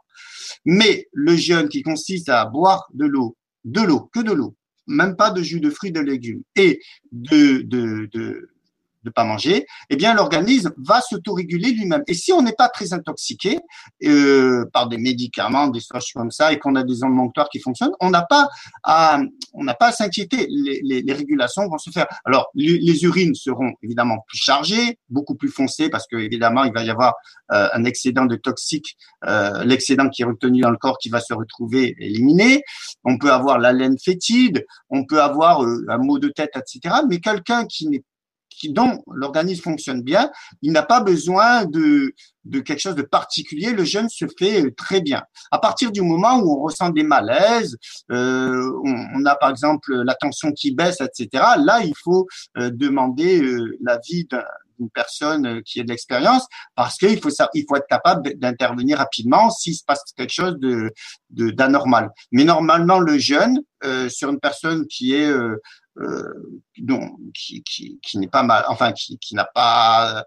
Mais 0.64 1.06
le 1.12 1.36
jeûne 1.36 1.68
qui 1.68 1.82
consiste 1.82 2.28
à 2.28 2.44
boire 2.46 2.86
de 2.92 3.06
l'eau, 3.06 3.36
de 3.64 3.80
l'eau, 3.82 4.10
que 4.12 4.20
de 4.20 4.32
l'eau, 4.32 4.56
même 4.86 5.16
pas 5.16 5.30
de 5.30 5.42
jus 5.42 5.60
de 5.60 5.70
fruits, 5.70 5.92
de 5.92 6.00
légumes 6.00 6.42
et 6.56 6.80
de, 7.12 7.62
de, 7.62 8.08
de, 8.12 8.50
de 9.04 9.10
pas 9.10 9.24
manger, 9.24 9.66
eh 9.90 9.96
bien 9.96 10.14
l'organisme 10.14 10.72
va 10.78 11.00
s'autoréguler 11.00 11.72
lui-même. 11.72 12.02
Et 12.06 12.14
si 12.14 12.32
on 12.32 12.42
n'est 12.42 12.52
pas 12.52 12.68
très 12.68 12.92
intoxiqué 12.92 13.60
euh, 14.04 14.64
par 14.72 14.88
des 14.88 14.98
médicaments, 14.98 15.68
des 15.68 15.80
choses 15.80 16.10
comme 16.14 16.30
ça, 16.30 16.52
et 16.52 16.58
qu'on 16.58 16.74
a 16.76 16.82
des 16.82 17.02
ondes 17.04 17.14
qui 17.50 17.60
fonctionnent, 17.60 17.94
on 18.00 18.10
n'a 18.10 18.22
pas 18.22 18.48
à 18.82 19.18
on 19.52 19.64
n'a 19.64 19.74
pas 19.74 19.88
à 19.88 19.92
s'inquiéter. 19.92 20.46
Les, 20.50 20.80
les, 20.82 21.02
les, 21.02 21.12
régulations 21.12 21.68
vont 21.68 21.78
se 21.78 21.90
faire. 21.90 22.06
Alors 22.24 22.48
les, 22.54 23.04
urines 23.04 23.34
seront 23.34 23.72
évidemment 23.82 24.18
plus 24.26 24.38
chargées, 24.38 24.98
beaucoup 25.08 25.34
plus 25.34 25.48
foncées 25.48 25.88
parce 25.88 26.06
que 26.06 26.16
évidemment 26.16 26.64
il 26.64 26.72
va 26.72 26.82
y 26.82 26.90
avoir 26.90 27.14
euh, 27.52 27.68
un 27.72 27.84
excédent 27.84 28.26
de 28.26 28.36
toxiques, 28.36 28.96
euh, 29.26 29.64
l'excédent 29.64 30.08
qui 30.08 30.22
est 30.22 30.24
retenu 30.24 30.60
dans 30.60 30.70
le 30.70 30.76
corps 30.76 30.98
qui 30.98 31.08
va 31.08 31.20
se 31.20 31.34
retrouver 31.34 31.94
éliminé. 31.98 32.62
On 33.04 33.18
peut 33.18 33.32
avoir 33.32 33.58
la 33.58 33.72
laine 33.72 33.98
fétide, 33.98 34.64
on 34.90 35.04
peut 35.04 35.22
avoir 35.22 35.64
euh, 35.64 35.84
un 35.88 35.98
mot 35.98 36.18
de 36.18 36.28
tête, 36.28 36.52
etc. 36.56 36.96
Mais 37.08 37.20
quelqu'un 37.20 37.66
qui 37.66 37.88
n'est 37.88 38.02
dont 38.64 39.02
l'organisme 39.12 39.62
fonctionne 39.62 40.02
bien, 40.02 40.30
il 40.62 40.72
n'a 40.72 40.82
pas 40.82 41.00
besoin 41.00 41.64
de, 41.64 42.14
de 42.44 42.60
quelque 42.60 42.80
chose 42.80 42.94
de 42.94 43.02
particulier. 43.02 43.72
Le 43.72 43.84
jeûne 43.84 44.08
se 44.08 44.26
fait 44.38 44.64
euh, 44.64 44.70
très 44.76 45.00
bien. 45.00 45.22
À 45.50 45.58
partir 45.58 45.90
du 45.92 46.02
moment 46.02 46.38
où 46.38 46.58
on 46.58 46.62
ressent 46.62 46.90
des 46.90 47.02
malaises, 47.02 47.76
euh, 48.10 48.70
on, 48.84 49.24
a 49.24 49.34
par 49.36 49.50
exemple 49.50 49.94
la 50.02 50.14
tension 50.14 50.52
qui 50.52 50.74
baisse, 50.74 51.00
etc. 51.00 51.44
Là, 51.58 51.80
il 51.82 51.94
faut 52.02 52.26
euh, 52.58 52.70
demander 52.70 53.42
euh, 53.42 53.76
l'avis 53.82 54.26
d'une 54.78 54.90
personne 54.90 55.62
qui 55.62 55.80
a 55.80 55.84
de 55.84 55.88
l'expérience 55.88 56.46
parce 56.74 56.96
qu'il 56.96 57.20
faut 57.20 57.30
ça, 57.30 57.48
il 57.54 57.64
faut 57.68 57.76
être 57.76 57.86
capable 57.88 58.34
d'intervenir 58.38 58.98
rapidement 58.98 59.50
s'il 59.50 59.74
se 59.74 59.84
passe 59.84 60.02
quelque 60.16 60.32
chose 60.32 60.56
de 60.58 60.92
d'anormal. 61.30 62.10
Mais 62.32 62.44
normalement, 62.44 62.98
le 62.98 63.18
jeûne 63.18 63.60
sur 64.08 64.30
une 64.30 64.40
personne 64.40 64.86
qui 64.86 65.14
est 65.14 65.30
euh, 65.30 65.60
qui, 67.32 67.62
qui, 67.62 67.98
qui 68.02 68.18
n'est 68.18 68.28
pas 68.28 68.42
mal, 68.42 68.64
enfin 68.68 68.92
qui, 68.92 69.18
qui 69.18 69.34
n'a 69.34 69.44
pas, 69.44 70.24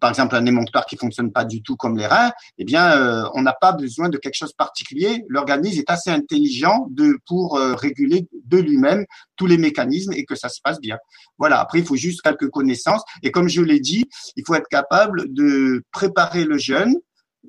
par 0.00 0.10
exemple, 0.10 0.34
un 0.36 0.46
émonctoire 0.46 0.86
qui 0.86 0.96
fonctionne 0.96 1.32
pas 1.32 1.44
du 1.44 1.62
tout 1.62 1.76
comme 1.76 1.96
les 1.96 2.06
reins, 2.06 2.32
eh 2.58 2.64
bien, 2.64 2.92
euh, 2.92 3.28
on 3.34 3.42
n'a 3.42 3.52
pas 3.52 3.72
besoin 3.72 4.08
de 4.08 4.18
quelque 4.18 4.34
chose 4.34 4.50
de 4.50 4.56
particulier. 4.56 5.24
L'organisme 5.28 5.80
est 5.80 5.90
assez 5.90 6.10
intelligent 6.10 6.86
de 6.90 7.18
pour 7.26 7.56
euh, 7.56 7.74
réguler 7.74 8.28
de 8.44 8.58
lui-même 8.58 9.04
tous 9.36 9.46
les 9.46 9.58
mécanismes 9.58 10.12
et 10.12 10.24
que 10.24 10.34
ça 10.34 10.48
se 10.48 10.60
passe 10.62 10.80
bien. 10.80 10.98
Voilà. 11.38 11.60
Après, 11.60 11.78
il 11.78 11.86
faut 11.86 11.96
juste 11.96 12.22
quelques 12.22 12.50
connaissances 12.50 13.02
et 13.22 13.30
comme 13.30 13.48
je 13.48 13.62
l'ai 13.62 13.80
dit, 13.80 14.04
il 14.36 14.44
faut 14.46 14.54
être 14.54 14.68
capable 14.68 15.32
de 15.32 15.84
préparer 15.90 16.44
le 16.44 16.58
jeûne, 16.58 16.94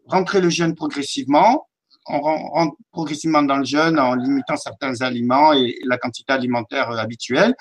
rentrer 0.06 0.42
le 0.42 0.50
jeûne 0.50 0.76
progressivement, 0.76 1.69
on 2.10 2.20
rentre 2.20 2.76
progressivement 2.92 3.44
dans 3.44 3.58
le 3.58 3.66
jeûne 3.66 4.00
en 4.00 4.16
limitant 4.16 4.58
certains 4.58 5.02
aliments 5.02 5.54
et 5.54 5.76
la 5.86 5.98
quantité 5.98 6.34
alimentaire 6.34 6.90
euh, 6.92 6.98
habituelle. 6.98 7.56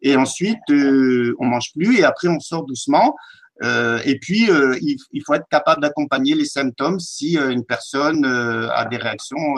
Et 0.00 0.16
ensuite, 0.16 0.58
euh, 0.70 1.34
on 1.38 1.46
mange 1.46 1.72
plus 1.72 1.98
et 1.98 2.04
après 2.04 2.28
on 2.28 2.40
sort 2.40 2.64
doucement. 2.64 3.14
Euh, 3.62 4.00
et 4.04 4.18
puis, 4.18 4.50
euh, 4.50 4.76
il, 4.80 5.22
faut 5.24 5.34
être 5.34 5.46
capable 5.48 5.82
d'accompagner 5.82 6.34
les 6.34 6.46
symptômes 6.46 6.98
si 6.98 7.36
une 7.36 7.64
personne 7.64 8.24
a 8.24 8.84
des 8.86 8.96
réactions 8.96 9.54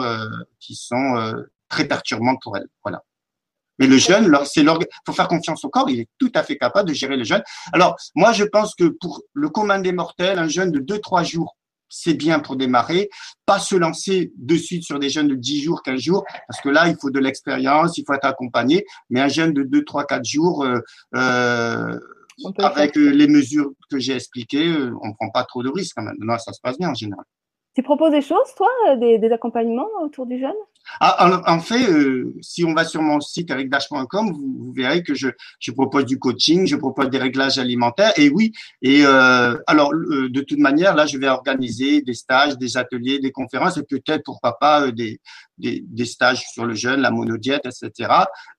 qui 0.59 0.75
sont 0.75 1.33
très 1.69 1.85
perturbantes 1.85 2.39
pour 2.43 2.55
elle. 2.57 2.67
Voilà. 2.83 3.01
Mais 3.79 3.87
le 3.87 3.97
jeûne, 3.97 4.31
c'est 4.45 4.63
faut 5.05 5.13
faire 5.13 5.27
confiance 5.27 5.65
au 5.65 5.69
corps, 5.69 5.89
il 5.89 6.01
est 6.01 6.09
tout 6.17 6.31
à 6.35 6.43
fait 6.43 6.57
capable 6.57 6.89
de 6.89 6.93
gérer 6.93 7.17
le 7.17 7.23
jeûne. 7.23 7.43
Alors, 7.73 7.95
moi, 8.13 8.31
je 8.31 8.43
pense 8.43 8.75
que 8.75 8.85
pour 8.85 9.21
le 9.33 9.49
commun 9.49 9.79
des 9.79 9.91
mortels, 9.91 10.39
un 10.39 10.47
jeûne 10.47 10.71
de 10.71 10.79
2-3 10.79 11.25
jours 11.25 11.57
c'est 11.89 12.13
bien 12.13 12.39
pour 12.39 12.55
démarrer. 12.55 13.09
Pas 13.45 13.59
se 13.59 13.75
lancer 13.75 14.31
de 14.37 14.55
suite 14.55 14.83
sur 14.83 14.99
des 14.99 15.09
jeunes 15.09 15.27
de 15.27 15.35
10 15.35 15.61
jours, 15.61 15.83
15 15.83 15.99
jours, 15.99 16.23
parce 16.47 16.61
que 16.61 16.69
là, 16.69 16.87
il 16.87 16.95
faut 16.99 17.09
de 17.09 17.19
l'expérience, 17.19 17.97
il 17.97 18.03
faut 18.05 18.13
être 18.13 18.25
accompagné. 18.25 18.85
Mais 19.09 19.21
un 19.21 19.27
jeune 19.27 19.53
de 19.53 19.63
2, 19.63 19.83
3, 19.83 20.05
4 20.05 20.25
jours, 20.25 20.63
euh, 20.63 20.79
euh 21.15 21.97
avec 22.57 22.97
les 22.97 23.27
mesures 23.27 23.71
que 23.89 23.97
j'ai 23.97 24.13
expliquées, 24.13 24.67
euh, 24.67 24.93
on 25.01 25.07
ne 25.07 25.13
prend 25.13 25.29
pas 25.29 25.45
trop 25.45 25.63
de 25.63 25.69
risques. 25.69 25.95
Non, 26.19 26.37
ça 26.37 26.51
se 26.51 26.59
passe 26.61 26.77
bien 26.77 26.89
en 26.89 26.93
général. 26.93 27.23
Tu 27.75 27.83
proposes 27.83 28.11
des 28.11 28.21
choses, 28.21 28.53
toi, 28.55 28.69
des, 28.95 29.19
des 29.19 29.31
accompagnements 29.31 29.89
autour 30.01 30.25
du 30.25 30.39
jeune? 30.39 30.55
Ah, 31.01 31.41
en, 31.47 31.59
fait, 31.59 31.89
euh, 31.89 32.33
si 32.41 32.63
on 32.63 32.73
va 32.73 32.85
sur 32.85 33.01
mon 33.01 33.19
site 33.19 33.51
avec 33.51 33.69
dash.com, 33.69 34.31
vous, 34.31 34.55
vous, 34.59 34.71
verrez 34.71 35.03
que 35.03 35.13
je, 35.13 35.29
je, 35.59 35.71
propose 35.71 36.05
du 36.05 36.19
coaching, 36.19 36.67
je 36.67 36.75
propose 36.75 37.09
des 37.09 37.17
réglages 37.17 37.57
alimentaires. 37.57 38.13
Et 38.17 38.29
oui, 38.29 38.53
et 38.81 39.01
euh, 39.03 39.57
alors 39.67 39.93
euh, 39.93 40.29
de 40.29 40.41
toute 40.41 40.59
manière, 40.59 40.95
là, 40.95 41.05
je 41.05 41.17
vais 41.17 41.27
organiser 41.27 42.01
des 42.01 42.13
stages, 42.13 42.57
des 42.57 42.77
ateliers, 42.77 43.19
des 43.19 43.31
conférences 43.31 43.77
et 43.77 43.83
peut-être 43.83 44.23
pourquoi 44.23 44.57
pas 44.59 44.91
des, 44.91 45.19
des, 45.57 45.83
des, 45.85 46.05
stages 46.05 46.45
sur 46.53 46.65
le 46.65 46.75
jeûne, 46.75 47.01
la 47.01 47.11
monodiète, 47.11 47.65
etc. 47.65 48.09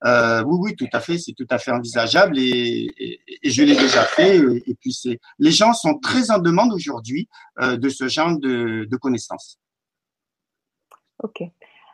oui, 0.04 0.58
oui, 0.60 0.76
tout 0.76 0.88
à 0.92 1.00
fait, 1.00 1.18
c'est 1.18 1.32
tout 1.32 1.46
à 1.48 1.58
fait 1.58 1.70
envisageable 1.70 2.38
et, 2.38 2.90
et, 2.98 3.20
et 3.42 3.50
je 3.50 3.62
l'ai 3.62 3.76
déjà 3.76 4.02
fait. 4.02 4.38
Et, 4.66 4.74
puis 4.74 4.92
c'est, 4.92 5.20
les 5.38 5.52
gens 5.52 5.72
sont 5.72 5.98
très 5.98 6.30
en 6.30 6.38
demande 6.38 6.72
aujourd'hui 6.72 7.28
de 7.60 7.88
ce 7.88 8.08
genre 8.08 8.38
de, 8.38 8.86
de 8.90 8.96
connaissances. 9.06 9.58
Ok. 11.22 11.42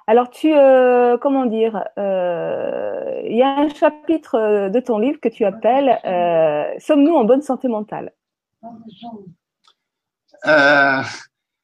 Alors, 0.07 0.31
tu, 0.31 0.53
euh, 0.53 1.17
comment 1.19 1.47
dire, 1.47 1.85
euh, 1.99 3.23
il 3.25 3.37
y 3.37 3.43
a 3.43 3.61
un 3.61 3.69
chapitre 3.69 4.35
euh, 4.35 4.69
de 4.69 4.81
ton 4.81 4.99
livre 4.99 5.21
que 5.21 5.29
tu 5.29 5.45
appelles 5.45 5.99
Sommes-nous 6.81 7.15
en 7.15 7.25
bonne 7.25 7.43
santé 7.43 7.69
mentale? 7.69 8.13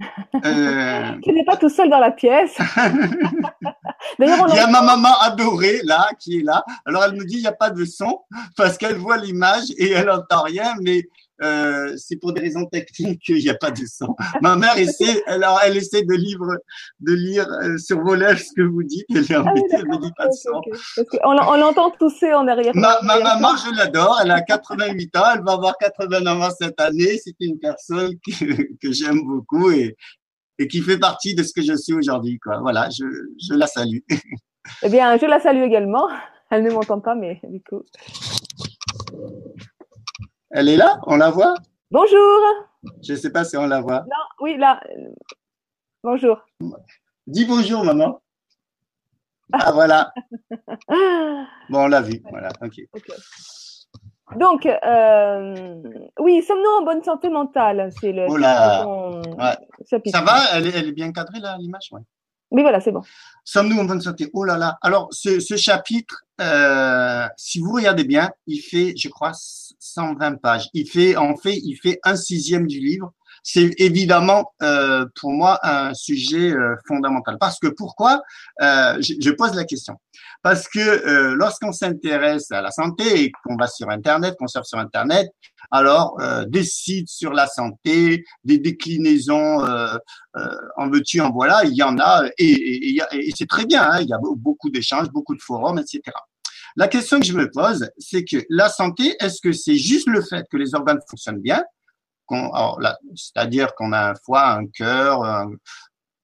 Tu 1.25 1.33
n'es 1.33 1.45
pas 1.45 1.57
tout 1.57 1.69
seul 1.69 1.91
dans 1.91 1.99
la 1.99 2.13
pièce. 2.13 2.57
il 4.21 4.29
y 4.29 4.59
a 4.59 4.69
ma 4.69 4.83
maman 4.83 5.13
adorée 5.23 5.81
là 5.83 6.09
qui 6.21 6.39
est 6.39 6.43
là. 6.43 6.65
Alors 6.87 7.03
elle 7.03 7.15
me 7.15 7.25
dit 7.25 7.39
il 7.39 7.41
n'y 7.41 7.49
a 7.49 7.53
pas 7.53 7.71
de 7.71 7.85
son 7.85 8.21
parce 8.57 8.79
qu'elle 8.79 8.97
voit 8.97 9.17
l'image 9.17 9.73
et 9.77 9.91
elle 9.91 10.07
n'entend 10.07 10.43
rien, 10.43 10.75
mais 10.81 11.03
euh, 11.43 11.95
c'est 11.97 12.17
pour 12.17 12.33
des 12.33 12.41
raisons 12.41 12.67
techniques 12.67 13.21
qu'il 13.23 13.37
n'y 13.37 13.49
a 13.49 13.55
pas 13.55 13.71
de 13.71 13.85
son. 13.87 14.15
Ma 14.43 14.57
mère 14.57 14.77
essaie, 14.79 15.23
alors 15.27 15.61
elle 15.65 15.77
essaie 15.77 16.03
de 16.03 16.15
lire, 16.15 16.39
de 17.01 17.13
lire 17.13 17.47
euh, 17.63 17.79
sur 17.79 18.01
vos 18.03 18.15
lèvres 18.15 18.39
ce 18.39 18.53
que 18.55 18.63
vous 18.63 18.83
dites. 18.83 19.07
Elle 19.11 19.31
est 19.31 19.37
embêtée, 19.37 19.67
ah 19.73 19.79
elle 19.79 19.89
me 19.89 19.99
dit 19.99 20.13
pas 20.17 20.27
de 20.27 20.33
son. 20.33 20.61
on, 21.25 21.37
on 21.37 21.57
l'entend 21.57 21.91
tousser 21.91 22.33
en 22.33 22.47
arrière. 22.49 22.73
Ma, 22.75 23.01
ma 23.03 23.21
maman, 23.21 23.57
je 23.57 23.77
l'adore. 23.77 24.19
Elle 24.23 24.31
a 24.31 24.41
88 24.41 25.17
ans. 25.17 25.23
Elle 25.37 25.45
va 25.45 25.53
avoir 25.53 25.77
89 25.79 26.43
ans 26.43 26.51
cette 26.59 26.81
année. 26.81 27.19
C'est 27.23 27.37
une 27.41 27.59
personne 27.59 28.15
que, 28.27 28.63
que 28.81 28.93
j'aime 28.93 29.23
beaucoup 29.25 29.71
et, 29.71 29.97
et 30.59 30.67
qui 30.67 30.81
fait 30.81 30.99
partie 30.99 31.35
de 31.35 31.43
ce 31.43 31.53
que 31.53 31.63
je 31.63 31.77
suis 31.77 31.95
aujourd'hui. 31.95 32.39
Quoi. 32.39 32.59
Voilà, 32.61 32.89
je, 32.91 33.05
je 33.49 33.55
la 33.55 33.67
salue. 33.67 33.99
Eh 34.83 34.89
bien, 34.89 35.17
je 35.17 35.27
la 35.27 35.41
salue 35.41 35.63
également. 35.63 36.09
Elle 36.51 36.63
ne 36.63 36.71
m'entend 36.71 37.01
pas, 37.01 37.15
mais 37.15 37.41
du 37.45 37.63
coup. 37.63 37.83
Elle 40.51 40.69
est 40.71 40.77
là? 40.77 40.99
On 41.07 41.17
la 41.17 41.31
voit? 41.31 41.55
Bonjour. 41.91 42.41
Je 43.03 43.13
ne 43.13 43.19
sais 43.19 43.31
pas 43.31 43.45
si 43.45 43.57
on 43.57 43.67
la 43.67 43.81
voit. 43.81 44.01
Non, 44.01 44.25
oui, 44.41 44.57
là. 44.57 44.81
Bonjour. 46.03 46.39
Dis 47.27 47.45
bonjour, 47.45 47.85
maman. 47.85 48.23
Ah, 49.53 49.73
voilà. 49.73 50.13
bon, 50.89 51.85
on 51.85 51.89
l'a 51.89 52.01
vu. 52.01 52.23
Voilà, 52.31 52.49
ok. 52.63 52.81
Donc, 54.37 54.65
euh, 54.67 55.83
oui, 56.19 56.43
sommes-nous 56.43 56.81
en 56.81 56.85
bonne 56.85 57.03
santé 57.03 57.29
mentale? 57.29 57.91
C'est 58.01 58.13
le. 58.13 58.27
Oh 58.29 58.37
là. 58.39 58.87
Ça 59.87 60.23
va? 60.23 60.41
Elle 60.55 60.67
est, 60.67 60.77
elle 60.77 60.89
est, 60.89 60.93
bien 60.93 61.13
cadrée, 61.13 61.41
là, 61.41 61.57
l'image? 61.59 61.89
Ouais. 61.93 62.01
Oui, 62.51 62.63
voilà, 62.63 62.81
c'est 62.81 62.93
bon. 62.93 63.03
Sommes-nous 63.45 63.79
en 63.79 63.85
bonne 63.85 64.01
santé? 64.01 64.31
Oh 64.33 64.45
là 64.45 64.57
là. 64.57 64.79
Alors, 64.81 65.09
ce, 65.11 65.41
ce 65.41 65.57
chapitre, 65.57 66.25
euh, 66.41 67.27
si 67.37 67.61
vous 67.61 67.73
regardez 67.73 68.05
bien, 68.05 68.31
il 68.47 68.61
fait, 68.61 68.95
je 68.97 69.09
crois, 69.09 69.33
120 69.35 70.37
pages. 70.37 70.69
Il 70.75 70.89
fait, 70.89 71.17
en 71.17 71.37
fait, 71.37 71.57
il 71.57 71.77
fait 71.77 71.99
un 72.05 72.17
sixième 72.17 72.67
du 72.67 72.81
livre. 72.81 73.13
C'est 73.43 73.73
évidemment 73.79 74.53
euh, 74.63 75.07
pour 75.19 75.33
moi 75.33 75.59
un 75.63 75.95
sujet 75.95 76.51
euh, 76.53 76.75
fondamental. 76.87 77.39
Parce 77.41 77.59
que 77.59 77.69
pourquoi 77.69 78.21
euh, 78.61 78.97
je, 79.01 79.15
je, 79.21 79.31
pose 79.31 79.55
la 79.55 79.65
question. 79.65 79.97
Parce 80.43 80.69
que 80.69 80.79
euh, 80.81 81.35
lorsqu'on 81.35 81.73
s'intéresse 81.73 82.51
à 82.51 82.61
la 82.61 82.71
santé 82.71 83.23
et 83.23 83.33
qu'on 83.45 83.57
va 83.57 83.67
sur 83.67 83.89
Internet, 83.91 84.35
qu'on 84.39 84.49
surfe 84.49 84.67
sur 84.67 84.79
Internet, 84.79 85.29
alors 85.71 86.19
des 86.47 86.63
sites 86.63 87.09
sur 87.09 87.33
la 87.33 87.47
santé, 87.47 88.25
des 88.45 88.59
déclinaisons 88.59 89.67
en 90.77 90.89
veux-tu, 90.89 91.21
en 91.21 91.31
voilà, 91.31 91.65
il 91.65 91.75
y 91.75 91.83
en 91.83 91.99
a 91.99 92.25
et, 92.39 92.51
et, 92.51 93.03
et 93.13 93.33
c'est 93.37 93.49
très 93.49 93.67
bien. 93.67 93.83
Hein, 93.83 94.01
il 94.01 94.09
y 94.09 94.13
a 94.15 94.19
beaucoup 94.37 94.71
d'échanges, 94.71 95.11
beaucoup 95.11 95.35
de 95.35 95.43
forums, 95.43 95.79
etc. 95.79 96.01
La 96.77 96.89
question 96.89 97.21
que 97.21 97.27
je 97.27 97.33
me 97.33 97.51
pose, 97.51 97.91
c'est 97.99 98.25
que 98.25 98.39
la 98.49 98.69
santé, 98.69 99.17
est-ce 99.21 99.41
que 99.41 99.53
c'est 99.53 99.77
juste 99.77 100.09
le 100.09 100.23
fait 100.23 100.47
que 100.51 100.57
les 100.57 100.75
organes 100.75 101.01
fonctionnent 101.09 101.41
bien, 101.41 101.63
c'est-à-dire 103.15 103.75
qu'on 103.75 103.93
a 103.93 104.11
un 104.11 104.15
foie, 104.15 104.51
un 104.51 104.67
cœur, 104.67 105.47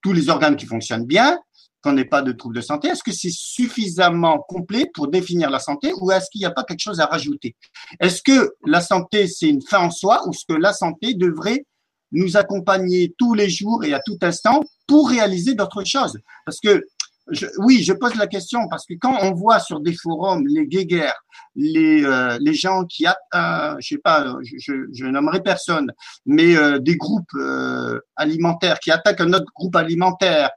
tous 0.03 0.13
les 0.13 0.29
organes 0.29 0.57
qui 0.57 0.67
fonctionnent 0.67 1.07
bien, 1.07 1.39
qu'on 1.83 1.93
n'ait 1.93 2.07
pas 2.07 2.23
de 2.23 2.33
troubles 2.33 2.57
de 2.57 2.61
santé 2.63 2.89
Est-ce 2.89 3.03
que 3.03 3.13
c'est 3.13 3.31
suffisamment 3.31 4.39
complet 4.39 4.91
pour 4.95 5.09
définir 5.09 5.51
la 5.51 5.59
santé 5.59 5.93
ou 6.01 6.11
est-ce 6.11 6.31
qu'il 6.31 6.41
n'y 6.41 6.47
a 6.47 6.51
pas 6.51 6.65
quelque 6.65 6.81
chose 6.81 6.99
à 7.01 7.07
rajouter? 7.07 7.55
Est-ce 8.01 8.23
que 8.23 8.55
la 8.65 8.81
santé, 8.81 9.29
c'est 9.29 9.49
une 9.49 9.61
fin 9.61 9.81
en 9.81 9.91
soi 9.91 10.27
ou 10.27 10.31
est-ce 10.31 10.47
que 10.49 10.59
la 10.59 10.73
santé 10.73 11.13
devrait 11.15 11.67
nous 12.11 12.37
accompagner 12.37 13.15
tous 13.19 13.35
les 13.35 13.51
jours 13.51 13.85
et 13.85 13.93
à 13.93 14.01
tout 14.01 14.19
instant 14.23 14.63
pour 14.87 15.11
réaliser 15.11 15.55
d'autres 15.55 15.85
choses? 15.85 16.19
Parce 16.47 16.59
que 16.59 16.87
oui, 17.59 17.83
je 17.83 17.93
pose 17.93 18.15
la 18.17 18.27
question 18.27 18.69
parce 18.69 18.85
que 18.87 18.95
quand 19.01 19.17
on 19.23 19.33
voit 19.33 19.59
sur 19.59 19.81
des 19.81 19.95
forums 19.95 20.47
les 20.47 20.67
guéguerres, 20.67 21.25
les, 21.55 22.05
euh, 22.05 22.37
les 22.41 22.55
gens 22.55 22.85
qui, 22.85 23.07
euh, 23.07 23.75
je 23.81 23.89
sais 23.89 23.99
pas, 23.99 24.37
je, 24.43 24.75
je, 24.93 25.07
nommerai 25.07 25.43
personne, 25.43 25.91
mais 26.27 26.57
euh, 26.57 26.79
des 26.79 26.97
groupes 26.97 27.35
euh, 27.35 27.99
alimentaires 28.17 28.79
qui 28.79 28.91
attaquent 28.91 29.23
un 29.23 29.33
autre 29.33 29.51
groupe 29.55 29.77
alimentaire, 29.77 30.51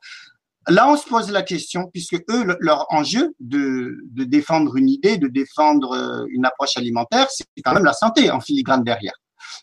Là, 0.69 0.89
on 0.89 0.97
se 0.97 1.07
pose 1.07 1.31
la 1.31 1.43
question, 1.43 1.89
puisque 1.93 2.21
eux, 2.29 2.57
leur 2.59 2.87
enjeu 2.89 3.33
de, 3.39 3.99
de 4.11 4.25
défendre 4.25 4.75
une 4.75 4.89
idée, 4.89 5.17
de 5.17 5.29
défendre 5.29 5.93
euh, 5.93 6.25
une 6.29 6.45
approche 6.45 6.75
alimentaire, 6.75 7.27
c'est 7.29 7.45
quand 7.63 7.73
même 7.73 7.85
la 7.85 7.93
santé 7.93 8.29
en 8.31 8.41
filigrane 8.41 8.83
derrière. 8.83 9.13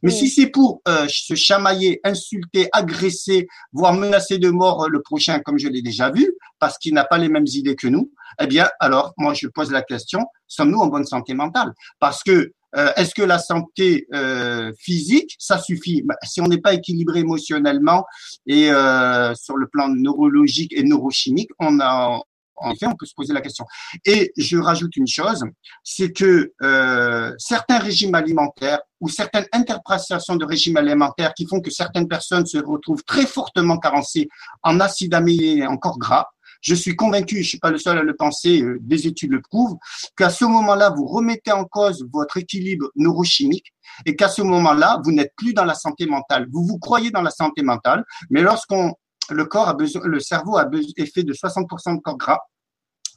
Mais 0.03 0.11
si 0.11 0.29
c'est 0.29 0.49
pour 0.49 0.83
euh, 0.89 1.07
se 1.09 1.35
chamailler, 1.35 2.01
insulter, 2.05 2.69
agresser, 2.73 3.47
voire 3.73 3.95
menacer 3.95 4.39
de 4.39 4.51
mort 4.51 4.85
euh, 4.85 4.89
le 4.89 5.03
prochain, 5.03 5.41
comme 5.41 5.59
je 5.59 5.69
l'ai 5.69 5.83
déjà 5.83 6.11
vu, 6.11 6.35
parce 6.59 6.79
qu'il 6.79 6.95
n'a 6.95 7.05
pas 7.05 7.19
les 7.19 7.29
mêmes 7.29 7.47
idées 7.47 7.77
que 7.77 7.89
nous, 7.89 8.11
eh 8.41 8.47
bien, 8.47 8.69
alors, 8.81 9.15
moi, 9.17 9.35
je 9.35 9.47
pose 9.47 9.71
la 9.71 9.83
question, 9.83 10.25
sommes-nous 10.49 10.79
en 10.79 10.87
bonne 10.87 11.07
santé 11.07 11.35
mentale? 11.35 11.73
Parce 12.01 12.23
que 12.23 12.53
euh, 12.77 12.91
est-ce 12.97 13.15
que 13.15 13.23
la 13.23 13.39
santé 13.39 14.07
euh, 14.13 14.73
physique, 14.79 15.37
ça 15.39 15.59
suffit? 15.59 16.03
Bah, 16.03 16.17
Si 16.25 16.41
on 16.41 16.49
n'est 16.49 16.61
pas 16.61 16.75
équilibré 16.75 17.21
émotionnellement 17.21 18.05
et 18.47 18.71
euh, 18.71 19.33
sur 19.35 19.57
le 19.57 19.69
plan 19.69 19.89
neurologique 19.89 20.73
et 20.75 20.83
neurochimique, 20.83 21.51
on 21.61 21.79
a 21.81 22.21
en 22.57 22.73
effet, 22.73 22.87
on 22.87 22.95
peut 22.95 23.07
se 23.07 23.15
poser 23.15 23.33
la 23.33 23.41
question. 23.41 23.65
Et 24.05 24.33
je 24.37 24.59
rajoute 24.59 24.97
une 24.97 25.07
chose, 25.07 25.45
c'est 25.83 26.13
que 26.13 26.53
euh, 26.63 27.33
certains 27.39 27.79
régimes 27.79 28.15
alimentaires 28.15 28.81
ou 29.01 29.09
certaines 29.09 29.47
interprétations 29.53 30.37
de 30.37 30.45
régimes 30.45 30.77
alimentaires 30.77 31.35
qui 31.35 31.47
font 31.47 31.61
que 31.61 31.71
certaines 31.71 32.09
personnes 32.09 32.47
se 32.47 32.59
retrouvent 32.59 33.05
très 33.05 33.27
fortement 33.27 33.79
carencées 33.79 34.29
en 34.63 34.81
acides 34.81 35.15
aminés 35.15 35.59
et 35.59 35.67
en 35.67 35.77
corps 35.77 35.99
gras, 35.99 36.29
je 36.65 36.75
suis 36.75 36.97
convaincu, 36.97 37.43
je 37.43 37.49
suis 37.49 37.59
pas 37.59 37.71
le 37.71 37.77
seul 37.77 37.99
à 37.99 38.03
le 38.03 38.17
penser, 38.17 38.63
euh, 38.63 38.79
des 38.81 39.07
études 39.07 39.33
le 39.33 39.43
prouvent, 39.43 39.77
qu'à 40.17 40.31
ce 40.31 40.47
moment-là, 40.47 40.91
vous 40.97 41.07
remettez 41.07 41.53
en 41.53 41.65
cause 41.65 42.07
votre 42.11 42.39
équilibre 42.39 42.91
neurochimique 42.97 43.75
et 44.07 44.17
qu'à 44.17 44.29
ce 44.29 44.41
moment-là, 44.41 45.01
vous 45.05 45.13
n'êtes 45.13 45.35
plus 45.37 45.53
dans 45.53 45.67
la 45.67 45.75
santé 45.75 46.07
mentale. 46.07 46.49
Vous 46.51 46.65
vous 46.65 46.79
croyez 46.79 47.11
dans 47.11 47.21
la 47.21 47.31
santé 47.31 47.63
mentale, 47.63 48.05
mais 48.31 48.41
lorsqu'on 48.41 48.95
le 49.31 49.45
corps 49.45 49.69
a 49.69 49.75
besoin, 49.75 50.03
le 50.05 50.21
cerveau 50.21 50.57
a 50.57 50.65
besoin, 50.65 50.93
est 50.97 51.13
fait 51.13 51.23
de 51.23 51.33
60% 51.33 51.97
de 51.97 52.01
corps 52.01 52.17
gras. 52.17 52.41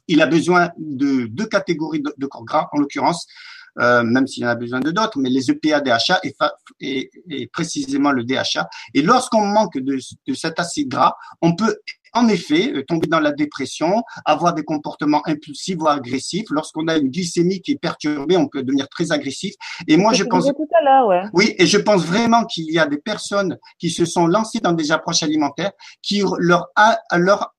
Il 0.06 0.22
a 0.22 0.26
besoin 0.26 0.70
de 0.78 1.26
deux 1.26 1.46
catégories 1.46 2.02
de, 2.02 2.26
corps 2.26 2.44
gras, 2.44 2.68
en 2.72 2.78
l'occurrence, 2.78 3.26
euh, 3.78 4.02
même 4.02 4.26
s'il 4.26 4.44
en 4.46 4.48
a 4.48 4.54
besoin 4.54 4.80
de 4.80 4.90
d'autres, 4.90 5.18
mais 5.18 5.28
les 5.28 5.50
EPA, 5.50 5.80
DHA 5.80 6.20
et, 6.80 7.10
et, 7.28 7.46
précisément 7.48 8.10
le 8.10 8.24
DHA. 8.24 8.68
Et 8.94 9.02
lorsqu'on 9.02 9.46
manque 9.46 9.76
de, 9.78 9.98
de 10.26 10.34
cet 10.34 10.58
acide 10.58 10.88
gras, 10.88 11.14
on 11.42 11.54
peut 11.54 11.76
en 12.12 12.28
effet, 12.28 12.72
euh, 12.72 12.84
tomber 12.84 13.06
dans 13.06 13.20
la 13.20 13.32
dépression, 13.32 14.02
avoir 14.24 14.54
des 14.54 14.64
comportements 14.64 15.22
impulsifs 15.26 15.76
ou 15.80 15.88
agressifs. 15.88 16.46
Lorsqu'on 16.50 16.88
a 16.88 16.96
une 16.96 17.10
glycémie 17.10 17.60
qui 17.60 17.72
est 17.72 17.80
perturbée, 17.80 18.36
on 18.36 18.48
peut 18.48 18.62
devenir 18.62 18.88
très 18.88 19.12
agressif. 19.12 19.54
Et 19.86 19.96
moi, 19.96 20.12
je 20.12 20.24
pense. 20.24 20.46
Tout 20.46 20.68
à 20.78 20.84
l'heure, 20.84 21.06
ouais. 21.06 21.22
Oui, 21.32 21.54
et 21.58 21.66
je 21.66 21.78
pense 21.78 22.04
vraiment 22.04 22.44
qu'il 22.44 22.70
y 22.72 22.78
a 22.78 22.86
des 22.86 22.98
personnes 22.98 23.58
qui 23.78 23.90
se 23.90 24.04
sont 24.04 24.26
lancées 24.26 24.60
dans 24.60 24.72
des 24.72 24.92
approches 24.92 25.22
alimentaires 25.22 25.72
qui 26.02 26.22
leur 26.38 26.68
a, 26.76 26.98
leur 27.16 27.54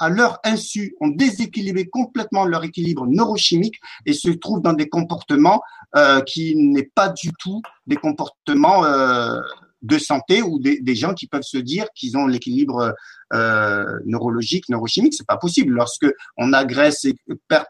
à 0.00 0.08
leur 0.08 0.40
insu, 0.44 0.96
ont 1.00 1.08
déséquilibré 1.08 1.84
complètement 1.84 2.46
leur 2.46 2.64
équilibre 2.64 3.06
neurochimique 3.06 3.78
et 4.06 4.14
se 4.14 4.30
trouvent 4.30 4.62
dans 4.62 4.72
des 4.72 4.88
comportements 4.88 5.60
euh, 5.94 6.22
qui 6.22 6.56
n'est 6.56 6.90
pas 6.94 7.10
du 7.10 7.30
tout 7.38 7.60
des 7.86 7.96
comportements 7.96 8.84
euh, 8.84 9.40
de 9.82 9.98
santé 9.98 10.42
ou 10.42 10.58
des, 10.58 10.80
des, 10.80 10.94
gens 10.94 11.14
qui 11.14 11.26
peuvent 11.26 11.42
se 11.42 11.58
dire 11.58 11.86
qu'ils 11.94 12.16
ont 12.16 12.26
l'équilibre 12.26 12.94
euh, 13.32 13.84
neurologique, 14.06 14.68
neurochimique. 14.68 15.14
C'est 15.14 15.26
pas 15.26 15.36
possible. 15.36 15.72
Lorsque 15.72 16.06
on 16.36 16.52
agresse 16.52 17.04
et 17.04 17.14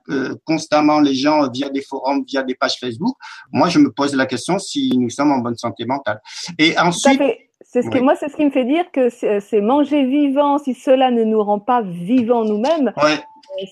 euh, 0.08 0.34
constamment 0.44 1.00
les 1.00 1.14
gens 1.14 1.50
via 1.50 1.68
des 1.68 1.82
forums, 1.82 2.24
via 2.26 2.42
des 2.42 2.54
pages 2.54 2.76
Facebook, 2.80 3.14
moi 3.52 3.68
je 3.68 3.78
me 3.78 3.90
pose 3.90 4.14
la 4.14 4.26
question 4.26 4.58
si 4.58 4.90
nous 4.96 5.11
sommes 5.11 5.32
en 5.32 5.38
bonne 5.38 5.56
santé 5.56 5.84
mentale. 5.84 6.20
Et 6.58 6.78
ensuite, 6.78 7.20
C'est 7.62 7.82
ce 7.82 7.90
que 7.90 7.98
moi, 7.98 8.14
c'est 8.16 8.28
ce 8.30 8.36
qui 8.36 8.44
me 8.44 8.50
fait 8.50 8.64
dire 8.64 8.90
que 8.90 9.11
c'est 9.11 9.61
manger 9.61 10.04
vivant 10.04 10.58
si 10.58 10.74
cela 10.74 11.11
ne 11.11 11.24
nous 11.24 11.42
rend 11.42 11.61
pas 11.61 11.82
vivants 11.82 12.44
nous-mêmes. 12.44 12.92
Ouais. 12.96 13.20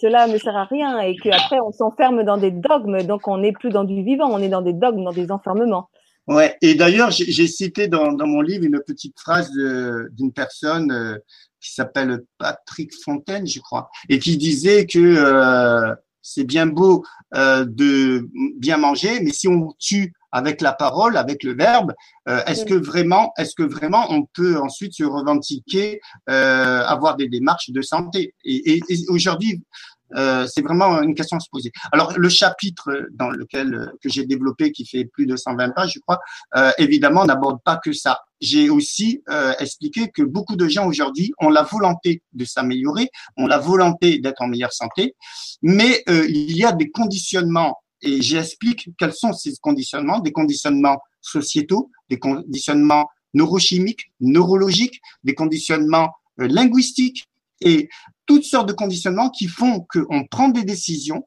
cela 0.01 0.29
ne 0.29 0.37
sert 0.37 0.57
à 0.57 0.65
rien 0.65 1.01
et 1.01 1.17
qu'après 1.17 1.59
on 1.61 1.73
s'enferme 1.73 2.23
dans 2.23 2.37
des 2.37 2.51
dogmes, 2.51 3.03
donc 3.03 3.27
on 3.27 3.39
n'est 3.39 3.53
plus 3.53 3.71
dans 3.71 3.85
du 3.85 4.03
vivant, 4.03 4.29
on 4.31 4.39
est 4.41 4.51
dans 4.51 4.63
des 4.63 4.75
dogmes, 4.75 5.05
dans 5.05 5.13
des 5.13 5.33
enfermements. 5.33 5.89
Ouais. 6.29 6.57
Et 6.61 6.75
d'ailleurs, 6.75 7.11
j'ai 7.11 7.47
cité 7.47 7.89
dans, 7.89 8.13
dans, 8.13 8.27
mon 8.27 8.43
livre 8.43 8.65
une 8.65 8.81
petite 8.87 9.19
phrase 9.19 9.51
d'une 9.51 10.33
personne 10.33 10.93
euh, 10.93 11.17
qui 11.61 11.73
s'appelle 11.73 12.23
Patrick 12.37 12.93
Fontaine, 13.03 13.47
je 13.47 13.61
crois, 13.61 13.91
et 14.09 14.19
qui 14.19 14.37
disait 14.37 14.87
que 14.87 14.99
euh, 14.99 15.95
c'est 16.21 16.45
bien 16.45 16.67
beau 16.67 17.05
euh, 17.35 17.65
de 17.67 18.29
bien 18.59 18.77
manger, 18.77 19.21
mais 19.21 19.33
si 19.33 19.49
on 19.49 19.73
tue 19.79 20.13
avec 20.31 20.61
la 20.61 20.73
parole, 20.73 21.17
avec 21.17 21.43
le 21.43 21.55
verbe, 21.55 21.95
euh, 22.29 22.45
est-ce 22.47 22.67
que 22.67 22.75
vraiment, 22.75 23.33
est-ce 23.39 23.55
que 23.55 23.63
vraiment 23.63 24.07
on 24.11 24.27
peut 24.35 24.59
ensuite 24.59 24.93
se 24.93 25.05
revendiquer, 25.05 26.01
euh, 26.29 26.83
avoir 26.85 27.17
des 27.17 27.29
démarches 27.29 27.71
de 27.71 27.81
santé? 27.81 28.35
Et, 28.45 28.75
et, 28.75 28.81
et 28.91 28.97
aujourd'hui, 29.09 29.63
euh, 30.17 30.47
c'est 30.47 30.63
vraiment 30.63 31.03
une 31.03 31.15
question 31.15 31.37
à 31.37 31.41
se 31.41 31.49
poser. 31.51 31.71
Alors 31.93 32.13
le 32.17 32.29
chapitre 32.29 33.09
dans 33.13 33.31
lequel 33.31 33.75
euh, 33.75 33.87
que 34.03 34.09
j'ai 34.09 34.25
développé, 34.25 34.73
qui 34.73 34.87
fait 34.87 35.05
plus 35.05 35.27
de 35.27 35.37
120 35.37 35.71
pages, 35.71 35.93
je 35.95 36.01
crois, 36.01 36.19
euh, 36.57 36.71
évidemment 36.79 37.25
n'aborde 37.25 37.59
pas 37.65 37.77
que 37.77 37.93
ça. 37.93 38.21
J'ai 38.41 38.71
aussi 38.71 39.23
euh, 39.29 39.53
expliqué 39.59 40.09
que 40.09 40.23
beaucoup 40.23 40.57
de 40.57 40.69
gens 40.69 40.87
aujourd'hui 40.87 41.33
ont 41.41 41.51
la 41.51 41.63
volonté 41.63 42.23
de 42.33 42.45
s'améliorer, 42.45 43.11
ont 43.37 43.47
la 43.47 43.59
volonté 43.59 44.19
d'être 44.19 44.41
en 44.43 44.49
meilleure 44.49 44.73
santé, 44.73 45.17
mais 45.63 46.03
il 46.07 46.57
y 46.57 46.65
a 46.65 46.73
des 46.73 46.91
conditionnements 46.91 47.79
et 48.01 48.23
j'explique 48.23 48.91
quels 48.97 49.13
sont 49.13 49.33
ces 49.33 49.55
conditionnements, 49.61 50.21
des 50.21 50.33
conditionnements 50.33 50.99
sociétaux, 51.21 51.91
des 52.09 52.19
conditionnements 52.19 53.09
neurochimiques, 53.35 54.13
neurologiques, 54.21 55.01
des 55.25 55.35
conditionnements 55.35 56.11
linguistiques, 56.37 57.28
et 57.61 57.89
toutes 58.27 58.45
sortes 58.45 58.69
de 58.69 58.73
conditionnements 58.73 59.31
qui 59.31 59.49
font 59.49 59.87
qu'on 59.91 60.27
prend 60.27 60.49
des 60.49 60.65
décisions 60.65 61.27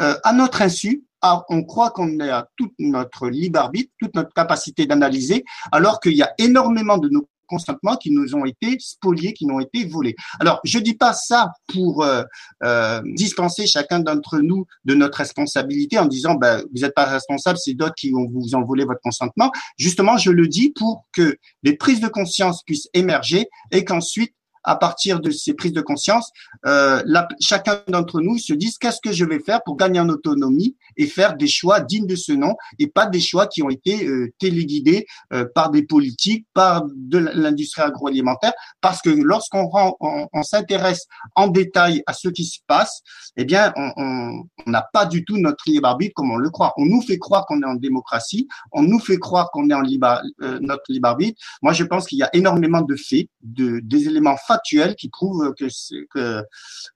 euh, 0.00 0.16
à 0.24 0.32
notre 0.32 0.62
insu. 0.62 1.04
On 1.22 1.64
croit 1.64 1.90
qu'on 1.90 2.18
a 2.20 2.46
toute 2.56 2.72
notre 2.78 3.28
libre 3.28 3.60
arbitre, 3.60 3.92
toute 3.98 4.14
notre 4.14 4.32
capacité 4.32 4.86
d'analyser, 4.86 5.44
alors 5.70 6.00
qu'il 6.00 6.14
y 6.14 6.22
a 6.22 6.32
énormément 6.38 6.96
de 6.96 7.10
nos 7.10 7.28
consentements 7.50 7.96
qui 7.96 8.10
nous 8.10 8.34
ont 8.34 8.46
été 8.46 8.76
spoliés, 8.78 9.34
qui 9.34 9.44
nous 9.44 9.56
ont 9.56 9.60
été 9.60 9.84
volés. 9.84 10.14
Alors, 10.38 10.60
je 10.64 10.78
dis 10.78 10.94
pas 10.94 11.12
ça 11.12 11.50
pour 11.66 12.02
euh, 12.02 12.22
euh, 12.62 13.02
dispenser 13.16 13.66
chacun 13.66 13.98
d'entre 13.98 14.38
nous 14.38 14.64
de 14.84 14.94
notre 14.94 15.18
responsabilité 15.18 15.98
en 15.98 16.06
disant 16.06 16.36
ben, 16.36 16.62
vous 16.72 16.82
n'êtes 16.82 16.94
pas 16.94 17.04
responsable, 17.04 17.58
c'est 17.58 17.74
d'autres 17.74 17.96
qui 17.96 18.12
vont 18.12 18.26
vous 18.32 18.54
en 18.54 18.62
voler 18.62 18.84
votre 18.84 19.00
consentement. 19.02 19.50
Justement, 19.76 20.16
je 20.16 20.30
le 20.30 20.46
dis 20.46 20.72
pour 20.74 21.04
que 21.12 21.36
les 21.64 21.76
prises 21.76 22.00
de 22.00 22.08
conscience 22.08 22.62
puissent 22.62 22.88
émerger 22.94 23.48
et 23.72 23.84
qu'ensuite 23.84 24.32
à 24.64 24.76
partir 24.76 25.20
de 25.20 25.30
ces 25.30 25.54
prises 25.54 25.72
de 25.72 25.80
conscience, 25.80 26.30
euh, 26.66 27.02
chacun 27.40 27.82
d'entre 27.88 28.20
nous 28.20 28.38
se 28.38 28.52
dise 28.52 28.78
qu'est-ce 28.78 29.00
que 29.02 29.12
je 29.12 29.24
vais 29.24 29.40
faire 29.40 29.62
pour 29.64 29.76
gagner 29.76 30.00
en 30.00 30.08
autonomie 30.08 30.76
et 31.00 31.06
faire 31.06 31.34
des 31.36 31.48
choix 31.48 31.80
dignes 31.80 32.06
de 32.06 32.14
ce 32.14 32.32
nom 32.32 32.54
et 32.78 32.86
pas 32.86 33.06
des 33.06 33.20
choix 33.20 33.46
qui 33.46 33.62
ont 33.62 33.70
été 33.70 34.06
euh, 34.06 34.32
téléguidés 34.38 35.06
euh, 35.32 35.46
par 35.54 35.70
des 35.70 35.82
politiques, 35.82 36.46
par 36.52 36.84
de 36.94 37.18
l'industrie 37.18 37.82
agroalimentaire, 37.82 38.52
parce 38.82 39.00
que 39.00 39.08
lorsqu'on 39.08 39.70
on, 39.72 40.28
on 40.30 40.42
s'intéresse 40.42 41.06
en 41.34 41.48
détail 41.48 42.02
à 42.06 42.12
ce 42.12 42.28
qui 42.28 42.44
se 42.44 42.58
passe, 42.66 43.00
eh 43.36 43.44
bien, 43.46 43.72
on 43.76 44.44
n'a 44.66 44.86
pas 44.92 45.06
du 45.06 45.24
tout 45.24 45.38
notre 45.38 45.64
libre 45.66 45.88
arbitre 45.88 46.12
comme 46.14 46.30
on 46.30 46.36
le 46.36 46.50
croit. 46.50 46.74
On 46.76 46.84
nous 46.84 47.00
fait 47.00 47.18
croire 47.18 47.46
qu'on 47.46 47.62
est 47.62 47.66
en 47.66 47.74
démocratie, 47.76 48.46
on 48.72 48.82
nous 48.82 48.98
fait 48.98 49.16
croire 49.16 49.50
qu'on 49.52 49.70
est 49.70 49.74
en 49.74 49.80
libre, 49.80 50.20
euh, 50.42 50.58
notre 50.60 50.82
libre 50.90 51.08
arbitre. 51.08 51.40
Moi, 51.62 51.72
je 51.72 51.84
pense 51.84 52.06
qu'il 52.06 52.18
y 52.18 52.22
a 52.22 52.30
énormément 52.34 52.82
de 52.82 52.96
faits, 52.96 53.28
de, 53.42 53.80
des 53.82 54.06
éléments 54.06 54.36
factuels 54.36 54.96
qui 54.96 55.08
prouvent 55.08 55.54
que, 55.58 55.66
que 56.10 56.44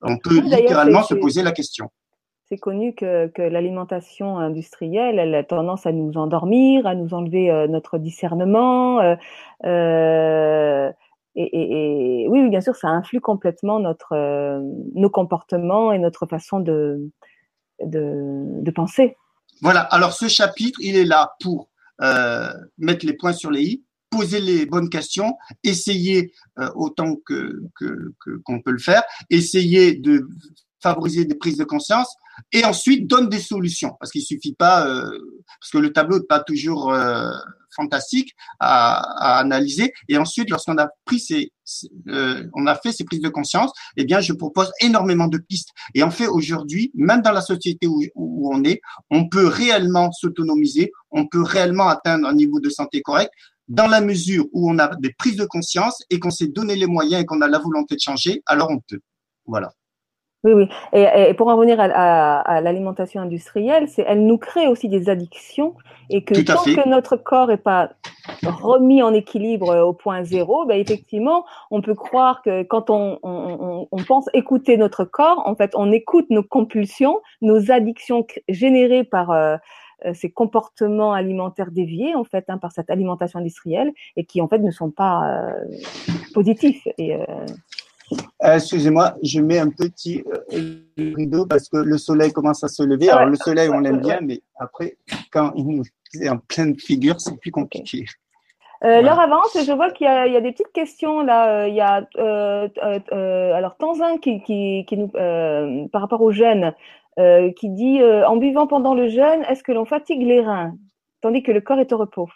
on 0.03 0.19
peut 0.19 0.41
littéralement 0.41 1.03
se 1.03 1.15
poser 1.15 1.43
la 1.43 1.53
question. 1.53 1.89
C'est 2.49 2.59
connu 2.59 2.95
que, 2.95 3.29
que 3.29 3.41
l'alimentation 3.41 4.39
industrielle, 4.39 5.19
elle 5.19 5.35
a 5.35 5.45
tendance 5.45 5.87
à 5.87 5.93
nous 5.93 6.19
endormir, 6.19 6.87
à 6.87 6.95
nous 6.95 7.15
enlever 7.15 7.51
euh, 7.51 7.67
notre 7.69 7.97
discernement. 7.97 9.01
Euh, 9.01 9.17
euh, 9.65 10.93
et, 11.37 12.27
oui, 12.29 12.49
bien 12.51 12.61
sûr, 12.61 12.77
ça 12.77 12.89
influe 12.89 13.21
complètement 13.21 13.81
notre, 13.81 14.15
nos 14.95 15.11
comportements 15.11 15.91
et 15.91 15.99
notre 15.99 16.27
façon 16.27 16.61
de, 16.61 17.11
de, 17.83 18.71
penser. 18.73 19.17
Voilà, 19.61 19.81
alors 19.81 20.13
ce 20.13 20.29
chapitre, 20.29 20.79
il 20.83 20.97
est 20.97 21.05
là 21.05 21.35
pour 21.41 21.71
mettre 22.79 23.07
les 23.07 23.15
points 23.15 23.33
sur 23.33 23.51
les 23.51 23.63
i, 23.63 23.85
poser 24.11 24.41
les 24.41 24.65
bonnes 24.67 24.91
questions, 24.91 25.37
essayer 25.65 26.31
autant 26.77 27.17
que 27.27 27.65
qu'on 28.45 28.61
peut 28.61 28.71
le 28.71 28.79
faire, 28.79 29.03
essayer 29.29 29.95
de 29.97 30.29
favoriser 30.81 31.25
des 31.25 31.35
prises 31.35 31.57
de 31.57 31.65
conscience 31.65 32.17
et 32.53 32.65
ensuite 32.65 33.07
donne 33.07 33.29
des 33.29 33.41
solutions 33.41 33.97
parce 33.99 34.11
qu'il 34.13 34.23
suffit 34.23 34.55
pas 34.55 34.87
euh, 34.87 35.11
parce 35.61 35.71
que 35.73 35.79
le 35.79 35.93
tableau 35.93 36.19
n'est 36.19 36.27
pas 36.27 36.41
toujours 36.41 36.93
euh, 36.93 37.31
fantastique 37.75 38.35
à, 38.61 39.37
à, 39.37 39.39
analyser 39.39 39.93
et 40.09 40.17
ensuite 40.19 40.51
lorsqu'on 40.51 40.79
a 40.79 40.89
pris 41.05 41.21
ces, 41.21 41.53
euh, 42.09 42.49
on 42.55 42.67
a 42.67 42.75
fait 42.77 42.93
ces 42.93 43.05
prises 43.05 43.21
de 43.21 43.29
conscience 43.29 43.73
eh 43.97 44.05
bien 44.05 44.21
je 44.21 44.33
propose 44.33 44.71
énormément 44.81 45.27
de 45.27 45.39
pistes 45.39 45.71
et 45.95 46.03
en 46.03 46.11
fait 46.11 46.27
aujourd'hui 46.27 46.91
même 46.95 47.23
dans 47.23 47.33
la 47.33 47.41
société 47.41 47.87
où, 47.87 48.03
où 48.15 48.55
on 48.55 48.65
est 48.65 48.81
on 49.11 49.29
peut 49.29 49.47
réellement 49.47 50.13
s'autonomiser 50.13 50.93
on 51.11 51.27
peut 51.27 51.43
réellement 51.43 51.89
atteindre 51.89 52.29
un 52.29 52.35
niveau 52.35 52.61
de 52.61 52.71
santé 52.71 53.03
correct 53.03 53.31
dans 53.69 53.87
la 53.87 54.01
mesure 54.01 54.47
où 54.53 54.71
on 54.71 54.79
a 54.79 54.95
des 54.97 55.13
prises 55.13 55.37
de 55.37 55.47
conscience 55.47 56.03
et 56.11 56.19
qu'on 56.19 56.31
s'est 56.31 56.49
donné 56.49 56.77
les 56.77 56.87
moyens 56.87 57.23
et 57.23 57.27
qu'on 57.27 57.41
a 57.41 57.49
la 57.49 57.59
volonté 57.59 57.95
de 57.95 58.01
changer, 58.01 58.43
alors 58.47 58.71
on 58.71 58.79
peut. 58.81 59.01
Voilà. 59.47 59.73
Oui, 60.45 60.53
oui. 60.53 60.69
Et, 60.93 61.07
et 61.31 61.35
pour 61.35 61.49
en 61.49 61.57
revenir 61.57 61.81
à, 61.81 61.85
à, 61.85 62.41
à 62.41 62.61
l'alimentation 62.61 63.21
industrielle, 63.23 63.89
c'est, 63.89 64.05
elle 64.07 64.27
nous 64.27 64.39
crée 64.39 64.67
aussi 64.67 64.89
des 64.89 65.09
addictions 65.09 65.75
et 66.11 66.23
que 66.23 66.39
tant 66.43 66.63
fait. 66.63 66.75
que 66.75 66.89
notre 66.89 67.17
corps 67.17 67.49
n'est 67.49 67.57
pas 67.57 67.91
remis 68.45 69.03
en 69.03 69.15
équilibre 69.15 69.75
au 69.83 69.93
point 69.93 70.23
zéro, 70.23 70.67
ben 70.67 70.79
effectivement, 70.79 71.45
on 71.71 71.81
peut 71.81 71.95
croire 71.95 72.43
que 72.43 72.63
quand 72.63 72.91
on, 72.91 73.19
on, 73.23 73.89
on, 73.91 74.03
pense 74.05 74.29
écouter 74.35 74.77
notre 74.77 75.05
corps, 75.05 75.43
en 75.47 75.55
fait, 75.55 75.73
on 75.75 75.91
écoute 75.93 76.27
nos 76.31 76.43
compulsions, 76.43 77.21
nos 77.41 77.71
addictions 77.71 78.27
générées 78.49 79.05
par 79.05 79.31
euh, 80.05 80.13
ces 80.13 80.31
comportements 80.31 81.13
alimentaires 81.13 81.71
déviés 81.71 82.15
en 82.15 82.25
fait 82.25 82.45
hein, 82.49 82.59
par 82.59 82.73
cette 82.73 82.91
alimentation 82.91 83.39
industrielle 83.39 83.93
et 84.17 84.25
qui 84.25 84.43
en 84.43 84.49
fait 84.49 84.59
ne 84.59 84.71
sont 84.71 84.91
pas 84.91 85.23
euh, 85.25 85.63
positifs. 86.35 86.87
Et, 86.99 87.15
euh, 87.15 87.25
euh, 88.13 88.55
Excusez-moi, 88.55 89.15
je 89.23 89.41
mets 89.41 89.59
un 89.59 89.71
petit 89.71 90.23
euh, 90.53 90.77
rideau 90.97 91.47
parce 91.47 91.69
que 91.69 91.79
le 91.79 91.99
soleil 91.99 92.33
commence 92.33 92.63
à 92.65 92.69
se 92.69 92.83
lever. 92.83 93.09
Alors, 93.11 93.27
le 93.27 93.37
soleil, 93.37 93.69
on 93.71 93.81
l'aime 93.81 94.01
bien, 94.01 94.21
mais 94.21 94.43
après, 94.59 94.97
quand 95.33 95.53
il 95.57 95.67
nous 95.67 95.85
est 96.21 96.29
en 96.29 96.39
pleine 96.39 96.79
figure, 96.79 97.21
c'est 97.21 97.39
plus 97.39 97.51
compliqué. 97.51 98.05
Euh, 98.83 99.01
voilà. 99.01 99.03
L'heure 99.03 99.21
avance, 99.21 99.57
je 99.67 99.73
vois 99.73 99.91
qu'il 99.91 100.07
y, 100.07 100.33
y, 100.33 100.37
a 100.37 100.41
des 100.41 100.53
petites 100.53 100.73
questions 100.73 101.23
là. 101.23 101.67
Il 101.67 101.75
y 101.75 101.81
a 101.81 102.07
alors 103.57 103.77
Tanzin 103.77 104.19
qui, 104.19 104.43
qui, 104.43 104.85
qui 104.87 104.97
nous 104.97 105.09
par 105.09 106.01
rapport 106.03 106.21
aux 106.21 106.33
jeunes 106.33 106.75
qui 107.17 107.71
dit 107.71 108.03
en 108.03 108.37
buvant 108.37 108.67
pendant 108.67 108.95
le 108.95 109.09
jeûne, 109.09 109.43
est-ce 109.49 109.63
que 109.63 109.73
l'on 109.73 109.87
fatigue 109.87 110.23
les 110.23 110.43
reins? 110.43 110.75
Tandis 111.23 111.43
que 111.43 111.53
le 111.53 111.63
corps 111.63 111.79
est 111.79 111.93
au 111.93 111.97
repos 111.97 112.29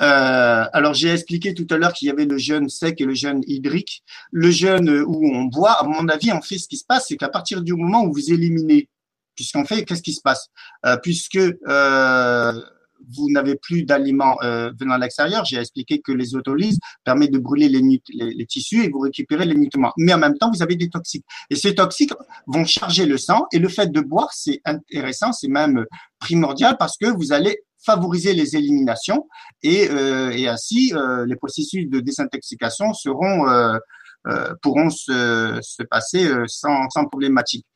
euh, 0.00 0.64
alors 0.72 0.94
j'ai 0.94 1.08
expliqué 1.08 1.54
tout 1.54 1.66
à 1.70 1.78
l'heure 1.78 1.92
qu'il 1.92 2.08
y 2.08 2.10
avait 2.10 2.26
le 2.26 2.38
jeûne 2.38 2.68
sec 2.68 3.00
et 3.00 3.04
le 3.04 3.14
jeûne 3.14 3.42
hydrique. 3.46 4.02
Le 4.30 4.50
jeûne 4.50 4.90
où 5.06 5.34
on 5.34 5.44
boit, 5.44 5.72
à 5.72 5.84
mon 5.84 6.08
avis, 6.08 6.32
en 6.32 6.42
fait, 6.42 6.58
ce 6.58 6.68
qui 6.68 6.76
se 6.76 6.84
passe, 6.84 7.06
c'est 7.08 7.16
qu'à 7.16 7.28
partir 7.28 7.62
du 7.62 7.74
moment 7.74 8.04
où 8.04 8.12
vous 8.12 8.32
éliminez, 8.32 8.88
puisqu'en 9.34 9.64
fait, 9.64 9.84
qu'est-ce 9.84 10.02
qui 10.02 10.12
se 10.12 10.22
passe? 10.22 10.48
Euh, 10.84 10.96
Puisque 11.02 11.36
euh, 11.36 12.52
vous 13.14 13.30
n'avez 13.30 13.54
plus 13.56 13.84
d'aliments 13.84 14.36
euh, 14.42 14.72
venant 14.78 14.94
à 14.94 14.98
l'extérieur, 14.98 15.44
j'ai 15.44 15.58
expliqué 15.58 16.00
que 16.00 16.12
les 16.12 16.34
autolyses 16.34 16.78
permettent 17.04 17.32
de 17.32 17.38
brûler 17.38 17.68
les, 17.68 17.80
les, 18.12 18.46
tissus 18.46 18.84
et 18.84 18.88
vous 18.88 19.00
récupérez 19.00 19.44
les 19.44 19.54
nutriments. 19.54 19.92
Mais 19.96 20.12
en 20.12 20.18
même 20.18 20.36
temps, 20.36 20.50
vous 20.50 20.62
avez 20.62 20.76
des 20.76 20.88
toxiques. 20.88 21.24
Et 21.50 21.56
ces 21.56 21.74
toxiques 21.74 22.12
vont 22.46 22.64
charger 22.64 23.06
le 23.06 23.18
sang. 23.18 23.46
Et 23.52 23.58
le 23.58 23.68
fait 23.68 23.92
de 23.92 24.00
boire, 24.00 24.30
c'est 24.32 24.60
intéressant, 24.64 25.32
c'est 25.32 25.48
même 25.48 25.86
primordial 26.18 26.76
parce 26.78 26.96
que 26.96 27.06
vous 27.06 27.32
allez 27.32 27.60
favoriser 27.86 28.34
les 28.34 28.56
éliminations 28.56 29.28
et, 29.62 29.88
euh, 29.90 30.30
et 30.30 30.48
ainsi 30.48 30.92
euh, 30.94 31.24
les 31.24 31.36
processus 31.36 31.88
de 31.88 32.00
désintoxication 32.00 32.92
seront 32.92 33.48
euh, 33.48 33.78
euh 34.26 34.54
pourront 34.60 34.90
se, 34.90 35.58
se 35.62 35.82
passer 35.84 36.26
euh, 36.26 36.44
sans, 36.48 36.90
sans 36.90 37.04
problématique. 37.06 37.66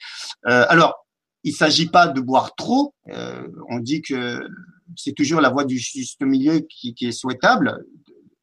alors, 0.45 1.07
il 1.45 1.55
s'agit 1.55 1.89
pas 1.89 2.07
de 2.09 2.21
boire 2.21 2.55
trop. 2.55 2.93
on 3.71 3.79
dit 3.79 4.03
que 4.03 4.41
c'est 4.97 5.15
toujours 5.15 5.41
la 5.41 5.49
voie 5.49 5.65
du 5.65 5.79
juste 5.79 6.21
milieu 6.23 6.61
qui, 6.69 6.93
qui 6.93 7.07
est 7.07 7.13
souhaitable 7.13 7.79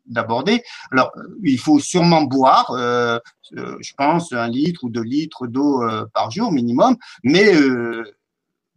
d'aborder. 0.07 0.63
Alors, 0.91 1.11
il 1.43 1.59
faut 1.59 1.80
sûrement 1.80 2.24
boire, 2.24 2.72
euh, 2.72 3.20
je 3.51 3.93
pense, 3.97 4.32
un 4.34 4.47
litre 4.47 4.84
ou 4.84 4.89
deux 4.89 5.03
litres 5.03 5.47
d'eau 5.47 5.84
euh, 5.84 6.05
par 6.13 6.32
jour 6.32 6.51
minimum, 6.51 6.95
mais 7.24 7.55
euh, 7.55 8.03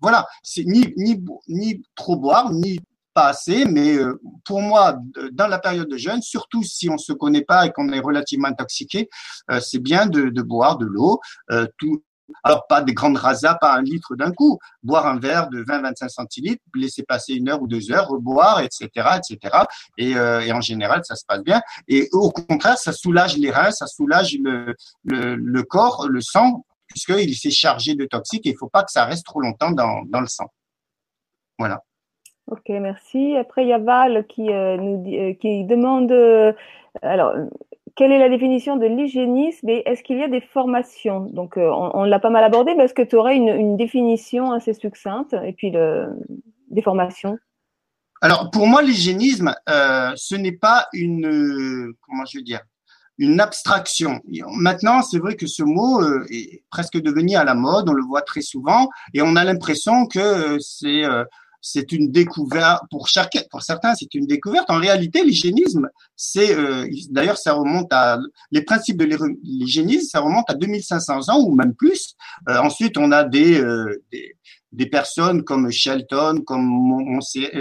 voilà, 0.01 0.27
c'est 0.43 0.65
ni, 0.65 0.93
ni, 0.97 1.23
ni 1.49 1.83
trop 1.95 2.17
boire, 2.17 2.53
ni 2.53 2.81
pas 3.15 3.29
assez, 3.29 3.65
mais 3.65 3.97
euh, 3.97 4.21
pour 4.45 4.61
moi, 4.61 4.99
dans 5.33 5.49
la 5.49 5.59
période 5.59 5.89
de 5.89 5.97
jeûne, 5.97 6.23
surtout 6.23 6.63
si 6.63 6.89
on 6.89 6.99
se 6.99 7.13
connaît 7.13 7.45
pas 7.45 7.67
et 7.67 7.73
qu'on 7.73 7.89
est 7.93 8.01
relativement 8.01 8.49
intoxiqué, 8.49 9.09
euh, 9.51 9.61
c'est 9.61 9.79
bien 9.81 10.07
de, 10.07 10.29
de, 10.29 10.43
boire 10.43 10.79
de 10.79 10.87
l'eau. 10.87 11.21
Euh, 11.51 11.67
tout, 11.79 12.03
alors 12.45 12.67
pas 12.69 12.81
des 12.83 12.95
grandes 12.95 13.17
rasas, 13.17 13.57
pas 13.61 13.75
un 13.75 13.83
litre 13.83 14.15
d'un 14.15 14.31
coup. 14.31 14.59
Boire 14.85 15.07
un 15.07 15.19
verre 15.19 15.49
de 15.49 15.65
20-25 15.65 16.09
centilitres, 16.09 16.63
laisser 16.77 17.03
passer 17.03 17.35
une 17.35 17.49
heure 17.49 17.61
ou 17.61 17.67
deux 17.67 17.91
heures, 17.91 18.09
reboire, 18.09 18.61
etc., 18.61 18.89
etc. 19.17 19.65
Et, 19.99 20.11
et, 20.13 20.53
en 20.53 20.61
général, 20.61 21.01
ça 21.05 21.17
se 21.17 21.25
passe 21.27 21.43
bien. 21.43 21.61
Et 21.89 22.09
au 22.13 22.31
contraire, 22.31 22.79
ça 22.79 22.93
soulage 22.93 23.37
les 23.37 23.51
reins, 23.51 23.73
ça 23.73 23.89
soulage 23.89 24.37
le, 24.41 24.77
le, 25.03 25.35
le 25.35 25.63
corps, 25.65 26.07
le 26.09 26.21
sang, 26.21 26.65
puisqu'il 26.91 27.35
s'est 27.35 27.51
chargé 27.51 27.95
de 27.95 28.05
toxiques 28.05 28.47
et 28.47 28.51
il 28.51 28.57
faut 28.57 28.69
pas 28.69 28.83
que 28.83 28.91
ça 28.91 29.05
reste 29.05 29.25
trop 29.25 29.41
longtemps 29.41 29.71
dans, 29.71 30.03
dans 30.05 30.21
le 30.21 30.27
sang. 30.27 30.47
Voilà. 31.59 31.83
Ok, 32.51 32.69
merci. 32.69 33.37
Après, 33.37 33.65
il 33.65 33.69
y 33.69 33.73
a 33.73 33.79
Val 33.79 34.27
qui, 34.27 34.51
euh, 34.51 34.77
nous, 34.77 35.05
euh, 35.07 35.35
qui 35.35 35.65
demande, 35.65 36.11
euh, 36.11 36.53
alors, 37.01 37.33
quelle 37.95 38.11
est 38.11 38.19
la 38.19 38.29
définition 38.29 38.77
de 38.77 38.87
l'hygiénisme 38.87 39.69
et 39.69 39.83
est-ce 39.87 40.03
qu'il 40.03 40.19
y 40.19 40.23
a 40.23 40.29
des 40.29 40.41
formations? 40.41 41.21
Donc, 41.21 41.57
on, 41.57 41.91
on 41.95 42.05
l'a 42.05 42.19
pas 42.19 42.31
mal 42.31 42.43
abordé, 42.43 42.75
mais 42.75 42.85
est-ce 42.85 42.95
que 42.95 43.03
tu 43.03 43.15
aurais 43.15 43.37
une, 43.37 43.49
une, 43.49 43.77
définition 43.77 44.53
assez 44.53 44.75
succincte 44.75 45.35
et 45.45 45.53
puis 45.53 45.71
le, 45.71 46.09
des 46.71 46.83
formations? 46.83 47.39
Alors, 48.21 48.51
pour 48.51 48.67
moi, 48.67 48.83
l'hygiénisme, 48.83 49.55
ce 49.67 50.35
n'est 50.35 50.57
pas 50.57 50.89
une, 50.93 51.93
comment 52.01 52.25
je 52.25 52.39
veux 52.39 52.45
dire, 52.45 52.61
une 53.21 53.41
abstraction. 53.41 54.21
Maintenant, 54.57 55.03
c'est 55.03 55.19
vrai 55.19 55.37
que 55.37 55.47
ce 55.47 55.63
mot 55.63 56.03
est 56.31 56.63
presque 56.71 57.01
devenu 57.01 57.37
à 57.37 57.45
la 57.45 57.55
mode, 57.55 57.89
on 57.89 57.93
le 57.93 58.03
voit 58.03 58.23
très 58.23 58.43
souvent, 58.43 58.89
et 59.15 59.23
on 59.23 59.37
a 59.37 59.45
l'impression 59.45 60.07
que 60.07 60.59
c'est 60.59 61.05
c'est 61.63 61.93
une 61.93 62.11
découverte 62.11 62.83
pour 62.91 63.09
chacun, 63.09 63.43
pour 63.51 63.63
certains, 63.63 63.95
c'est 63.95 64.15
une 64.15 64.27
découverte. 64.27 64.71
En 64.71 64.79
réalité, 64.79 65.23
l'hygiénisme, 65.23 65.89
c'est 66.17 66.55
euh, 66.55 66.89
d'ailleurs 67.11 67.39
ça 67.39 67.53
remonte 67.53 67.93
à 67.93 68.19
les 68.51 68.63
principes 68.63 68.97
de 68.97 69.05
l'hygiénisme, 69.43 70.09
ça 70.09 70.21
remonte 70.21 70.49
à 70.49 70.55
2500 70.55 71.29
ans 71.29 71.41
ou 71.41 71.55
même 71.55 71.75
plus. 71.75 72.15
Euh, 72.49 72.59
ensuite, 72.59 72.97
on 72.97 73.13
a 73.13 73.25
des, 73.25 73.61
euh, 73.61 74.03
des, 74.11 74.37
des 74.73 74.87
personnes 74.87 75.45
comme 75.45 75.71
Shelton, 75.71 76.43
comme 76.47 76.65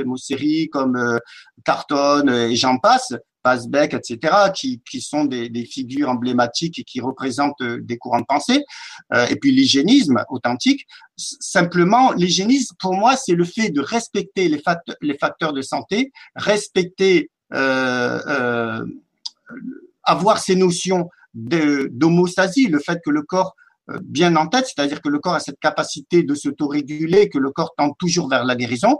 Mosseri, 0.05 0.69
comme 0.69 1.19
Carton 1.65 2.27
et 2.27 2.55
j'en 2.55 2.77
passe, 2.77 3.13
Pasbeck, 3.43 3.93
etc., 3.93 4.51
qui, 4.53 4.81
qui 4.89 5.01
sont 5.01 5.25
des, 5.25 5.49
des, 5.49 5.65
figures 5.65 6.09
emblématiques 6.09 6.79
et 6.79 6.83
qui 6.83 7.01
représentent 7.01 7.61
euh, 7.61 7.79
des 7.81 7.97
courants 7.97 8.21
de 8.21 8.25
pensée. 8.25 8.63
Euh, 9.13 9.27
et 9.27 9.35
puis 9.35 9.51
l'hygiénisme 9.51 10.23
authentique. 10.29 10.85
Simplement, 11.17 12.11
l'hygiénisme, 12.13 12.75
pour 12.79 12.93
moi, 12.93 13.15
c'est 13.15 13.35
le 13.35 13.45
fait 13.45 13.69
de 13.69 13.81
respecter 13.81 14.47
les, 14.47 14.59
facteurs, 14.59 14.95
les 15.01 15.17
facteurs 15.17 15.53
de 15.53 15.61
santé, 15.61 16.11
respecter, 16.35 17.29
euh, 17.53 18.19
euh, 18.27 18.85
avoir 20.03 20.39
ces 20.39 20.55
notions 20.55 21.09
d'homostasie, 21.33 22.67
le 22.67 22.79
fait 22.79 22.99
que 23.03 23.11
le 23.11 23.21
corps 23.21 23.55
bien 24.01 24.35
en 24.35 24.47
tête, 24.47 24.65
c'est-à-dire 24.67 25.01
que 25.01 25.09
le 25.09 25.19
corps 25.19 25.35
a 25.35 25.39
cette 25.39 25.59
capacité 25.59 26.23
de 26.23 26.35
s'autoréguler, 26.35 27.29
que 27.29 27.37
le 27.37 27.51
corps 27.51 27.73
tend 27.77 27.91
toujours 27.91 28.29
vers 28.29 28.43
la 28.45 28.55
guérison. 28.55 28.99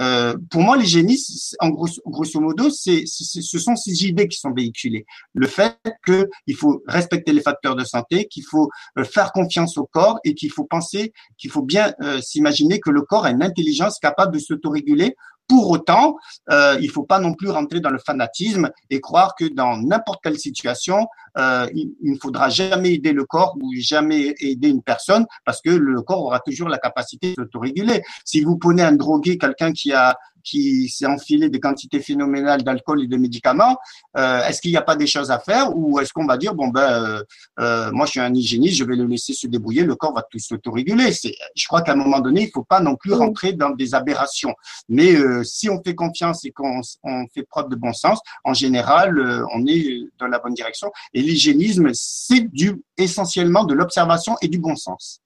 Euh, 0.00 0.36
pour 0.50 0.62
moi, 0.62 0.76
l'hygiénisme, 0.76 1.56
en 1.60 1.70
grosso, 1.70 2.02
grosso 2.06 2.40
modo, 2.40 2.68
c'est, 2.70 3.04
ce 3.06 3.58
sont 3.58 3.76
ces 3.76 4.04
idées 4.04 4.28
qui 4.28 4.38
sont 4.38 4.52
véhiculées. 4.52 5.06
Le 5.32 5.46
fait 5.46 5.78
qu'il 6.04 6.56
faut 6.56 6.82
respecter 6.86 7.32
les 7.32 7.40
facteurs 7.40 7.76
de 7.76 7.84
santé, 7.84 8.26
qu'il 8.26 8.44
faut 8.44 8.70
euh, 8.98 9.04
faire 9.04 9.32
confiance 9.32 9.78
au 9.78 9.86
corps 9.86 10.18
et 10.24 10.34
qu'il 10.34 10.50
faut 10.50 10.64
penser, 10.64 11.12
qu'il 11.38 11.50
faut 11.50 11.62
bien 11.62 11.94
euh, 12.02 12.20
s'imaginer 12.20 12.78
que 12.80 12.90
le 12.90 13.02
corps 13.02 13.24
a 13.24 13.30
une 13.30 13.42
intelligence 13.42 13.98
capable 13.98 14.34
de 14.34 14.38
s'autoréguler 14.38 15.16
pour 15.48 15.70
autant, 15.70 16.16
euh, 16.50 16.76
il 16.80 16.86
ne 16.86 16.92
faut 16.92 17.04
pas 17.04 17.18
non 17.18 17.34
plus 17.34 17.50
rentrer 17.50 17.80
dans 17.80 17.90
le 17.90 17.98
fanatisme 17.98 18.70
et 18.90 19.00
croire 19.00 19.34
que 19.34 19.44
dans 19.44 19.76
n'importe 19.76 20.20
quelle 20.22 20.38
situation, 20.38 21.06
euh, 21.38 21.68
il, 21.74 21.92
ne 22.02 22.18
faudra 22.18 22.48
jamais 22.48 22.94
aider 22.94 23.12
le 23.12 23.24
corps 23.24 23.56
ou 23.60 23.72
jamais 23.76 24.34
aider 24.40 24.68
une 24.68 24.82
personne 24.82 25.26
parce 25.44 25.60
que 25.60 25.70
le 25.70 26.02
corps 26.02 26.24
aura 26.24 26.40
toujours 26.40 26.68
la 26.68 26.78
capacité 26.78 27.30
de 27.30 27.34
s'autoréguler. 27.42 28.02
Si 28.24 28.40
vous 28.40 28.56
prenez 28.56 28.82
un 28.82 28.92
drogué, 28.92 29.38
quelqu'un 29.38 29.72
qui 29.72 29.92
a 29.92 30.16
qui 30.46 30.88
s'est 30.88 31.06
enfilé 31.06 31.50
des 31.50 31.60
quantités 31.60 32.00
phénoménales 32.00 32.62
d'alcool 32.62 33.02
et 33.02 33.06
de 33.06 33.16
médicaments, 33.16 33.76
euh, 34.16 34.44
est-ce 34.46 34.60
qu'il 34.60 34.70
n'y 34.70 34.76
a 34.76 34.82
pas 34.82 34.96
des 34.96 35.06
choses 35.06 35.30
à 35.30 35.38
faire 35.38 35.76
ou 35.76 35.98
est-ce 36.00 36.12
qu'on 36.12 36.26
va 36.26 36.38
dire 36.38 36.54
bon 36.54 36.68
ben 36.68 36.80
euh, 36.80 37.22
euh, 37.60 37.90
moi 37.92 38.06
je 38.06 38.12
suis 38.12 38.20
un 38.20 38.32
hygiéniste, 38.32 38.76
je 38.78 38.84
vais 38.84 38.96
le 38.96 39.06
laisser 39.06 39.32
se 39.32 39.46
débrouiller, 39.46 39.82
le 39.82 39.96
corps 39.96 40.14
va 40.14 40.22
tout 40.22 40.38
s'autoréguler. 40.38 41.12
Je 41.12 41.66
crois 41.66 41.82
qu'à 41.82 41.92
un 41.92 41.96
moment 41.96 42.20
donné, 42.20 42.44
il 42.44 42.50
faut 42.50 42.64
pas 42.64 42.80
non 42.80 42.96
plus 42.96 43.12
rentrer 43.12 43.52
dans 43.52 43.70
des 43.70 43.94
aberrations. 43.94 44.54
Mais 44.88 45.14
euh, 45.14 45.42
si 45.44 45.68
on 45.68 45.82
fait 45.82 45.94
confiance 45.94 46.44
et 46.44 46.50
qu'on 46.50 46.80
on 47.02 47.26
fait 47.34 47.42
preuve 47.42 47.68
de 47.68 47.76
bon 47.76 47.92
sens, 47.92 48.20
en 48.44 48.54
général, 48.54 49.18
euh, 49.18 49.44
on 49.54 49.66
est 49.66 50.00
dans 50.18 50.26
la 50.26 50.38
bonne 50.38 50.54
direction. 50.54 50.90
Et 51.12 51.22
l'hygiénisme, 51.22 51.90
c'est 51.92 52.40
du 52.52 52.82
essentiellement 52.96 53.64
de 53.64 53.74
l'observation 53.74 54.36
et 54.42 54.48
du 54.48 54.58
bon 54.58 54.76
sens. 54.76 55.20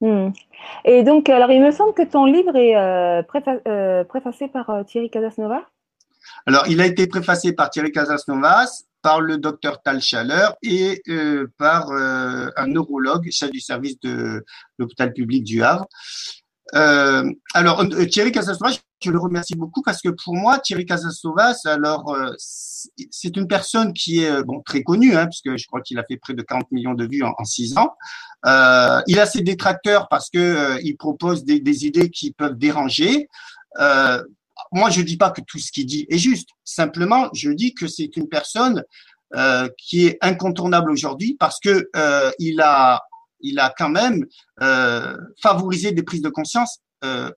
Hmm. 0.00 0.30
Et 0.84 1.02
donc, 1.02 1.28
alors, 1.28 1.50
il 1.50 1.60
me 1.60 1.70
semble 1.70 1.94
que 1.94 2.02
ton 2.02 2.24
livre 2.24 2.54
est 2.56 2.76
euh, 2.76 3.22
euh, 3.66 4.04
préfacé 4.04 4.48
par 4.48 4.70
euh, 4.70 4.82
Thierry 4.84 5.10
Casasnova. 5.10 5.66
Alors, 6.46 6.64
il 6.68 6.80
a 6.80 6.86
été 6.86 7.06
préfacé 7.06 7.52
par 7.52 7.70
Thierry 7.70 7.90
Casasnovas, 7.90 8.84
par 9.02 9.20
le 9.20 9.38
docteur 9.38 9.82
Tal 9.82 10.00
Chaleur 10.00 10.56
et 10.62 11.02
par 11.56 11.90
un 11.92 12.66
neurologue, 12.66 13.30
chef 13.30 13.50
du 13.50 13.60
service 13.60 13.98
de 14.00 14.44
l'hôpital 14.76 15.12
public 15.12 15.44
du 15.44 15.62
Havre. 15.62 15.86
Alors, 16.72 17.84
Thierry 18.10 18.32
Casasnovas, 18.32 18.78
je 19.02 19.10
le 19.10 19.18
remercie 19.18 19.54
beaucoup 19.54 19.82
parce 19.82 20.02
que 20.02 20.08
pour 20.08 20.34
moi, 20.34 20.58
Thierry 20.58 20.84
Casasnovas, 20.86 21.60
alors, 21.64 22.16
c'est 22.38 23.36
une 23.36 23.48
personne 23.48 23.92
qui 23.92 24.22
est 24.24 24.42
bon 24.42 24.60
très 24.60 24.82
connue, 24.82 25.16
hein, 25.16 25.24
parce 25.24 25.40
que 25.40 25.56
je 25.56 25.66
crois 25.66 25.80
qu'il 25.80 25.98
a 25.98 26.04
fait 26.04 26.16
près 26.16 26.34
de 26.34 26.42
40 26.42 26.70
millions 26.72 26.94
de 26.94 27.06
vues 27.06 27.22
en, 27.22 27.34
en 27.38 27.44
six 27.44 27.76
ans. 27.76 27.94
Euh, 28.46 29.00
il 29.06 29.18
a 29.18 29.26
ses 29.26 29.42
détracteurs 29.42 30.08
parce 30.08 30.30
que 30.30 30.38
euh, 30.38 30.80
il 30.82 30.96
propose 30.96 31.44
des, 31.44 31.60
des, 31.60 31.86
idées 31.86 32.10
qui 32.10 32.32
peuvent 32.32 32.56
déranger. 32.56 33.28
Euh, 33.80 34.22
moi, 34.72 34.90
je 34.90 35.02
dis 35.02 35.16
pas 35.16 35.30
que 35.30 35.40
tout 35.40 35.58
ce 35.58 35.72
qu'il 35.72 35.86
dit 35.86 36.06
est 36.08 36.18
juste. 36.18 36.50
Simplement, 36.64 37.28
je 37.34 37.50
dis 37.50 37.74
que 37.74 37.86
c'est 37.86 38.16
une 38.16 38.28
personne 38.28 38.84
euh, 39.34 39.68
qui 39.76 40.06
est 40.06 40.18
incontournable 40.20 40.90
aujourd'hui 40.90 41.36
parce 41.38 41.58
que 41.60 41.90
euh, 41.96 42.30
il 42.38 42.60
a, 42.60 43.02
il 43.40 43.58
a 43.58 43.74
quand 43.76 43.88
même 43.88 44.24
favorisé 45.40 45.92
des 45.92 46.02
prises 46.02 46.22
de 46.22 46.28
conscience 46.28 46.78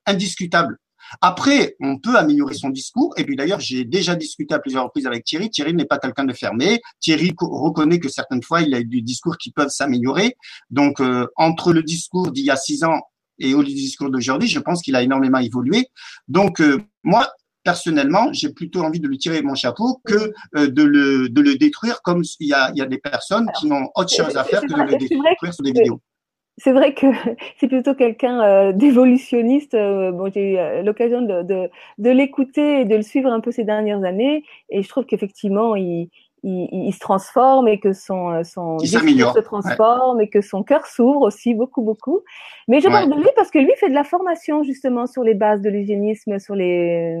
indiscutables. 0.06 0.78
Après, 1.20 1.76
on 1.80 1.98
peut 1.98 2.16
améliorer 2.16 2.54
son 2.54 2.70
discours. 2.70 3.14
Et 3.16 3.24
puis 3.24 3.36
d'ailleurs, 3.36 3.60
j'ai 3.60 3.84
déjà 3.84 4.14
discuté 4.14 4.54
à 4.54 4.58
plusieurs 4.58 4.84
reprises 4.84 5.06
avec 5.06 5.24
Thierry. 5.24 5.50
Thierry 5.50 5.74
n'est 5.74 5.84
pas 5.84 5.98
quelqu'un 5.98 6.24
de 6.24 6.32
fermé. 6.32 6.80
Thierry 7.00 7.32
reconnaît 7.38 7.98
que 7.98 8.08
certaines 8.08 8.42
fois, 8.42 8.62
il 8.62 8.74
a 8.74 8.80
eu 8.80 8.84
des 8.84 9.02
discours 9.02 9.36
qui 9.36 9.50
peuvent 9.50 9.68
s'améliorer. 9.68 10.36
Donc, 10.70 11.00
euh, 11.00 11.26
entre 11.36 11.72
le 11.72 11.82
discours 11.82 12.30
d'il 12.32 12.44
y 12.44 12.50
a 12.50 12.56
six 12.56 12.84
ans 12.84 13.00
et 13.38 13.54
au 13.54 13.62
discours 13.62 14.10
d'aujourd'hui, 14.10 14.48
je 14.48 14.60
pense 14.60 14.82
qu'il 14.82 14.94
a 14.94 15.02
énormément 15.02 15.38
évolué. 15.38 15.88
Donc, 16.28 16.60
euh, 16.60 16.80
moi, 17.02 17.30
personnellement, 17.64 18.32
j'ai 18.32 18.52
plutôt 18.52 18.80
envie 18.80 19.00
de 19.00 19.08
lui 19.08 19.18
tirer 19.18 19.42
mon 19.42 19.54
chapeau 19.54 20.00
que 20.04 20.32
euh, 20.56 20.68
de, 20.68 20.82
le, 20.82 21.28
de 21.28 21.40
le 21.40 21.56
détruire 21.56 22.02
comme 22.02 22.22
il 22.40 22.48
y 22.48 22.52
a, 22.52 22.70
il 22.72 22.78
y 22.78 22.82
a 22.82 22.86
des 22.86 22.98
personnes 22.98 23.48
qui 23.58 23.66
n'ont 23.66 23.88
autre 23.94 24.14
chose 24.14 24.36
à 24.36 24.44
faire 24.44 24.62
que 24.62 24.66
de 24.66 24.92
le 24.92 24.96
détruire 24.98 25.54
sur 25.54 25.64
des 25.64 25.72
vidéos 25.72 26.00
c'est 26.58 26.72
vrai 26.72 26.94
que 26.94 27.06
c'est 27.58 27.68
plutôt 27.68 27.94
quelqu'un 27.94 28.40
euh, 28.42 28.72
d'évolutionniste. 28.72 29.74
Euh, 29.74 30.12
bon, 30.12 30.30
j'ai 30.32 30.52
eu 30.52 30.58
euh, 30.58 30.82
l'occasion 30.82 31.22
de, 31.22 31.42
de, 31.42 31.70
de 31.98 32.10
l'écouter 32.10 32.80
et 32.80 32.84
de 32.84 32.96
le 32.96 33.02
suivre 33.02 33.30
un 33.30 33.40
peu 33.40 33.50
ces 33.50 33.64
dernières 33.64 34.04
années, 34.04 34.44
et 34.70 34.82
je 34.82 34.88
trouve 34.88 35.04
qu'effectivement, 35.04 35.74
il, 35.76 36.08
il, 36.42 36.68
il, 36.72 36.92
se 36.92 36.98
transforme 36.98 37.68
et 37.68 37.78
que 37.78 37.92
son, 37.92 38.42
son 38.44 38.78
se 38.80 39.40
transforme 39.40 40.18
ouais. 40.18 40.24
et 40.24 40.28
que 40.28 40.40
son 40.40 40.62
cœur 40.62 40.86
s'ouvre 40.86 41.22
aussi 41.22 41.54
beaucoup, 41.54 41.82
beaucoup. 41.82 42.20
Mais 42.66 42.80
je 42.80 42.88
parle 42.88 43.08
ouais. 43.08 43.16
de 43.16 43.22
lui 43.22 43.28
parce 43.36 43.50
que 43.50 43.58
lui 43.58 43.72
fait 43.76 43.88
de 43.88 43.94
la 43.94 44.04
formation 44.04 44.64
justement 44.64 45.06
sur 45.06 45.22
les 45.22 45.34
bases 45.34 45.60
de 45.60 45.70
l'hygiénisme, 45.70 46.38
sur 46.38 46.54
les. 46.54 47.16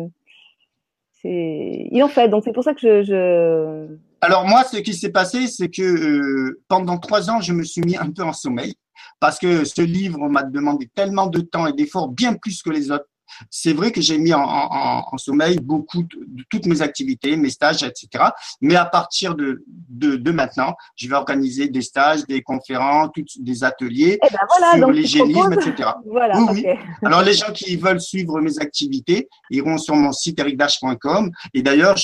Il 1.24 2.02
en 2.02 2.08
fait, 2.08 2.28
donc 2.28 2.42
c'est 2.44 2.52
pour 2.52 2.64
ça 2.64 2.74
que 2.74 2.80
je, 2.80 3.02
je... 3.02 3.96
Alors 4.20 4.46
moi, 4.46 4.64
ce 4.64 4.78
qui 4.78 4.94
s'est 4.94 5.12
passé, 5.12 5.46
c'est 5.46 5.68
que 5.68 5.82
euh, 5.82 6.62
pendant 6.68 6.98
trois 6.98 7.30
ans, 7.30 7.40
je 7.40 7.52
me 7.52 7.62
suis 7.62 7.82
mis 7.82 7.96
un 7.96 8.10
peu 8.10 8.22
en 8.22 8.32
sommeil 8.32 8.74
parce 9.20 9.38
que 9.38 9.64
ce 9.64 9.82
livre 9.82 10.28
m'a 10.28 10.42
demandé 10.42 10.90
tellement 10.94 11.26
de 11.26 11.40
temps 11.40 11.66
et 11.66 11.72
d'efforts, 11.72 12.08
bien 12.08 12.34
plus 12.34 12.62
que 12.62 12.70
les 12.70 12.90
autres. 12.90 13.06
C'est 13.50 13.72
vrai 13.72 13.92
que 13.92 14.00
j'ai 14.00 14.18
mis 14.18 14.32
en, 14.32 14.42
en, 14.42 15.04
en, 15.10 15.18
sommeil 15.18 15.58
beaucoup 15.60 16.02
de, 16.02 16.44
toutes 16.50 16.66
mes 16.66 16.82
activités, 16.82 17.36
mes 17.36 17.50
stages, 17.50 17.82
etc. 17.82 18.24
Mais 18.60 18.76
à 18.76 18.84
partir 18.84 19.34
de, 19.34 19.64
de, 19.66 20.16
de, 20.16 20.30
maintenant, 20.30 20.74
je 20.96 21.08
vais 21.08 21.14
organiser 21.14 21.68
des 21.68 21.82
stages, 21.82 22.24
des 22.26 22.42
conférences, 22.42 23.10
des 23.38 23.64
ateliers 23.64 24.18
eh 24.22 24.28
ben 24.32 24.38
voilà, 24.48 24.76
sur 24.76 24.90
l'hygiénisme, 24.90 25.52
etc. 25.52 25.90
Voilà, 26.06 26.38
oui, 26.38 26.60
okay. 26.60 26.78
oui. 26.80 26.88
Alors 27.06 27.22
les 27.22 27.34
gens 27.34 27.52
qui 27.52 27.76
veulent 27.76 28.00
suivre 28.00 28.40
mes 28.40 28.58
activités 28.58 29.28
iront 29.50 29.78
sur 29.78 29.94
mon 29.94 30.12
site 30.12 30.38
ericdash.com. 30.38 31.30
Et 31.54 31.62
d'ailleurs, 31.62 31.96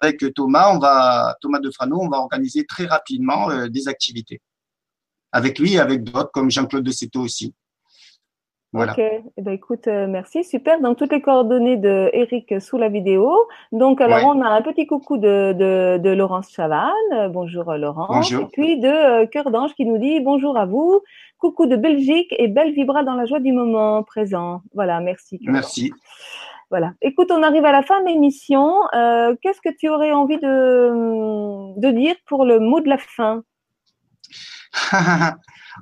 avec 0.00 0.24
Thomas, 0.34 0.72
on 0.74 0.78
va 0.78 1.36
Thomas 1.40 1.60
Defrano, 1.60 2.00
on 2.00 2.08
va 2.08 2.18
organiser 2.18 2.64
très 2.64 2.86
rapidement 2.86 3.50
euh, 3.50 3.68
des 3.68 3.88
activités 3.88 4.40
avec 5.32 5.58
lui 5.58 5.74
et 5.74 5.80
avec 5.80 6.04
d'autres 6.04 6.30
comme 6.32 6.50
Jean-Claude 6.50 6.84
de 6.84 6.90
Céto 6.90 7.20
aussi. 7.20 7.54
Voilà. 8.72 8.92
Ok, 8.92 8.98
eh 9.00 9.42
ben, 9.42 9.50
écoute, 9.52 9.88
euh, 9.88 10.06
merci, 10.06 10.44
super. 10.44 10.80
Donc, 10.80 10.96
toutes 10.96 11.10
les 11.12 11.20
coordonnées 11.20 11.76
de 11.76 12.08
Eric 12.12 12.60
sous 12.60 12.78
la 12.78 12.88
vidéo. 12.88 13.36
Donc, 13.72 14.00
alors, 14.00 14.18
Ouais. 14.18 14.24
on 14.26 14.40
a 14.42 14.48
un 14.48 14.62
petit 14.62 14.86
coucou 14.86 15.16
de, 15.18 15.52
de, 15.52 15.98
de 15.98 16.10
Laurence. 16.10 16.56
Euh, 16.58 17.28
Bonjour, 17.28 17.68
euh, 17.70 17.78
Laurence. 17.78 18.08
Bonjour. 18.30 18.42
Et 18.42 18.46
puis 18.52 18.78
de 18.78 18.86
euh, 18.88 19.26
Cœur 19.26 19.50
d'Ange 19.50 19.74
qui 19.74 19.84
nous 19.86 19.98
dit 19.98 20.20
bonjour 20.20 20.56
à 20.56 20.66
vous. 20.66 21.00
Coucou 21.38 21.66
de 21.66 21.74
Belgique 21.74 22.32
et 22.38 22.46
belle 22.46 22.72
vibra 22.72 23.02
dans 23.02 23.14
la 23.14 23.24
joie 23.24 23.40
du 23.40 23.52
moment 23.52 24.04
présent. 24.04 24.60
Voilà, 24.74 25.00
merci. 25.00 25.40
Merci. 25.42 25.92
Voilà. 26.70 26.92
Écoute, 27.02 27.32
on 27.32 27.42
arrive 27.42 27.64
à 27.64 27.72
la 27.72 27.82
fin 27.82 28.00
de 28.02 28.06
l'émission. 28.06 28.82
Euh, 28.94 29.34
Qu'est-ce 29.42 29.60
que 29.60 29.74
tu 29.76 29.88
aurais 29.88 30.12
envie 30.12 30.38
de, 30.38 31.80
de 31.80 31.90
dire 31.90 32.14
pour 32.26 32.44
le 32.44 32.60
mot 32.60 32.80
de 32.80 32.88
la 32.88 32.98
fin? 32.98 33.42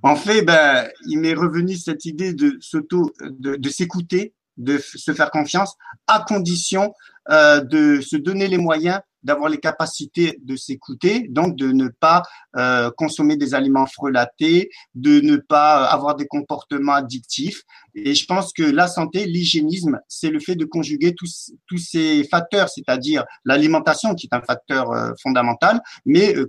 en 0.02 0.16
fait, 0.16 0.42
ben, 0.42 0.88
il 1.06 1.18
m'est 1.20 1.34
revenu 1.34 1.76
cette 1.76 2.04
idée 2.04 2.32
de 2.32 2.56
s'auto, 2.60 3.12
de, 3.20 3.68
s'écouter, 3.68 4.34
de 4.56 4.78
se 4.78 5.12
faire 5.12 5.30
confiance, 5.30 5.76
à 6.06 6.24
condition 6.26 6.92
euh, 7.30 7.60
de 7.60 8.00
se 8.00 8.16
donner 8.16 8.48
les 8.48 8.58
moyens 8.58 9.00
d'avoir 9.22 9.48
les 9.48 9.58
capacités 9.58 10.38
de 10.42 10.56
s'écouter, 10.56 11.26
donc 11.28 11.56
de 11.56 11.72
ne 11.72 11.88
pas 11.88 12.22
euh, 12.56 12.90
consommer 12.96 13.36
des 13.36 13.54
aliments 13.54 13.86
frelatés, 13.86 14.70
de 14.94 15.20
ne 15.20 15.36
pas 15.36 15.84
avoir 15.86 16.14
des 16.16 16.26
comportements 16.26 16.94
addictifs. 16.94 17.62
Et 17.94 18.14
je 18.14 18.26
pense 18.26 18.52
que 18.52 18.62
la 18.62 18.86
santé, 18.86 19.24
l'hygiénisme, 19.26 19.98
c'est 20.08 20.30
le 20.30 20.38
fait 20.38 20.54
de 20.54 20.64
conjuguer 20.64 21.14
tous, 21.14 21.52
tous 21.66 21.78
ces 21.78 22.24
facteurs, 22.24 22.68
c'est-à-dire 22.68 23.24
l'alimentation 23.44 24.14
qui 24.14 24.28
est 24.30 24.36
un 24.36 24.42
facteur 24.42 24.92
euh, 24.92 25.10
fondamental, 25.20 25.80
mais 26.04 26.36
euh, 26.36 26.46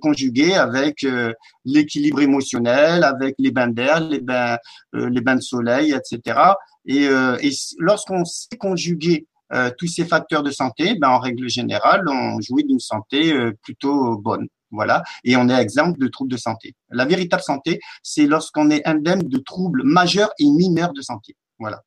avec 0.57 1.03
euh, 1.03 1.33
l'équilibre 1.65 2.21
émotionnel, 2.21 3.03
avec 3.03 3.35
les 3.39 3.51
bains 3.51 3.67
d'air, 3.67 3.99
les 3.99 4.19
bains, 4.19 4.57
euh, 4.95 5.09
les 5.09 5.21
bains 5.21 5.35
de 5.35 5.41
soleil, 5.41 5.93
etc. 5.93 6.39
Et, 6.85 7.07
euh, 7.07 7.37
et 7.41 7.51
lorsqu'on 7.77 8.25
sait 8.25 8.57
conjuguer 8.57 9.27
euh, 9.53 9.71
tous 9.77 9.87
ces 9.87 10.05
facteurs 10.05 10.43
de 10.43 10.51
santé, 10.51 10.95
ben, 10.99 11.09
en 11.09 11.19
règle 11.19 11.49
générale, 11.49 12.03
on 12.07 12.39
jouit 12.41 12.63
d'une 12.63 12.79
santé 12.79 13.33
euh, 13.33 13.51
plutôt 13.63 14.17
bonne. 14.17 14.47
Voilà. 14.71 15.03
Et 15.23 15.35
on 15.35 15.49
est 15.49 15.59
exempt 15.59 15.97
de 15.97 16.07
troubles 16.07 16.31
de 16.31 16.37
santé. 16.37 16.75
La 16.91 17.05
véritable 17.05 17.41
santé, 17.41 17.79
c'est 18.03 18.27
lorsqu'on 18.27 18.69
est 18.69 18.87
indemne 18.87 19.23
de 19.23 19.37
troubles 19.39 19.81
majeurs 19.83 20.31
et 20.39 20.45
mineurs 20.45 20.93
de 20.93 21.01
santé. 21.01 21.35
Voilà. 21.57 21.81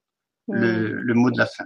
Le, 0.49 0.95
Hmm. 0.95 1.01
le 1.01 1.15
mot 1.15 1.31
de 1.31 1.39
la 1.39 1.47
fin. 1.47 1.65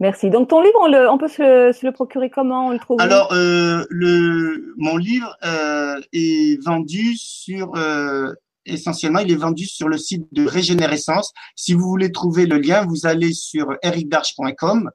Merci. 0.00 0.30
Donc, 0.30 0.48
ton 0.48 0.62
livre, 0.62 0.78
on, 0.80 0.88
le, 0.88 1.10
on 1.10 1.18
peut 1.18 1.28
se 1.28 1.42
le, 1.42 1.72
se 1.74 1.84
le 1.84 1.92
procurer 1.92 2.30
comment? 2.30 2.68
On 2.68 2.70
le 2.70 2.78
trouve 2.78 2.98
Alors, 3.02 3.30
euh, 3.32 3.84
le, 3.90 4.72
mon 4.78 4.96
livre 4.96 5.36
euh, 5.44 6.00
est 6.14 6.62
vendu 6.64 7.14
sur, 7.16 7.76
euh, 7.76 8.32
essentiellement, 8.66 9.20
il 9.20 9.30
est 9.32 9.36
vendu 9.36 9.66
sur 9.66 9.88
le 9.88 9.98
site 9.98 10.26
de 10.32 10.46
Régénérescence. 10.46 11.32
Si 11.56 11.74
vous 11.74 11.88
voulez 11.88 12.12
trouver 12.12 12.46
le 12.46 12.58
lien, 12.58 12.84
vous 12.86 13.06
allez 13.06 13.32
sur 13.32 13.76
ericdarch.com 13.82 14.90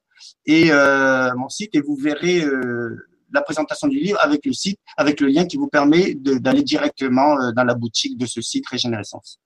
et 0.46 0.72
euh, 0.72 1.34
mon 1.36 1.50
site 1.50 1.76
et 1.76 1.82
vous 1.82 1.96
verrez 1.96 2.42
euh, 2.42 3.08
la 3.34 3.42
présentation 3.42 3.88
du 3.88 4.00
livre 4.00 4.20
avec 4.22 4.46
le 4.46 4.54
site, 4.54 4.80
avec 4.98 5.20
le 5.20 5.28
lien 5.28 5.46
qui 5.46 5.58
vous 5.58 5.68
permet 5.68 6.14
d'aller 6.16 6.64
directement 6.64 7.40
euh, 7.40 7.52
dans 7.52 7.64
la 7.64 7.76
boutique 7.76 8.18
de 8.18 8.26
ce 8.26 8.42
site 8.42 8.68
Régénérescence. 8.68 9.40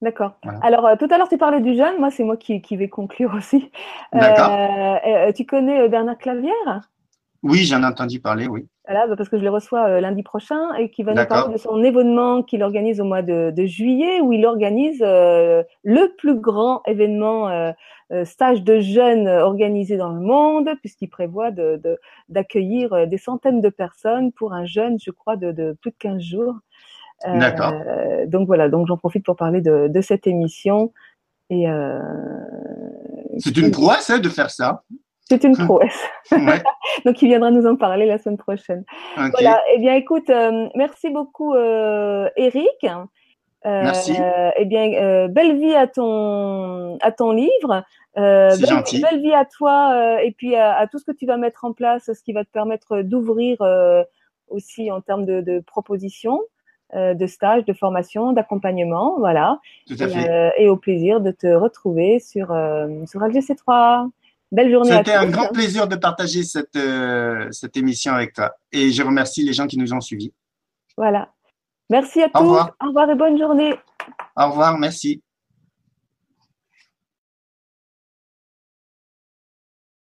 D'accord. 0.00 0.36
Voilà. 0.42 0.58
Alors, 0.62 0.98
tout 0.98 1.06
à 1.10 1.16
l'heure, 1.16 1.28
tu 1.28 1.38
parlais 1.38 1.60
du 1.60 1.76
jeune. 1.76 1.98
Moi, 1.98 2.10
c'est 2.10 2.24
moi 2.24 2.36
qui, 2.36 2.60
qui 2.60 2.76
vais 2.76 2.88
conclure 2.88 3.32
aussi. 3.36 3.70
D'accord. 4.12 4.58
Tu 5.34 5.46
connais 5.46 5.88
Bernard 5.88 6.18
Clavière? 6.18 6.90
Oui, 7.42 7.64
j'en 7.64 7.82
ai 7.82 7.86
entendu 7.86 8.20
parler, 8.20 8.46
oui. 8.46 8.66
Voilà, 8.86 9.06
parce 9.16 9.30
que 9.30 9.38
je 9.38 9.42
le 9.42 9.48
reçois 9.50 9.88
euh, 9.88 10.00
lundi 10.00 10.22
prochain 10.22 10.74
et 10.74 10.90
qui 10.90 11.02
va 11.04 11.12
nous 11.12 11.16
parler 11.28 11.54
de 11.54 11.58
son 11.58 11.82
événement 11.82 12.42
qu'il 12.42 12.62
organise 12.62 13.00
au 13.00 13.04
mois 13.04 13.22
de, 13.22 13.50
de 13.50 13.64
juillet, 13.64 14.20
où 14.20 14.32
il 14.34 14.44
organise 14.44 15.00
euh, 15.02 15.62
le 15.84 16.14
plus 16.18 16.34
grand 16.38 16.82
événement 16.86 17.48
euh, 17.48 17.72
stage 18.24 18.62
de 18.62 18.80
jeunes 18.80 19.26
organisé 19.26 19.96
dans 19.96 20.10
le 20.12 20.20
monde, 20.20 20.68
puisqu'il 20.80 21.08
prévoit 21.08 21.50
de- 21.50 21.80
de- 21.82 21.98
d'accueillir 22.28 22.92
euh, 22.92 23.06
des 23.06 23.16
centaines 23.16 23.62
de 23.62 23.70
personnes 23.70 24.32
pour 24.32 24.52
un 24.52 24.66
jeûne, 24.66 24.98
je 25.02 25.10
crois, 25.10 25.36
de, 25.36 25.50
de 25.52 25.74
plus 25.80 25.90
de 25.90 25.96
15 25.98 26.20
jours. 26.22 26.54
D'accord. 27.38 27.72
donc 28.26 28.46
voilà, 28.46 28.68
donc 28.68 28.86
j'en 28.86 28.98
profite 28.98 29.24
pour 29.24 29.36
parler 29.36 29.62
de, 29.62 29.88
de 29.88 30.00
cette 30.02 30.26
émission. 30.26 30.92
Et 31.48 31.70
euh, 31.70 31.98
C'est 33.38 33.56
une 33.56 33.70
prouesse 33.70 34.10
hein, 34.10 34.18
de 34.18 34.28
faire 34.28 34.50
ça. 34.50 34.82
C'est 35.28 35.44
une 35.44 35.56
prouesse. 35.56 36.04
Ouais. 36.32 36.62
Donc 37.04 37.20
il 37.22 37.28
viendra 37.28 37.50
nous 37.50 37.66
en 37.66 37.76
parler 37.76 38.06
la 38.06 38.18
semaine 38.18 38.36
prochaine. 38.36 38.84
Voilà, 39.16 39.60
eh 39.72 39.78
bien 39.78 39.94
écoute, 39.94 40.28
euh, 40.30 40.68
merci 40.74 41.10
beaucoup 41.10 41.54
euh, 41.54 42.28
Eric. 42.36 42.84
Euh, 43.66 43.82
Merci. 43.82 44.14
Eh 44.58 44.64
bien, 44.66 45.26
belle 45.28 45.58
vie 45.58 45.74
à 45.74 45.86
ton 45.86 46.98
à 46.98 47.12
ton 47.12 47.32
livre. 47.32 47.82
Belle, 48.14 48.66
gentil. 48.66 49.00
belle 49.00 49.22
vie 49.22 49.32
à 49.32 49.46
toi 49.46 50.22
et 50.22 50.32
puis 50.32 50.54
à, 50.54 50.76
à 50.76 50.86
tout 50.86 50.98
ce 50.98 51.06
que 51.06 51.12
tu 51.12 51.24
vas 51.24 51.38
mettre 51.38 51.64
en 51.64 51.72
place, 51.72 52.04
ce 52.12 52.22
qui 52.22 52.34
va 52.34 52.44
te 52.44 52.50
permettre 52.50 53.00
d'ouvrir 53.00 53.56
aussi 54.48 54.92
en 54.92 55.00
termes 55.00 55.24
de, 55.24 55.40
de 55.40 55.60
propositions, 55.60 56.42
de 56.94 57.26
stages, 57.26 57.64
de 57.64 57.72
formation, 57.72 58.32
d'accompagnement, 58.34 59.14
voilà. 59.18 59.58
Tout 59.86 59.96
à 59.98 60.04
Et, 60.04 60.10
fait. 60.10 60.52
et 60.58 60.68
au 60.68 60.76
plaisir 60.76 61.22
de 61.22 61.30
te 61.30 61.46
retrouver 61.46 62.18
sur 62.18 62.48
sur 63.06 63.20
LGC3. 63.20 64.10
Belle 64.54 64.70
journée 64.70 64.92
à 64.92 64.98
tous. 65.02 65.10
C'était 65.10 65.18
un 65.18 65.28
grand 65.28 65.48
plaisir 65.48 65.88
de 65.88 65.96
partager 65.96 66.44
cette, 66.44 66.76
euh, 66.76 67.48
cette 67.50 67.76
émission 67.76 68.12
avec 68.12 68.34
toi. 68.34 68.52
Et 68.70 68.92
je 68.92 69.02
remercie 69.02 69.42
les 69.42 69.52
gens 69.52 69.66
qui 69.66 69.76
nous 69.76 69.92
ont 69.92 70.00
suivis. 70.00 70.32
Voilà. 70.96 71.28
Merci 71.90 72.22
à 72.22 72.26
Au 72.26 72.28
tous. 72.28 72.38
revoir. 72.38 72.70
Au 72.80 72.86
revoir 72.86 73.10
et 73.10 73.14
bonne 73.16 73.36
journée. 73.36 73.74
Au 74.36 74.50
revoir, 74.50 74.78
merci. 74.78 75.23